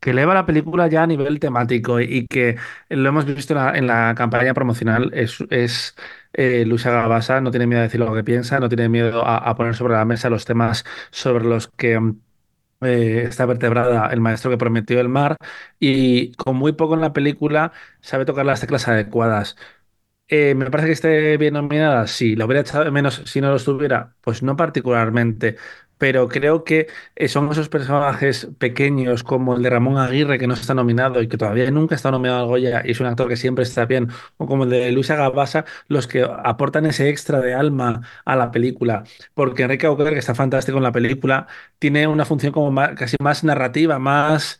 que 0.01 0.11
eleva 0.11 0.33
la 0.33 0.45
película 0.45 0.87
ya 0.87 1.03
a 1.03 1.07
nivel 1.07 1.39
temático 1.39 2.01
y 2.01 2.27
que 2.27 2.57
lo 2.89 3.09
hemos 3.09 3.25
visto 3.25 3.53
en 3.73 3.87
la, 3.87 4.15
campaña 4.15 4.53
promocional. 4.53 5.11
Es, 5.13 5.37
es 5.49 5.95
eh, 6.33 6.65
Luisa 6.65 6.91
Gabasa, 6.91 7.41
no 7.41 7.51
tiene 7.51 7.67
miedo 7.67 7.81
a 7.81 7.83
decir 7.83 7.99
lo 7.99 8.13
que 8.13 8.23
piensa, 8.23 8.59
no 8.59 8.67
tiene 8.69 8.89
miedo 8.89 9.25
a, 9.25 9.55
poner 9.55 9.75
sobre 9.75 9.93
la 9.95 10.05
mesa 10.05 10.29
los 10.29 10.45
temas 10.45 10.85
sobre 11.11 11.45
los 11.45 11.67
que 11.69 11.99
eh, 12.81 13.25
está 13.27 13.45
vertebrada 13.45 14.07
el 14.11 14.21
maestro 14.21 14.49
que 14.49 14.57
prometió 14.57 14.99
el 14.99 15.09
mar 15.09 15.37
y 15.79 16.33
con 16.33 16.55
muy 16.55 16.73
poco 16.73 16.95
en 16.95 17.01
la 17.01 17.13
película 17.13 17.71
sabe 18.01 18.25
tocar 18.25 18.45
las 18.45 18.61
teclas 18.61 18.87
adecuadas. 18.87 19.55
Eh, 20.27 20.55
me 20.55 20.71
parece 20.71 20.87
que 20.87 20.93
esté 20.93 21.37
bien 21.37 21.55
nominada. 21.55 22.07
Sí, 22.07 22.35
lo 22.37 22.45
hubiera 22.45 22.61
echado 22.61 22.85
de 22.85 22.91
menos 22.91 23.21
si 23.25 23.41
no 23.41 23.49
lo 23.49 23.57
estuviera. 23.57 24.15
Pues 24.21 24.41
no 24.43 24.55
particularmente. 24.55 25.57
Pero 26.01 26.27
creo 26.29 26.63
que 26.63 26.87
eh, 27.15 27.27
son 27.27 27.51
esos 27.51 27.69
personajes 27.69 28.47
pequeños 28.57 29.23
como 29.23 29.55
el 29.55 29.61
de 29.61 29.69
Ramón 29.69 29.99
Aguirre, 29.99 30.39
que 30.39 30.47
no 30.47 30.55
está 30.55 30.73
nominado 30.73 31.21
y 31.21 31.27
que 31.27 31.37
todavía 31.37 31.69
nunca 31.69 31.93
está 31.93 32.09
nominado 32.09 32.39
al 32.41 32.47
Goya 32.47 32.81
y 32.83 32.89
es 32.91 32.99
un 32.99 33.05
actor 33.05 33.27
que 33.29 33.35
siempre 33.37 33.63
está 33.63 33.85
bien, 33.85 34.09
o 34.37 34.47
como 34.47 34.63
el 34.63 34.71
de 34.71 34.91
Luisa 34.91 35.15
Gabasa, 35.15 35.63
los 35.87 36.07
que 36.07 36.23
aportan 36.23 36.87
ese 36.87 37.09
extra 37.09 37.39
de 37.39 37.53
alma 37.53 38.01
a 38.25 38.35
la 38.35 38.49
película. 38.51 39.03
Porque 39.35 39.61
Enrique 39.63 39.85
Auquer, 39.85 40.13
que 40.13 40.19
está 40.19 40.33
fantástico 40.35 40.77
en 40.79 40.83
la 40.83 40.91
película, 40.91 41.45
tiene 41.77 42.07
una 42.07 42.25
función 42.25 42.51
como 42.51 42.73
casi 42.95 43.17
más 43.21 43.43
narrativa, 43.43 43.99
más 43.99 44.59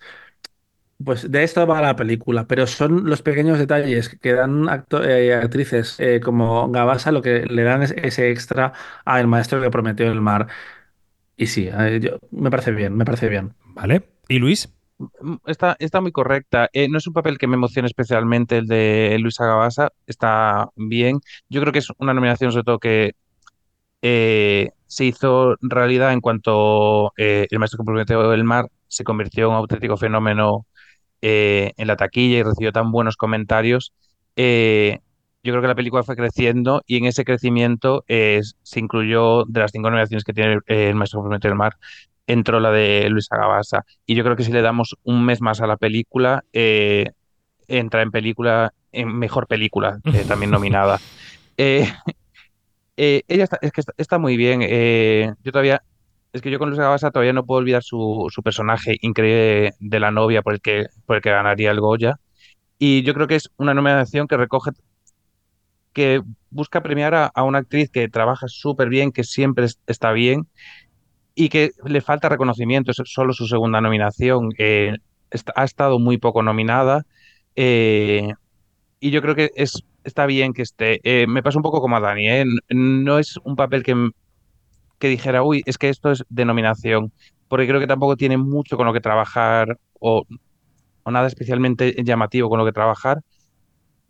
pues 1.03 1.31
de 1.31 1.43
esto 1.43 1.65
va 1.65 1.81
la 1.81 1.95
película, 1.95 2.45
pero 2.47 2.67
son 2.67 3.09
los 3.09 3.23
pequeños 3.23 3.57
detalles 3.57 4.09
que 4.21 4.33
dan 4.33 4.67
eh, 5.03 5.33
actrices 5.33 5.95
eh, 5.99 6.19
como 6.23 6.69
Gabasa 6.69 7.11
lo 7.11 7.21
que 7.23 7.45
le 7.47 7.63
dan 7.63 7.81
es- 7.81 7.91
ese 7.97 8.29
extra 8.31 8.73
al 9.03 9.25
maestro 9.27 9.59
que 9.61 9.71
prometió 9.71 10.05
el 10.11 10.21
mar. 10.21 10.47
Y 11.41 11.47
sí, 11.47 11.67
eh, 11.73 11.99
yo- 11.99 12.19
me 12.31 12.51
parece 12.51 12.71
bien, 12.71 12.95
me 12.95 13.03
parece 13.03 13.27
bien. 13.27 13.55
¿Vale? 13.65 14.03
¿Y 14.27 14.37
Luis? 14.37 14.69
Mm, 15.21 15.37
Está, 15.47 15.75
está 15.79 15.99
muy 15.99 16.11
correcta. 16.11 16.69
Eh, 16.71 16.87
no 16.87 16.99
es 16.99 17.07
un 17.07 17.13
papel 17.13 17.39
que 17.39 17.47
me 17.47 17.55
emocione 17.55 17.87
especialmente 17.87 18.59
el 18.59 18.67
de 18.67 19.17
Luisa 19.19 19.45
Gabasa. 19.47 19.89
Está 20.05 20.69
bien. 20.75 21.19
Yo 21.49 21.61
creo 21.61 21.73
que 21.73 21.79
es 21.79 21.89
una 21.97 22.13
nominación 22.13 22.51
sobre 22.51 22.63
todo 22.65 22.77
que 22.79 23.13
eh, 24.03 24.71
se 24.87 25.05
hizo 25.05 25.55
realidad 25.61 26.13
en 26.13 26.21
cuanto 26.21 27.13
eh, 27.17 27.47
El 27.51 27.59
maestro 27.59 27.79
que 27.79 27.85
prometió 27.85 28.33
el 28.33 28.43
mar 28.45 28.67
se 28.87 29.03
convirtió 29.05 29.45
en 29.47 29.51
un 29.51 29.57
auténtico 29.57 29.97
fenómeno 29.97 30.67
eh, 31.21 31.73
en 31.77 31.87
la 31.87 31.95
taquilla 31.97 32.39
y 32.39 32.43
recibió 32.43 32.71
tan 32.73 32.91
buenos 32.91 33.17
comentarios. 33.17 33.93
Eh, 34.35 34.99
yo 35.43 35.51
creo 35.51 35.61
que 35.61 35.67
la 35.67 35.75
película 35.75 36.03
fue 36.03 36.15
creciendo 36.15 36.83
y 36.85 36.97
en 36.97 37.05
ese 37.05 37.25
crecimiento 37.25 38.03
eh, 38.07 38.41
se 38.61 38.79
incluyó 38.79 39.45
de 39.45 39.59
las 39.61 39.71
cinco 39.71 39.89
nominaciones 39.89 40.23
que 40.23 40.33
tiene 40.33 40.59
eh, 40.67 40.89
El 40.89 40.95
maestro 40.95 41.19
que 41.19 41.23
prometió 41.23 41.49
el 41.49 41.55
mar 41.55 41.77
entró 42.27 42.59
la 42.59 42.71
de 42.71 43.09
Luisa 43.09 43.35
Gabasa. 43.35 43.83
Y 44.05 44.15
yo 44.15 44.23
creo 44.23 44.35
que 44.35 44.43
si 44.43 44.51
le 44.51 44.61
damos 44.61 44.95
un 45.03 45.25
mes 45.25 45.41
más 45.41 45.59
a 45.61 45.67
la 45.67 45.77
película, 45.77 46.45
eh, 46.53 47.11
entra 47.67 48.03
en 48.03 48.11
película, 48.11 48.73
en 48.91 49.17
mejor 49.17 49.47
película, 49.47 49.99
también 50.27 50.51
nominada. 50.51 50.99
Ella 52.95 53.43
está, 53.43 53.57
es 53.61 53.71
que 53.71 53.81
está, 53.81 53.93
está 53.97 54.19
muy 54.19 54.37
bien. 54.37 54.61
yo 55.43 55.51
todavía, 55.51 55.81
es 56.31 56.41
que 56.41 56.51
yo 56.51 56.59
con 56.59 56.69
Luisa 56.69 56.83
Gabasa 56.83 57.11
todavía 57.11 57.33
no 57.33 57.45
puedo 57.45 57.59
olvidar 57.59 57.83
su, 57.83 58.27
su 58.29 58.43
personaje 58.43 58.95
increíble 59.01 59.73
de 59.79 59.99
la 59.99 60.11
novia 60.11 60.43
por 60.43 60.53
el 60.53 60.61
que, 60.61 60.85
por 61.05 61.15
el 61.17 61.21
que 61.21 61.31
ganaría 61.31 61.71
el 61.71 61.79
Goya. 61.79 62.19
Y 62.77 63.03
yo 63.03 63.13
creo 63.13 63.27
que 63.27 63.35
es 63.35 63.49
una 63.57 63.73
nominación 63.73 64.27
que 64.27 64.37
recoge 64.37 64.71
que 65.93 66.21
busca 66.49 66.81
premiar 66.83 67.13
a, 67.15 67.31
una 67.43 67.59
actriz 67.59 67.89
que 67.91 68.09
trabaja 68.09 68.47
súper 68.47 68.89
bien, 68.89 69.11
que 69.11 69.23
siempre 69.23 69.65
es- 69.65 69.79
está 69.87 70.11
bien 70.11 70.47
y 71.35 71.49
que 71.49 71.71
le 71.85 72.01
falta 72.01 72.29
reconocimiento, 72.29 72.91
es 72.91 72.97
solo 73.05 73.33
su 73.33 73.47
segunda 73.47 73.81
nominación. 73.81 74.49
eh, 74.57 74.95
ha 75.55 75.63
estado 75.63 75.99
muy 75.99 76.17
poco 76.17 76.43
nominada 76.43 77.03
eh, 77.55 78.33
y 78.99 79.11
yo 79.11 79.21
creo 79.21 79.35
que 79.35 79.51
es, 79.55 79.83
está 80.03 80.25
bien 80.27 80.53
que 80.53 80.63
esté. 80.63 80.99
Eh, 81.03 81.27
me 81.27 81.43
pasa 81.43 81.59
un 81.59 81.63
poco 81.63 81.81
como 81.81 81.97
a 81.97 82.01
Dani, 82.01 82.27
No 82.69 83.19
es 83.19 83.37
un 83.45 83.55
papel 83.57 83.83
que, 83.83 83.95
que 84.99 85.07
dijera, 85.09 85.43
uy, 85.43 85.63
es 85.65 85.77
que 85.77 85.89
esto 85.89 86.11
es 86.11 86.23
de 86.29 86.45
nominación, 86.45 87.13
porque 87.47 87.67
creo 87.67 87.79
que 87.79 87.87
tampoco 87.87 88.17
tiene 88.17 88.37
mucho 88.37 88.77
con 88.77 88.85
lo 88.87 88.93
que 88.93 89.01
trabajar 89.01 89.77
o 91.05 91.11
nada 91.11 91.27
especialmente 91.27 91.95
llamativo 92.03 92.49
con 92.49 92.59
lo 92.59 92.65
que 92.65 92.71
trabajar. 92.73 93.21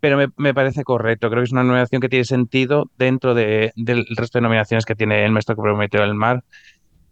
Pero 0.02 0.18
me, 0.18 0.28
me 0.38 0.54
parece 0.54 0.84
correcto, 0.84 1.30
creo 1.30 1.42
que 1.42 1.46
es 1.46 1.52
una 1.52 1.64
nominación 1.64 2.02
que 2.02 2.10
tiene 2.10 2.26
sentido 2.26 2.90
dentro 2.98 3.34
de- 3.34 3.72
del 3.76 4.06
resto 4.16 4.38
de 4.38 4.42
nominaciones 4.44 4.86
que 4.86 4.96
tiene 4.96 5.24
El 5.24 5.32
Maestro 5.32 5.56
que 5.56 5.62
prometió 5.62 6.04
el 6.04 6.14
mar. 6.14 6.44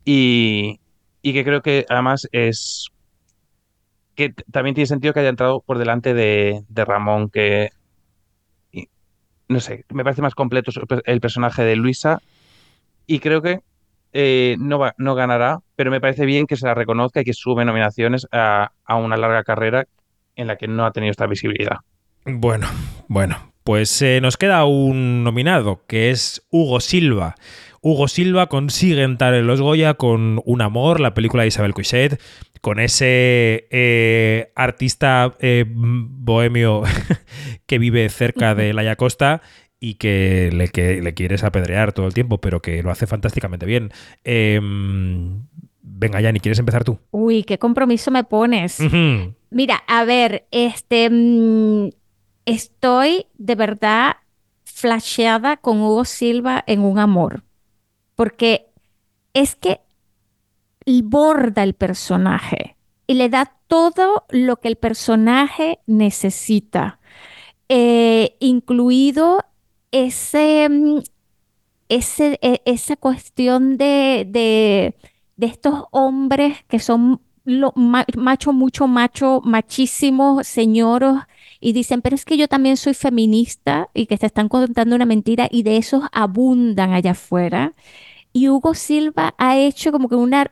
Y, 0.05 0.81
y 1.23 1.33
que 1.35 1.45
creo 1.45 1.63
que 1.63 1.87
además 1.91 2.29
es 2.33 2.91
que 4.15 4.31
también 4.53 4.75
tiene 4.75 4.87
sentido 4.87 5.15
que 5.15 5.21
haya 5.21 5.29
entrado 5.31 5.61
por 5.63 5.79
delante 5.79 6.15
de, 6.15 6.65
de 6.69 6.85
Ramón, 6.85 7.31
que 7.31 7.71
no 9.49 9.61
sé, 9.61 9.85
me 9.93 10.05
parece 10.05 10.23
más 10.23 10.35
completo 10.35 10.71
el 11.05 11.21
personaje 11.21 11.63
de 11.65 11.77
Luisa. 11.77 12.19
Y 13.07 13.21
creo 13.21 13.43
que 13.43 13.61
eh, 14.13 14.57
no 14.61 14.79
va, 14.79 14.95
no 14.99 15.15
ganará, 15.15 15.61
pero 15.77 15.91
me 15.93 16.01
parece 16.01 16.27
bien 16.27 16.47
que 16.47 16.57
se 16.57 16.67
la 16.67 16.75
reconozca 16.75 17.21
y 17.23 17.25
que 17.25 17.35
sube 17.35 17.65
nominaciones 17.65 18.27
a, 18.33 18.73
a 18.85 18.97
una 18.97 19.17
larga 19.17 19.45
carrera 19.45 19.87
en 20.37 20.49
la 20.49 20.57
que 20.57 20.69
no 20.69 20.87
ha 20.87 20.93
tenido 20.93 21.13
esta 21.13 21.27
visibilidad. 21.29 21.79
Bueno, 22.25 22.67
bueno, 23.09 23.53
pues 23.65 24.03
eh, 24.03 24.21
nos 24.21 24.37
queda 24.37 24.65
un 24.65 25.25
nominado, 25.25 25.85
que 25.87 26.11
es 26.11 26.47
Hugo 26.51 26.81
Silva. 26.81 27.35
Hugo 27.83 28.09
Silva 28.09 28.49
consigue 28.49 29.03
entrar 29.03 29.33
en 29.35 29.47
los 29.47 29.61
Goya 29.61 29.95
con 29.95 30.43
Un 30.45 30.61
Amor, 30.61 31.01
la 31.01 31.15
película 31.15 31.43
de 31.43 31.49
Isabel 31.49 31.73
Coixet, 31.73 32.21
con 32.61 32.79
ese 32.79 33.69
eh, 33.71 34.53
artista 34.55 35.35
eh, 35.41 35.65
bohemio 35.67 36.83
que 37.67 37.79
vive 37.79 38.09
cerca 38.11 38.55
de 38.55 38.75
Laia 38.75 38.97
Costa 38.97 39.41
y 39.79 39.95
que 39.95 40.51
le, 40.53 40.69
que 40.69 41.01
le 41.01 41.15
quieres 41.15 41.43
apedrear 41.43 41.93
todo 41.93 42.07
el 42.07 42.13
tiempo, 42.13 42.39
pero 42.39 42.61
que 42.61 42.83
lo 42.83 42.91
hace 42.91 43.07
fantásticamente 43.07 43.65
bien. 43.65 43.93
Eh, 44.25 44.61
venga, 45.81 46.21
Yanni, 46.21 46.41
¿quieres 46.41 46.59
empezar 46.59 46.85
tú? 46.85 46.99
Uy, 47.13 47.45
qué 47.45 47.59
compromiso 47.59 48.11
me 48.11 48.25
pones. 48.25 48.79
Mira, 49.51 49.83
a 49.87 50.05
ver, 50.05 50.47
este, 50.51 51.09
mm, 51.11 51.89
estoy 52.53 53.27
de 53.35 53.55
verdad 53.55 54.17
flasheada 54.65 55.57
con 55.59 55.81
Hugo 55.81 56.05
Silva 56.05 56.63
en 56.67 56.81
Un 56.81 56.99
Amor, 56.99 57.45
porque 58.17 58.69
es 59.35 59.57
que 59.57 59.81
borda 61.03 61.63
el 61.63 61.75
personaje 61.75 62.77
y 63.07 63.15
le 63.15 63.29
da 63.29 63.57
todo 63.67 64.25
lo 64.31 64.57
que 64.57 64.69
el 64.69 64.77
personaje 64.77 65.79
necesita, 65.87 67.01
eh, 67.69 68.37
incluido 68.41 69.45
ese, 69.93 70.69
mm, 70.71 71.01
ese, 71.89 72.39
e- 72.43 72.63
esa 72.67 72.97
cuestión 72.97 73.79
de, 73.79 74.27
de, 74.29 74.97
de 75.37 75.47
estos 75.47 75.85
hombres 75.93 76.59
que 76.69 76.79
son 76.81 77.23
lo, 77.45 77.73
ma- 77.77 78.07
macho, 78.17 78.53
mucho 78.53 78.89
macho, 78.89 79.41
machísimos, 79.45 80.47
señoros, 80.47 81.19
y 81.61 81.73
dicen, 81.73 82.01
pero 82.03 82.17
es 82.17 82.25
que 82.25 82.39
yo 82.39 82.49
también 82.49 82.77
soy 82.77 82.95
feminista 82.95 83.91
y 83.93 84.07
que 84.07 84.17
te 84.17 84.27
están 84.27 84.49
contando 84.49 84.97
una 84.97 85.05
mentira, 85.05 85.49
y 85.51 85.63
de 85.63 85.77
esos 85.77 86.05
abundan 86.13 86.93
allá 86.93 87.13
afuera. 87.13 87.75
Y 88.33 88.49
Hugo 88.49 88.75
Silva 88.75 89.35
ha 89.39 89.59
hecho 89.59 89.93
como 89.93 90.09
que 90.09 90.15
una, 90.15 90.51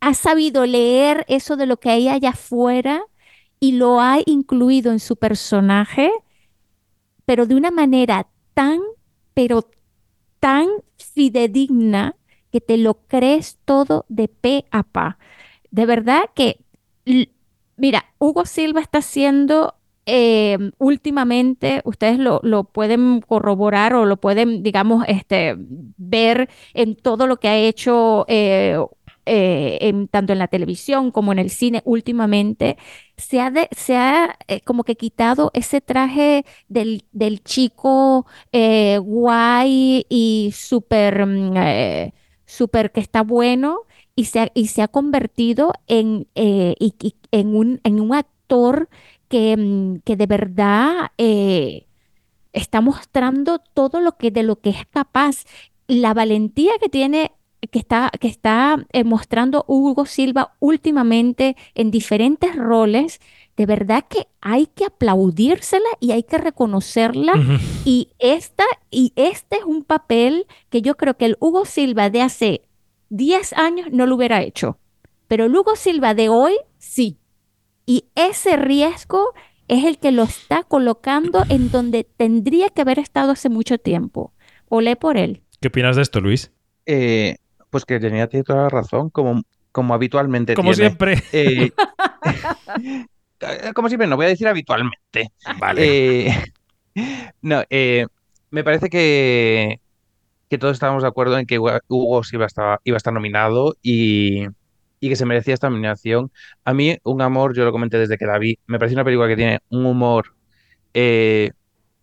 ha 0.00 0.14
sabido 0.14 0.66
leer 0.66 1.24
eso 1.28 1.56
de 1.56 1.66
lo 1.66 1.78
que 1.78 1.90
hay 1.90 2.08
allá 2.08 2.30
afuera 2.30 3.02
y 3.58 3.72
lo 3.72 4.00
ha 4.00 4.18
incluido 4.26 4.92
en 4.92 5.00
su 5.00 5.16
personaje, 5.16 6.10
pero 7.24 7.46
de 7.46 7.54
una 7.54 7.70
manera 7.70 8.28
tan, 8.52 8.80
pero 9.32 9.68
tan 10.40 10.68
fidedigna 10.98 12.16
que 12.52 12.60
te 12.60 12.76
lo 12.76 12.94
crees 13.08 13.58
todo 13.64 14.04
de 14.08 14.28
pe 14.28 14.66
a 14.70 14.82
pa. 14.82 15.18
De 15.70 15.86
verdad 15.86 16.24
que, 16.34 16.60
mira, 17.76 18.12
Hugo 18.18 18.44
Silva 18.44 18.80
está 18.80 18.98
haciendo 18.98 19.74
eh, 20.06 20.58
últimamente, 20.78 21.80
ustedes 21.84 22.18
lo, 22.18 22.40
lo 22.42 22.64
pueden 22.64 23.20
corroborar 23.20 23.94
o 23.94 24.04
lo 24.06 24.16
pueden, 24.18 24.62
digamos, 24.62 25.04
este, 25.08 25.54
ver 25.58 26.48
en 26.74 26.96
todo 26.96 27.26
lo 27.26 27.38
que 27.38 27.48
ha 27.48 27.56
hecho, 27.56 28.24
eh, 28.28 28.78
eh, 29.26 30.06
tanto 30.10 30.32
en 30.34 30.38
la 30.38 30.48
televisión 30.48 31.10
como 31.10 31.32
en 31.32 31.38
el 31.38 31.50
cine 31.50 31.82
últimamente, 31.86 32.76
se 33.16 33.40
ha, 33.40 33.52
se 33.72 33.96
ha 33.96 34.36
como 34.64 34.84
que 34.84 34.96
quitado 34.96 35.50
ese 35.54 35.80
traje 35.80 36.44
del, 36.68 37.04
del 37.12 37.42
chico 37.42 38.26
guay 39.02 40.06
y 40.08 40.52
súper, 40.54 41.26
mm, 41.26 41.54
súper 42.46 42.92
que 42.92 43.00
está 43.00 43.22
bueno 43.22 43.80
y 44.14 44.26
se 44.26 44.40
ha, 44.40 44.48
y 44.54 44.68
se 44.68 44.82
ha 44.82 44.88
convertido 44.88 45.72
en, 45.86 46.28
y- 46.34 46.94
en 47.30 47.56
un, 47.56 47.80
en 47.84 48.00
un 48.00 48.14
actor 48.14 48.88
que, 49.34 49.56
mm, 49.56 50.02
que 50.04 50.14
de 50.14 50.26
verdad 50.26 51.10
eh, 51.18 51.88
está 52.52 52.80
mostrando 52.80 53.58
todo 53.58 54.00
lo 54.00 54.16
que 54.16 54.30
de 54.30 54.44
lo 54.44 54.60
que 54.60 54.70
es 54.70 54.86
capaz, 54.86 55.44
la 55.88 56.14
valentía 56.14 56.70
que 56.80 56.88
tiene, 56.88 57.32
que 57.72 57.80
está, 57.80 58.12
que 58.20 58.28
está 58.28 58.86
eh, 58.92 59.02
mostrando 59.02 59.64
Hugo 59.66 60.06
Silva 60.06 60.54
últimamente 60.60 61.56
en 61.74 61.90
diferentes 61.90 62.54
roles. 62.54 63.20
De 63.56 63.66
verdad 63.66 64.04
que 64.08 64.28
hay 64.40 64.68
que 64.68 64.84
aplaudírsela 64.84 65.88
y 65.98 66.12
hay 66.12 66.22
que 66.22 66.38
reconocerla. 66.38 67.32
Y 67.84 68.10
esta, 68.20 68.62
y 68.88 69.12
este 69.16 69.56
es 69.56 69.64
un 69.64 69.82
papel 69.82 70.46
que 70.70 70.80
yo 70.80 70.96
creo 70.96 71.16
que 71.16 71.26
el 71.26 71.36
Hugo 71.40 71.64
Silva 71.64 72.08
de 72.08 72.22
hace 72.22 72.62
10 73.08 73.52
años 73.54 73.88
no 73.90 74.06
lo 74.06 74.14
hubiera 74.14 74.42
hecho. 74.42 74.78
Pero 75.26 75.46
el 75.46 75.56
Hugo 75.56 75.74
Silva 75.74 76.14
de 76.14 76.28
hoy 76.28 76.54
sí. 76.78 77.18
Y 77.86 78.06
ese 78.14 78.56
riesgo 78.56 79.32
es 79.68 79.84
el 79.84 79.98
que 79.98 80.12
lo 80.12 80.24
está 80.24 80.62
colocando 80.62 81.44
en 81.48 81.70
donde 81.70 82.04
tendría 82.04 82.68
que 82.70 82.82
haber 82.82 82.98
estado 82.98 83.32
hace 83.32 83.48
mucho 83.48 83.78
tiempo. 83.78 84.32
Olé 84.68 84.96
por 84.96 85.16
él. 85.16 85.42
¿Qué 85.60 85.68
opinas 85.68 85.96
de 85.96 86.02
esto, 86.02 86.20
Luis? 86.20 86.52
Eh, 86.86 87.36
pues 87.70 87.84
que 87.84 87.98
tiene 87.98 88.26
toda 88.26 88.64
la 88.64 88.68
razón, 88.68 89.10
como, 89.10 89.42
como 89.72 89.94
habitualmente 89.94 90.54
Como 90.54 90.72
tiene. 90.72 90.88
siempre. 90.88 91.22
Eh, 91.32 91.72
como 93.74 93.88
siempre, 93.88 94.06
no 94.06 94.16
voy 94.16 94.26
a 94.26 94.30
decir 94.30 94.48
habitualmente. 94.48 95.32
Vale. 95.58 96.28
Eh, 96.28 96.44
no, 97.42 97.62
eh, 97.70 98.06
me 98.50 98.62
parece 98.64 98.88
que, 98.88 99.80
que 100.48 100.58
todos 100.58 100.74
estábamos 100.74 101.02
de 101.02 101.08
acuerdo 101.08 101.38
en 101.38 101.46
que 101.46 101.58
Hugo 101.58 102.22
iba 102.32 102.44
a 102.44 102.46
estar, 102.46 102.80
iba 102.84 102.96
a 102.96 102.98
estar 102.98 103.12
nominado 103.12 103.76
y, 103.82 104.46
y 105.04 105.10
que 105.10 105.16
se 105.16 105.26
merecía 105.26 105.52
esta 105.52 105.68
nominación. 105.68 106.32
A 106.64 106.72
mí, 106.72 106.96
Un 107.02 107.20
Amor, 107.20 107.54
yo 107.54 107.66
lo 107.66 107.72
comenté 107.72 107.98
desde 107.98 108.16
que 108.16 108.24
la 108.24 108.38
vi, 108.38 108.58
me 108.66 108.78
parece 108.78 108.94
una 108.94 109.04
película 109.04 109.28
que 109.28 109.36
tiene 109.36 109.60
un 109.68 109.84
humor 109.84 110.34
eh, 110.94 111.50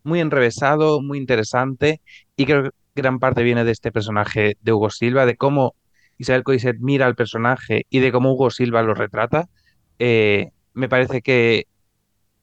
muy 0.04 0.20
enrevesado, 0.20 1.02
muy 1.02 1.18
interesante 1.18 2.00
y 2.36 2.46
creo 2.46 2.66
que 2.66 2.70
gran 2.94 3.18
parte 3.18 3.42
viene 3.42 3.64
de 3.64 3.72
este 3.72 3.92
personaje 3.92 4.56
de 4.62 4.72
Hugo 4.72 4.92
Silva, 4.92 5.26
de 5.26 5.36
cómo 5.36 5.74
Isabel 6.20 6.44
Coixet 6.44 6.78
mira 6.80 7.08
al 7.08 7.16
personaje 7.16 7.88
y 7.90 8.02
de 8.02 8.12
cómo 8.12 8.34
Hugo 8.34 8.52
Silva 8.52 8.84
lo 8.84 8.94
retrata. 8.94 9.50
Eh, 9.98 10.52
me 10.76 10.88
parece 10.88 11.24
que 11.24 11.66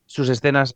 sus 0.07 0.27
escenas 0.27 0.75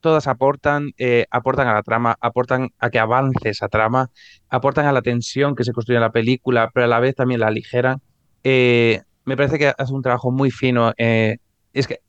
todas 0.00 0.26
aportan, 0.26 0.90
eh, 0.98 1.24
aportan 1.30 1.66
a 1.66 1.72
la 1.72 1.82
trama, 1.82 2.14
aportan 2.20 2.68
a 2.78 2.90
que 2.90 2.98
avance 2.98 3.48
esa 3.48 3.68
trama, 3.68 4.10
aportan 4.50 4.84
a 4.84 4.92
la 4.92 5.00
tensión 5.00 5.54
que 5.54 5.64
se 5.64 5.72
construye 5.72 5.96
en 5.96 6.02
la 6.02 6.12
película, 6.12 6.70
pero 6.74 6.84
a 6.84 6.88
la 6.88 7.00
vez 7.00 7.14
también 7.14 7.40
la 7.40 7.46
aligeran. 7.46 8.02
Eh, 8.44 9.00
me 9.24 9.36
parece 9.36 9.58
que 9.58 9.72
hace 9.76 9.92
un 9.92 10.02
trabajo 10.02 10.30
muy 10.30 10.50
fino. 10.50 10.92
eh, 10.96 11.38
es 11.72 11.86
que 11.86 12.00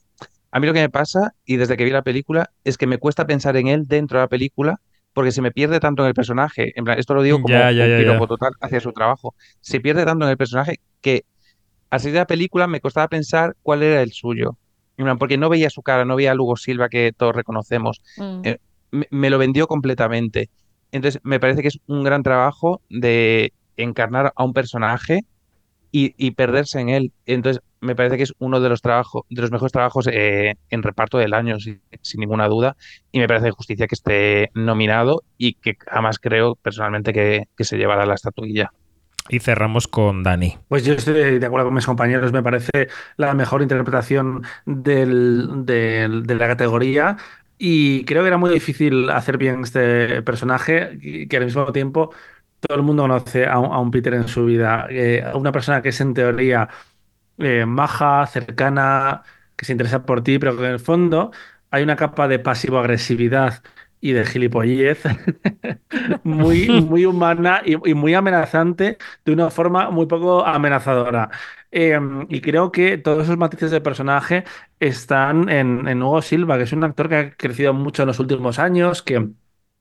a 0.52 0.60
mí 0.60 0.68
lo 0.68 0.74
que 0.74 0.82
me 0.82 0.90
pasa, 0.90 1.34
y 1.46 1.58
desde 1.58 1.78
que 1.78 1.84
vi 1.84 1.92
la 1.92 2.02
película, 2.02 2.50
es 2.64 2.78
que 2.78 2.88
me 2.88 2.98
cuesta 2.98 3.28
pensar 3.28 3.56
en 3.58 3.68
él 3.68 3.88
dentro 3.88 4.18
de 4.18 4.24
la 4.24 4.30
película 4.30 4.80
porque 5.14 5.32
se 5.32 5.42
me 5.42 5.52
pierde 5.52 5.80
tanto 5.80 6.04
en 6.04 6.08
el 6.08 6.14
personaje. 6.14 6.72
En 6.76 6.86
plan, 6.86 6.98
esto 6.98 7.14
lo 7.14 7.22
digo 7.22 7.42
como 7.42 7.54
Ya, 7.54 7.72
ya, 7.72 7.86
un 7.86 7.98
piropo 7.98 8.28
total 8.28 8.54
hacia 8.62 8.80
su 8.80 8.94
trabajo. 8.94 9.36
Se 9.60 9.80
pierde 9.80 10.06
tanto 10.06 10.26
en 10.26 10.32
el 10.32 10.38
personaje 10.38 10.80
que 11.02 11.26
al 11.90 12.00
salir 12.00 12.14
de 12.14 12.20
la 12.20 12.28
película 12.28 12.68
me 12.68 12.80
costaba 12.80 13.08
pensar 13.08 13.56
cuál 13.62 13.84
era 13.84 14.02
el 14.02 14.12
suyo. 14.12 14.58
En 14.98 15.06
plan, 15.06 15.18
porque 15.18 15.38
no 15.38 15.50
veía 15.50 15.70
su 15.70 15.82
cara, 15.82 16.06
no 16.06 16.16
veía 16.16 16.32
a 16.32 16.36
Lugo 16.36 16.56
Silva 16.56 16.90
que 16.90 17.12
todos 17.16 17.36
reconocemos. 17.36 18.02
Mm. 18.18 18.42
Eh, 18.44 18.58
me, 18.92 19.08
me 19.12 19.30
lo 19.30 19.38
vendió 19.38 19.68
completamente. 19.68 20.50
Entonces, 20.92 21.22
me 21.24 21.40
parece 21.40 21.62
que 21.62 21.70
es 21.70 21.80
un 21.88 22.04
gran 22.04 22.24
trabajo 22.24 22.82
de 22.90 23.54
encarnar 23.78 24.34
a 24.36 24.44
un 24.44 24.54
personaje 24.54 25.22
y, 25.92 26.14
y 26.18 26.32
perderse 26.32 26.80
en 26.80 26.90
él. 26.90 27.12
Entonces, 27.26 27.62
me 27.82 27.96
parece 27.96 28.18
que 28.18 28.24
es 28.24 28.34
uno 28.40 28.60
de 28.60 28.70
los 28.70 28.82
trabajos, 28.82 29.24
de 29.30 29.42
los 29.42 29.52
mejores 29.52 29.72
trabajos 29.72 30.08
eh, 30.12 30.56
en 30.70 30.84
reparto 30.84 31.18
del 31.18 31.34
año, 31.34 31.60
sin, 31.60 31.82
sin 32.02 32.20
ninguna 32.20 32.48
duda. 32.48 32.76
Y 33.12 33.20
me 33.20 33.28
parece 33.28 33.46
de 33.46 33.52
justicia 33.52 33.88
que 33.88 33.96
esté 33.96 34.50
nominado 34.54 35.24
y 35.38 35.54
que 35.54 35.78
jamás 35.88 36.20
creo 36.20 36.56
personalmente 36.56 37.14
que, 37.14 37.46
que 37.56 37.64
se 37.64 37.78
llevará 37.78 38.06
la 38.06 38.16
estatuilla. 38.16 38.72
Y 39.30 39.40
cerramos 39.40 39.88
con 39.88 40.24
Dani. 40.24 40.58
Pues 40.68 40.84
yo 40.86 40.94
estoy 40.94 41.38
de 41.40 41.46
acuerdo 41.46 41.68
con 41.68 41.76
mis 41.76 41.86
compañeros, 41.86 42.34
me 42.34 42.42
parece 42.42 42.88
la 43.16 43.34
mejor 43.36 43.62
interpretación 43.62 44.44
del- 44.66 45.66
del- 45.66 46.24
de 46.26 46.36
la 46.36 46.48
categoría 46.48 47.18
y 47.58 48.06
creo 48.06 48.24
que 48.24 48.30
era 48.30 48.38
muy 48.38 48.50
difícil 48.52 49.10
hacer 49.12 49.38
bien 49.38 49.62
este 49.64 50.22
personaje 50.24 50.98
y 51.02 51.28
que 51.28 51.38
al 51.38 51.46
mismo 51.46 51.72
tiempo 51.72 52.12
todo 52.60 52.78
el 52.78 52.84
mundo 52.84 53.04
conoce 53.04 53.46
a 53.48 53.60
un, 53.60 53.72
a 53.74 53.80
un 53.80 53.92
Peter 53.92 54.14
en 54.14 54.28
su 54.28 54.46
vida, 54.46 54.88
eh, 54.90 55.24
a 55.26 55.38
una 55.38 55.52
persona 55.52 55.82
que 55.82 55.90
es 55.90 56.02
en 56.02 56.14
teoría 56.14 56.70
eh, 57.38 57.66
maja, 57.66 58.26
cercana, 58.28 59.24
que 59.56 59.66
se 59.66 59.72
interesa 59.74 60.06
por 60.06 60.24
ti, 60.24 60.40
pero 60.40 60.58
que 60.58 60.66
en 60.66 60.72
el 60.74 60.80
fondo 60.80 61.32
hay 61.72 61.84
una 61.84 61.96
capa 61.96 62.28
de 62.28 62.40
pasivo-agresividad 62.40 63.64
y 64.02 64.14
de 64.14 64.26
gilipollez 64.26 65.04
muy, 66.24 66.68
muy 66.82 67.06
humana 67.06 67.62
y, 67.66 67.74
y 67.90 67.94
muy 67.94 68.14
amenazante 68.14 68.98
de 69.26 69.34
una 69.34 69.50
forma 69.50 69.90
muy 69.92 70.06
poco 70.08 70.46
amenazadora. 70.46 71.30
Eh, 71.72 72.00
y 72.30 72.42
creo 72.42 72.72
que 72.72 72.98
todos 72.98 73.24
esos 73.26 73.38
matices 73.38 73.72
del 73.72 73.82
personaje 73.82 74.44
están 74.80 75.50
en, 75.50 75.88
en 75.88 76.02
Hugo 76.04 76.22
Silva, 76.22 76.58
que 76.58 76.64
es 76.64 76.74
un 76.74 76.84
actor 76.84 77.10
que 77.10 77.16
ha 77.16 77.32
crecido 77.38 77.74
mucho 77.74 78.04
en 78.04 78.08
los 78.08 78.20
últimos 78.20 78.58
años, 78.60 79.04
que 79.04 79.30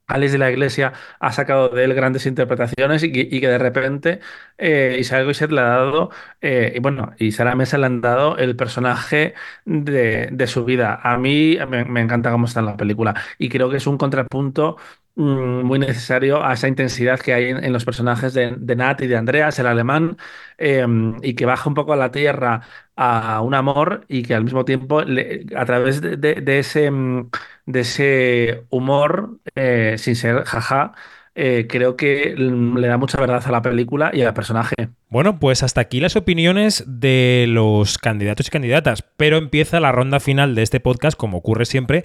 Alex 0.09 0.33
de 0.33 0.39
la 0.39 0.51
Iglesia 0.51 0.93
ha 1.21 1.33
sacado 1.33 1.69
de 1.69 1.85
él 1.85 1.95
grandes 1.95 2.27
interpretaciones 2.27 3.03
y 3.05 3.13
que, 3.13 3.21
y 3.21 3.41
que 3.41 3.49
de 3.49 3.59
repente 3.59 4.21
eh, 4.59 4.97
Isabel 4.99 5.27
Coixet 5.27 5.51
le 5.53 5.61
ha 5.61 5.65
dado, 5.65 6.11
eh, 6.41 6.73
y 6.77 6.81
bueno, 6.81 7.13
y 7.19 7.33
Sara 7.33 7.55
Mesa 7.55 7.79
le 7.79 7.87
han 7.87 8.01
dado 8.01 8.37
el 8.39 8.57
personaje 8.57 9.35
de, 9.65 10.29
de 10.33 10.47
su 10.47 10.65
vida. 10.65 11.01
A 11.03 11.17
mí 11.19 11.59
me, 11.69 11.85
me 11.85 12.01
encanta 12.01 12.31
cómo 12.31 12.47
está 12.47 12.61
en 12.61 12.67
la 12.67 12.77
película 12.77 13.15
y 13.39 13.49
creo 13.49 13.71
que 13.71 13.77
es 13.77 13.87
un 13.87 13.99
contrapunto 13.99 14.77
muy 15.19 15.79
necesario 15.79 16.45
a 16.45 16.53
esa 16.55 16.69
intensidad 16.69 17.19
que 17.19 17.35
hay 17.35 17.49
en, 17.49 17.73
los 17.73 17.85
personajes 17.85 18.35
de, 18.35 18.55
de 18.57 18.77
Nat 18.77 19.01
y 19.03 19.09
de 19.09 19.17
Andreas, 19.17 19.59
el 19.59 19.67
alemán, 19.67 20.17
eh, 20.59 20.87
y 21.23 21.35
que 21.35 21.45
baja 21.45 21.69
un 21.69 21.75
poco 21.75 21.93
a 21.93 21.97
la 21.97 22.13
tierra 22.13 22.63
a 22.95 23.41
un 23.43 23.55
amor 23.55 24.05
y 24.09 24.23
que 24.23 24.35
al 24.35 24.45
mismo 24.45 24.65
tiempo 24.65 25.01
a 25.01 25.65
través 25.65 26.01
de 26.01 26.59
ese, 26.59 26.91
mm, 26.91 27.31
de 27.67 27.81
ese 27.81 28.65
humor, 28.71 29.39
eh, 29.55 29.97
sin 29.99 30.17
ser 30.17 30.45
jaja, 30.45 30.93
eh, 31.35 31.67
creo 31.69 31.97
que 31.97 32.35
mm, 32.37 32.79
le 32.79 32.89
da 32.89 32.97
mucha 32.97 33.21
verdad 33.21 33.43
a 33.45 33.51
la 33.53 33.63
película 33.63 34.11
y 34.13 34.23
al 34.23 34.35
personaje. 34.35 34.75
Bueno, 35.09 35.39
pues 35.39 35.63
hasta 35.63 35.81
aquí 35.81 36.01
las 36.01 36.17
opiniones 36.17 36.85
de 36.87 37.47
los 37.49 37.99
candidatos 37.99 38.49
y 38.49 38.51
candidatas, 38.51 39.05
pero 39.17 39.37
empieza 39.37 39.81
la 39.81 39.93
ronda 39.93 40.21
final 40.21 40.55
de 40.55 40.63
este 40.63 40.81
podcast, 40.81 41.17
como 41.17 41.39
ocurre 41.39 41.65
siempre, 41.65 42.05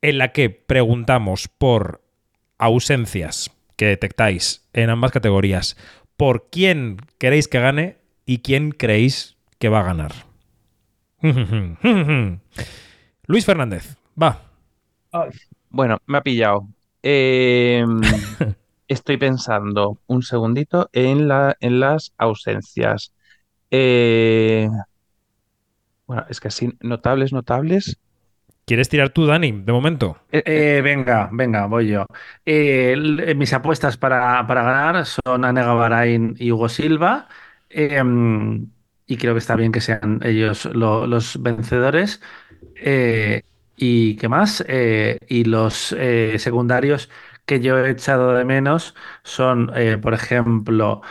en 0.00 0.18
la 0.18 0.32
que 0.32 0.50
preguntamos 0.50 1.48
por 1.48 2.03
ausencias 2.58 3.50
que 3.76 3.86
detectáis 3.86 4.68
en 4.72 4.90
ambas 4.90 5.12
categorías, 5.12 5.76
por 6.16 6.48
quién 6.50 6.98
queréis 7.18 7.48
que 7.48 7.60
gane 7.60 7.98
y 8.24 8.38
quién 8.38 8.70
creéis 8.70 9.36
que 9.58 9.68
va 9.68 9.80
a 9.80 9.84
ganar. 9.84 10.12
Luis 13.26 13.46
Fernández, 13.46 13.96
va. 14.20 14.42
Bueno, 15.70 15.98
me 16.06 16.18
ha 16.18 16.22
pillado. 16.22 16.68
Eh, 17.02 17.84
estoy 18.88 19.16
pensando 19.16 19.98
un 20.06 20.22
segundito 20.22 20.88
en 20.92 21.28
la, 21.28 21.56
en 21.60 21.80
las 21.80 22.12
ausencias. 22.18 23.12
Eh, 23.70 24.68
bueno, 26.06 26.24
es 26.28 26.40
que 26.40 26.48
así, 26.48 26.70
notables, 26.80 27.32
notables. 27.32 27.98
¿Quieres 28.66 28.88
tirar 28.88 29.10
tú, 29.10 29.26
Dani, 29.26 29.52
de 29.52 29.72
momento? 29.72 30.18
Eh, 30.30 30.42
eh, 30.46 30.80
venga, 30.82 31.28
venga, 31.32 31.66
voy 31.66 31.88
yo. 31.88 32.06
Eh, 32.44 32.96
mis 33.36 33.52
apuestas 33.52 33.96
para, 33.96 34.44
para 34.46 34.62
ganar 34.64 35.06
son 35.06 35.44
Anne 35.44 35.62
Gavarain 35.62 36.34
y 36.38 36.50
Hugo 36.50 36.68
Silva. 36.68 37.28
Eh, 37.70 38.02
y 39.06 39.16
creo 39.16 39.34
que 39.34 39.38
está 39.38 39.54
bien 39.56 39.70
que 39.72 39.80
sean 39.80 40.20
ellos 40.24 40.64
lo- 40.66 41.06
los 41.06 41.40
vencedores. 41.42 42.20
¿y 43.76 44.16
qué 44.16 44.28
más? 44.28 44.64
Y 45.28 45.44
los 45.44 45.74
secundarios 46.38 47.10
que 47.46 47.60
yo 47.60 47.78
he 47.78 47.90
echado 47.90 48.32
de 48.34 48.44
menos 48.44 48.94
son, 49.22 49.70
por 50.02 50.14
ejemplo, 50.14 51.02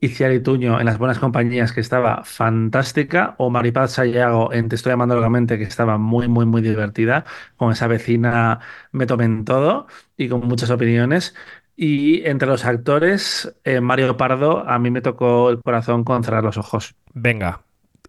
Iciar 0.00 0.32
Ituño 0.32 0.78
en 0.78 0.86
Las 0.86 0.98
Buenas 0.98 1.18
Compañías, 1.18 1.72
que 1.72 1.80
estaba 1.80 2.22
fantástica, 2.24 3.34
o 3.38 3.50
Maripaz 3.50 3.92
Sayago 3.92 4.52
en 4.52 4.68
Te 4.68 4.76
estoy 4.76 4.92
amando 4.92 5.14
locamente, 5.16 5.58
que 5.58 5.64
estaba 5.64 5.98
muy, 5.98 6.28
muy, 6.28 6.46
muy 6.46 6.62
divertida, 6.62 7.24
con 7.56 7.72
esa 7.72 7.86
vecina 7.86 8.60
me 8.92 9.06
tomen 9.06 9.44
todo 9.44 9.86
y 10.16 10.28
con 10.28 10.46
muchas 10.46 10.70
opiniones. 10.70 11.34
Y 11.76 12.26
entre 12.26 12.48
los 12.48 12.64
actores, 12.64 13.54
eh, 13.64 13.80
Mario 13.80 14.16
Pardo, 14.16 14.66
a 14.66 14.78
mí 14.78 14.90
me 14.90 15.02
tocó 15.02 15.50
el 15.50 15.60
corazón 15.60 16.04
con 16.04 16.24
cerrar 16.24 16.42
los 16.42 16.56
ojos. 16.56 16.94
Venga, 17.12 17.60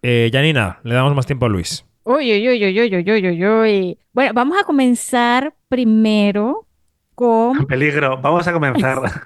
eh, 0.02 0.30
Janina, 0.32 0.80
le 0.84 0.94
damos 0.94 1.14
más 1.14 1.26
tiempo 1.26 1.46
a 1.46 1.48
Luis. 1.48 1.84
Uy, 2.04 2.32
uy, 2.32 2.48
uy, 2.48 2.64
uy, 2.64 2.80
uy, 2.80 3.10
uy, 3.10 3.28
uy, 3.28 3.46
uy. 3.46 3.98
Bueno, 4.12 4.32
vamos 4.32 4.58
a 4.58 4.64
comenzar 4.64 5.54
primero 5.68 6.66
con... 7.14 7.66
Peligro, 7.68 8.18
vamos 8.18 8.48
a 8.48 8.52
comenzar. 8.52 8.98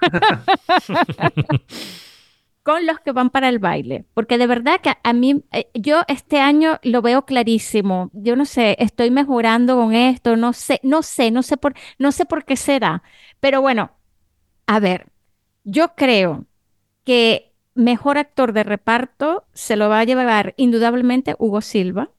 con 2.63 2.85
los 2.85 2.99
que 3.01 3.11
van 3.11 3.29
para 3.29 3.49
el 3.49 3.59
baile, 3.59 4.05
porque 4.13 4.37
de 4.37 4.47
verdad 4.47 4.79
que 4.81 4.93
a 5.03 5.13
mí, 5.13 5.43
eh, 5.51 5.69
yo 5.73 6.03
este 6.07 6.39
año 6.39 6.79
lo 6.83 7.01
veo 7.01 7.25
clarísimo. 7.25 8.09
Yo 8.13 8.35
no 8.37 8.45
sé, 8.45 8.75
estoy 8.79 9.11
mejorando 9.11 9.75
con 9.77 9.93
esto, 9.93 10.37
no 10.37 10.53
sé, 10.53 10.79
no 10.83 11.03
sé, 11.03 11.31
no 11.31 11.43
sé 11.43 11.57
por, 11.57 11.73
no 11.99 12.11
sé 12.13 12.25
por 12.25 12.45
qué 12.45 12.55
será. 12.55 13.03
Pero 13.39 13.61
bueno, 13.61 13.91
a 14.67 14.79
ver, 14.79 15.07
yo 15.65 15.95
creo 15.95 16.45
que 17.05 17.53
mejor 17.75 18.17
actor 18.17 18.53
de 18.53 18.63
reparto 18.63 19.45
se 19.53 19.75
lo 19.77 19.89
va 19.89 19.99
a 20.01 20.05
llevar 20.05 20.53
indudablemente 20.57 21.35
Hugo 21.39 21.61
Silva. 21.61 22.11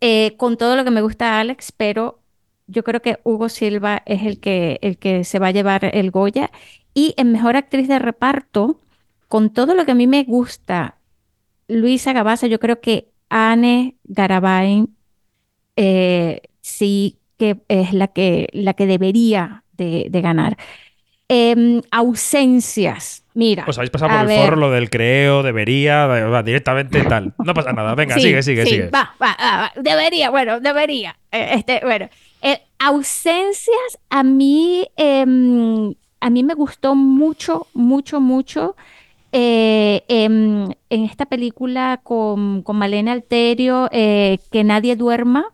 eh, 0.00 0.36
con 0.36 0.56
todo 0.56 0.76
lo 0.76 0.84
que 0.84 0.90
me 0.90 1.02
gusta 1.02 1.40
Alex, 1.40 1.72
pero 1.72 2.20
yo 2.66 2.84
creo 2.84 3.00
que 3.02 3.20
Hugo 3.24 3.48
Silva 3.48 4.02
es 4.06 4.22
el 4.24 4.40
que, 4.40 4.78
el 4.82 4.98
que 4.98 5.24
se 5.24 5.38
va 5.38 5.48
a 5.48 5.50
llevar 5.52 5.84
el 5.94 6.10
Goya. 6.10 6.50
Y 6.94 7.14
en 7.16 7.32
mejor 7.32 7.56
actriz 7.56 7.88
de 7.88 7.98
reparto, 7.98 8.80
con 9.34 9.50
todo 9.50 9.74
lo 9.74 9.84
que 9.84 9.90
a 9.90 9.96
mí 9.96 10.06
me 10.06 10.22
gusta, 10.22 10.98
Luisa 11.66 12.12
Gabasa, 12.12 12.46
yo 12.46 12.60
creo 12.60 12.80
que 12.80 13.08
Anne 13.28 13.96
Garabay 14.04 14.84
eh, 15.74 16.40
sí 16.60 17.18
que 17.36 17.56
es 17.66 17.92
la 17.92 18.06
que, 18.06 18.46
la 18.52 18.74
que 18.74 18.86
debería 18.86 19.64
de, 19.72 20.06
de 20.08 20.20
ganar. 20.20 20.56
Em, 21.26 21.82
ausencias, 21.90 23.24
mira. 23.34 23.64
Os 23.66 23.76
habéis 23.76 23.90
pasado 23.90 24.12
por 24.12 24.20
el 24.20 24.26
ver. 24.28 24.38
forro 24.44 24.56
lo 24.56 24.70
del 24.70 24.88
creo, 24.88 25.42
debería, 25.42 26.06
va, 26.06 26.44
directamente 26.44 27.02
tal. 27.02 27.34
No 27.44 27.54
pasa 27.54 27.72
nada. 27.72 27.96
Venga, 27.96 28.14
Sí, 28.14 28.20
sigue, 28.20 28.40
sigue, 28.40 28.62
sí, 28.62 28.70
sigue. 28.70 28.90
Va, 28.90 29.16
va, 29.20 29.36
va, 29.36 29.56
va. 29.62 29.72
Debería, 29.82 30.30
bueno, 30.30 30.60
debería. 30.60 31.16
Eh, 31.32 31.54
este, 31.54 31.80
bueno, 31.82 32.08
Eh, 32.40 32.60
ausencias 32.78 33.98
a 34.10 34.22
mí, 34.22 34.86
em, 34.96 35.92
a 36.20 36.30
mí 36.30 36.44
me 36.44 36.54
gustó 36.54 36.94
mucho, 36.94 37.66
mucho, 37.74 38.20
mucho 38.20 38.76
eh, 39.36 40.04
em, 40.08 40.70
en 40.90 41.04
esta 41.04 41.26
película 41.26 42.00
con, 42.02 42.62
con 42.62 42.76
Malena 42.78 43.12
Alterio, 43.12 43.88
eh, 43.92 44.38
Que 44.52 44.62
nadie 44.64 44.94
duerma. 44.96 45.44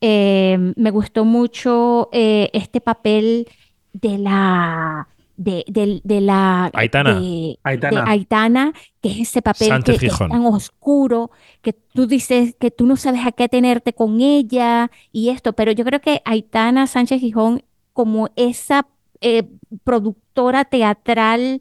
Eh, 0.00 0.58
me 0.76 0.90
gustó 0.90 1.24
mucho 1.24 2.08
eh, 2.12 2.50
este 2.52 2.80
papel 2.80 3.46
de 3.92 4.18
la 4.18 5.06
de, 5.36 5.64
de- 5.68 6.00
de 6.04 6.20
la 6.20 6.70
Aitana. 6.74 7.20
de- 7.20 7.58
Aitana. 7.62 8.04
de 8.04 8.10
Aitana, 8.10 8.72
que 9.00 9.10
es 9.12 9.18
ese 9.28 9.42
papel 9.42 9.82
que, 9.84 9.96
que 9.98 10.06
es 10.06 10.18
tan 10.18 10.44
oscuro, 10.46 11.30
que 11.62 11.72
tú 11.72 12.06
dices 12.06 12.54
que 12.60 12.70
tú 12.70 12.86
no 12.86 12.96
sabes 12.96 13.24
a 13.26 13.32
qué 13.32 13.48
tenerte 13.48 13.92
con 13.92 14.20
ella 14.20 14.90
y 15.12 15.28
esto, 15.30 15.52
pero 15.52 15.70
yo 15.72 15.84
creo 15.84 16.00
que 16.00 16.20
Aitana 16.24 16.86
Sánchez 16.88 17.20
Gijón, 17.20 17.62
como 17.92 18.28
esa 18.36 18.86
eh, 19.20 19.44
productora 19.84 20.64
teatral 20.64 21.60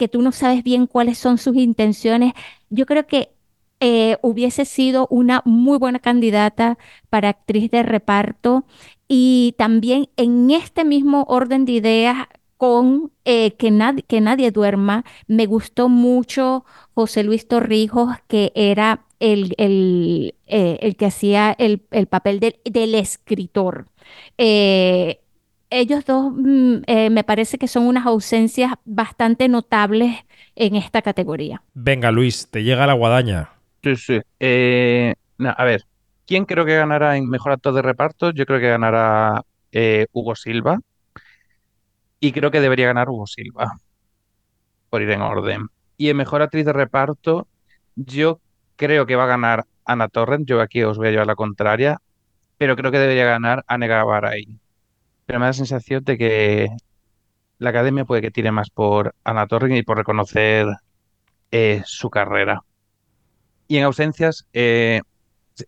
que 0.00 0.08
tú 0.08 0.22
no 0.22 0.32
sabes 0.32 0.64
bien 0.64 0.88
cuáles 0.88 1.18
son 1.18 1.38
sus 1.38 1.56
intenciones, 1.56 2.34
yo 2.70 2.86
creo 2.86 3.06
que 3.06 3.30
eh, 3.80 4.18
hubiese 4.22 4.64
sido 4.64 5.06
una 5.10 5.42
muy 5.44 5.78
buena 5.78 6.00
candidata 6.00 6.78
para 7.10 7.30
actriz 7.30 7.70
de 7.70 7.82
reparto 7.84 8.64
y 9.08 9.54
también 9.58 10.08
en 10.16 10.50
este 10.50 10.84
mismo 10.84 11.24
orden 11.28 11.64
de 11.64 11.72
ideas 11.72 12.26
con 12.56 13.10
eh, 13.24 13.52
que, 13.56 13.70
nadie, 13.70 14.02
que 14.02 14.20
nadie 14.20 14.50
duerma, 14.50 15.04
me 15.26 15.46
gustó 15.46 15.88
mucho 15.88 16.64
José 16.94 17.22
Luis 17.24 17.48
Torrijos, 17.48 18.10
que 18.28 18.52
era 18.54 19.06
el, 19.18 19.54
el, 19.58 20.34
eh, 20.46 20.78
el 20.82 20.96
que 20.96 21.06
hacía 21.06 21.52
el, 21.58 21.82
el 21.90 22.06
papel 22.06 22.40
del- 22.40 22.94
escritor. 22.94 23.86
Ellos 25.70 26.04
dos 26.04 26.32
mm, 26.34 26.82
eh, 26.86 27.10
me 27.10 27.24
parece 27.24 27.58
que 27.58 27.68
son 27.68 27.86
unas 27.86 28.06
ausencias 28.06 28.74
bastante 28.84 29.48
notables 29.48 30.16
en 30.56 30.76
esta 30.76 31.00
categoría. 31.00 31.62
Venga, 31.74 32.10
Luis, 32.10 32.48
te 32.50 32.62
llega 32.62 32.86
la 32.86 32.92
guadaña. 32.92 33.50
Sí, 33.82 33.96
sí. 33.96 34.20
Eh, 34.38 35.14
no, 35.38 35.54
a 35.56 35.64
ver, 35.64 35.84
¿quién 36.26 36.44
creo 36.44 36.64
que 36.64 36.76
ganará 36.76 37.16
en 37.16 37.28
mejor 37.28 37.52
actor 37.52 37.72
de 37.72 37.82
reparto? 37.82 38.30
Yo 38.32 38.44
creo 38.44 38.60
que 38.60 38.68
ganará 38.68 39.44
eh, 39.72 40.06
Hugo 40.12 40.34
Silva 40.34 40.80
y 42.18 42.32
creo 42.32 42.50
que 42.50 42.60
debería 42.60 42.86
ganar 42.86 43.08
Hugo 43.08 43.26
Silva, 43.26 43.72
por 44.90 45.00
ir 45.00 45.10
en 45.10 45.22
orden. 45.22 45.68
Y 45.96 46.10
en 46.10 46.16
mejor 46.16 46.42
actriz 46.42 46.66
de 46.66 46.72
reparto, 46.72 47.46
yo 47.96 48.40
creo 48.76 49.06
que 49.06 49.16
va 49.16 49.24
a 49.24 49.28
ganar 49.28 49.64
Ana 49.84 50.08
Torrent. 50.08 50.46
Yo 50.46 50.60
aquí 50.60 50.82
os 50.82 50.98
voy 50.98 51.08
a 51.08 51.10
llevar 51.10 51.26
la 51.26 51.34
contraria, 51.34 51.98
pero 52.58 52.76
creo 52.76 52.90
que 52.90 52.98
debería 52.98 53.24
ganar 53.24 53.64
Anne 53.66 53.88
Gabaray. 53.88 54.48
Pero 55.30 55.38
me 55.38 55.44
da 55.44 55.50
la 55.50 55.52
sensación 55.52 56.02
de 56.02 56.18
que 56.18 56.68
la 57.58 57.70
academia 57.70 58.04
puede 58.04 58.20
que 58.20 58.32
tire 58.32 58.50
más 58.50 58.68
por 58.68 59.14
Ana 59.22 59.46
Torrent 59.46 59.76
y 59.76 59.84
por 59.84 59.96
reconocer 59.96 60.66
eh, 61.52 61.82
su 61.86 62.10
carrera. 62.10 62.62
Y 63.68 63.76
en 63.76 63.84
ausencias, 63.84 64.48
eh, 64.54 65.02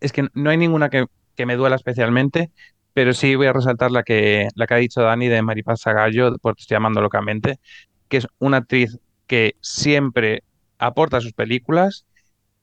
es 0.01 0.11
que 0.11 0.27
no 0.33 0.49
hay 0.49 0.57
ninguna 0.57 0.89
que, 0.89 1.05
que 1.37 1.45
me 1.45 1.55
duela 1.55 1.77
especialmente, 1.77 2.51
pero 2.91 3.13
sí 3.13 3.35
voy 3.35 3.47
a 3.47 3.53
resaltar 3.53 3.89
la 3.89 4.03
que, 4.03 4.49
la 4.55 4.67
que 4.67 4.73
ha 4.73 4.77
dicho 4.79 5.01
Dani 5.01 5.29
de 5.29 5.41
Maripaz 5.41 5.85
Gallo, 5.85 6.35
por 6.39 6.55
estoy 6.57 6.75
llamando 6.75 6.99
locamente, 6.99 7.61
que 8.09 8.17
es 8.17 8.27
una 8.39 8.57
actriz 8.57 8.99
que 9.27 9.55
siempre 9.61 10.43
aporta 10.77 11.21
sus 11.21 11.31
películas 11.31 12.05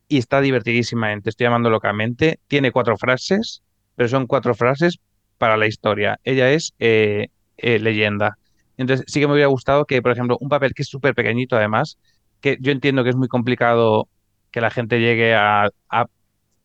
y 0.07 0.19
está 0.19 0.43
divertidísima 0.43 1.19
Te 1.23 1.31
estoy 1.31 1.47
llamando 1.47 1.71
locamente. 1.71 2.41
Tiene 2.47 2.73
cuatro 2.73 2.99
frases, 2.99 3.63
pero 3.97 4.11
son 4.11 4.27
cuatro 4.27 4.55
frases 4.55 4.99
para 5.41 5.59
la 5.59 5.69
historia. 5.69 6.21
Ella 6.25 6.53
es 6.53 6.75
eh, 6.81 7.29
eh, 7.59 7.81
leyenda. 7.81 8.39
Entonces 8.79 9.07
sí 9.09 9.21
que 9.21 9.29
me 9.29 9.35
hubiera 9.35 9.49
gustado 9.49 9.87
que, 9.87 10.03
por 10.03 10.13
ejemplo, 10.13 10.39
un 10.41 10.51
papel 10.51 10.75
que 10.75 10.83
es 10.85 10.89
súper 10.91 11.15
pequeñito 11.17 11.57
además, 11.57 11.99
que 12.43 12.59
yo 12.61 12.73
entiendo 12.73 13.05
que 13.05 13.11
es 13.11 13.17
muy 13.17 13.29
complicado 13.29 14.09
que 14.53 14.63
la 14.63 14.71
gente 14.71 15.01
llegue 15.01 15.35
a, 15.37 15.71
a 15.91 16.07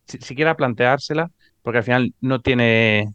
si- 0.08 0.20
siquiera 0.20 0.56
planteársela, 0.58 1.32
porque 1.62 1.80
al 1.80 1.84
final 1.84 2.14
no 2.22 2.40
tiene, 2.42 3.14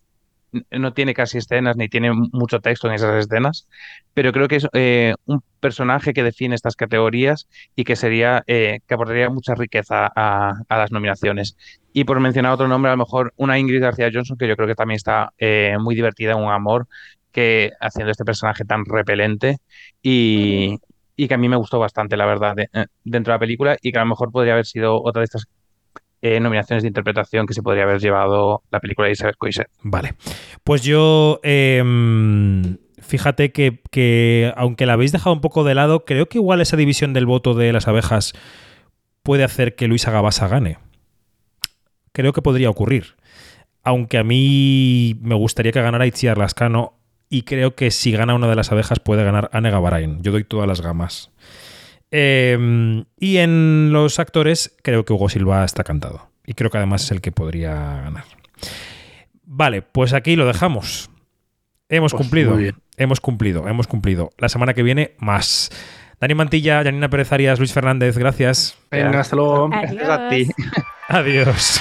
no 0.71 0.93
tiene 0.95 1.15
casi 1.15 1.39
escenas 1.39 1.77
ni 1.77 1.89
tiene 1.89 2.13
mucho 2.13 2.61
texto 2.61 2.89
en 2.89 2.95
esas 2.95 3.15
escenas, 3.25 3.69
pero 4.15 4.33
creo 4.33 4.49
que 4.49 4.57
es 4.57 4.67
eh, 4.73 5.15
un 5.27 5.43
personaje 5.61 6.13
que 6.13 6.23
define 6.23 6.55
estas 6.55 6.77
categorías 6.77 7.49
y 7.77 7.85
que 7.85 7.97
sería, 7.97 8.43
eh, 8.47 8.81
que 8.87 8.95
aportaría 8.95 9.31
mucha 9.31 9.55
riqueza 9.55 10.11
a, 10.15 10.55
a 10.69 10.79
las 10.79 10.91
nominaciones. 10.93 11.57
Y 11.93 12.05
por 12.05 12.21
mencionar 12.21 12.53
otro 12.53 12.69
nombre, 12.69 12.91
a 12.91 12.95
lo 12.95 13.05
mejor 13.05 13.33
una 13.37 13.59
Ingrid 13.59 13.81
García 13.83 14.11
Johnson, 14.13 14.37
que 14.37 14.49
yo 14.49 14.57
creo 14.57 14.69
que 14.69 14.75
también 14.75 14.97
está 14.97 15.33
eh, 15.39 15.77
muy 15.81 15.95
divertida 15.95 16.33
en 16.33 16.39
un 16.39 16.53
amor, 16.53 16.87
que 17.33 17.71
haciendo 17.81 18.11
este 18.11 18.25
personaje 18.25 18.65
tan 18.65 18.85
repelente 18.85 19.59
y, 20.03 20.77
y 21.17 21.29
que 21.29 21.35
a 21.35 21.39
mí 21.39 21.49
me 21.49 21.57
gustó 21.57 21.79
bastante, 21.79 22.17
la 22.17 22.27
verdad, 22.27 22.57
de- 22.57 22.69
dentro 23.05 23.33
de 23.33 23.37
la 23.37 23.41
película 23.41 23.77
y 23.81 23.93
que 23.93 23.99
a 23.99 24.03
lo 24.03 24.09
mejor 24.09 24.33
podría 24.33 24.55
haber 24.55 24.67
sido 24.67 25.01
otra 25.03 25.21
de 25.21 25.25
estas 25.27 25.47
eh, 26.23 26.41
nominaciones 26.41 26.83
de 26.83 26.89
interpretación 26.89 27.47
que 27.47 27.55
se 27.55 27.63
podría 27.63 27.85
haber 27.85 28.01
llevado 28.01 28.63
la 28.71 28.81
película 28.81 29.07
de 29.07 29.13
Isabel 29.13 29.37
Coixet. 29.37 29.69
Vale. 29.83 30.15
Pues 30.65 30.83
yo. 30.83 31.41
em, 31.43 32.79
fíjate 32.99 33.53
que, 33.53 33.81
que, 33.91 34.53
aunque 34.57 34.87
la 34.87 34.93
habéis 34.95 35.13
dejado 35.13 35.35
un 35.35 35.41
poco 35.41 35.65
de 35.65 35.75
lado, 35.75 36.05
creo 36.05 36.29
que 36.29 36.39
igual 36.39 36.61
esa 36.61 36.77
división 36.77 37.13
del 37.13 37.27
voto 37.27 37.55
de 37.55 37.73
las 37.73 37.89
abejas 37.89 38.33
puede 39.23 39.45
hacer 39.45 39.75
que 39.75 39.89
Luisa 39.89 40.11
Gabasa 40.11 40.49
gane. 40.49 40.79
Creo 42.13 42.33
que 42.33 42.43
podría 42.43 42.71
ocurrir. 42.71 43.17
Aunque 43.83 44.19
a 44.19 44.25
mí 44.25 45.17
me 45.23 45.35
gustaría 45.35 45.73
que 45.73 45.81
ganara 45.81 46.07
Itziar 46.07 46.39
Lascano. 46.39 46.95
Y 47.33 47.43
creo 47.43 47.77
que 47.77 47.93
si 47.93 48.11
gana 48.11 48.35
una 48.35 48.49
de 48.49 48.57
las 48.57 48.73
abejas 48.73 48.99
puede 48.99 49.23
ganar 49.23 49.51
Anne 49.53 49.71
Gavarain. 49.71 50.21
Yo 50.21 50.33
doy 50.33 50.43
todas 50.43 50.67
las 50.67 50.81
gamas. 50.81 51.31
Em, 52.11 53.05
y 53.19 53.37
en 53.39 53.93
los 53.93 54.19
actores 54.19 54.77
creo 54.83 55.05
que 55.05 55.13
Hugo 55.13 55.29
Silva 55.29 55.65
está 55.65 55.85
cantado. 55.85 56.31
Y 56.45 56.55
creo 56.55 56.71
que 56.71 56.79
además 56.79 57.05
es 57.05 57.11
el 57.13 57.21
que 57.21 57.31
podría 57.33 57.73
ganar. 57.75 58.25
Vale, 59.45 59.83
pues 59.83 60.13
aquí 60.13 60.37
lo 60.37 60.47
dejamos. 60.47 61.11
Hemos 61.89 62.13
Pues 62.13 62.23
cumplido. 62.23 62.53
muy 62.53 62.63
bien. 62.65 62.77
Hemos 62.97 63.21
cumplido, 63.21 63.67
hemos 63.69 63.87
cumplido. 63.87 64.31
La 64.39 64.49
semana 64.49 64.75
que 64.75 64.83
viene, 64.83 65.15
más. 65.19 65.71
Dani 66.21 66.35
Mantilla, 66.35 66.83
Janina 66.85 67.09
Pérez 67.09 67.33
Arias, 67.33 67.59
Luis 67.59 67.73
Fernández, 67.73 68.17
gracias. 68.19 68.77
Venga, 68.91 69.21
hasta 69.21 69.37
luego. 69.37 69.69
Gracias 69.71 70.09
a 70.09 70.29
ti. 70.29 70.47
Adiós. 71.09 71.81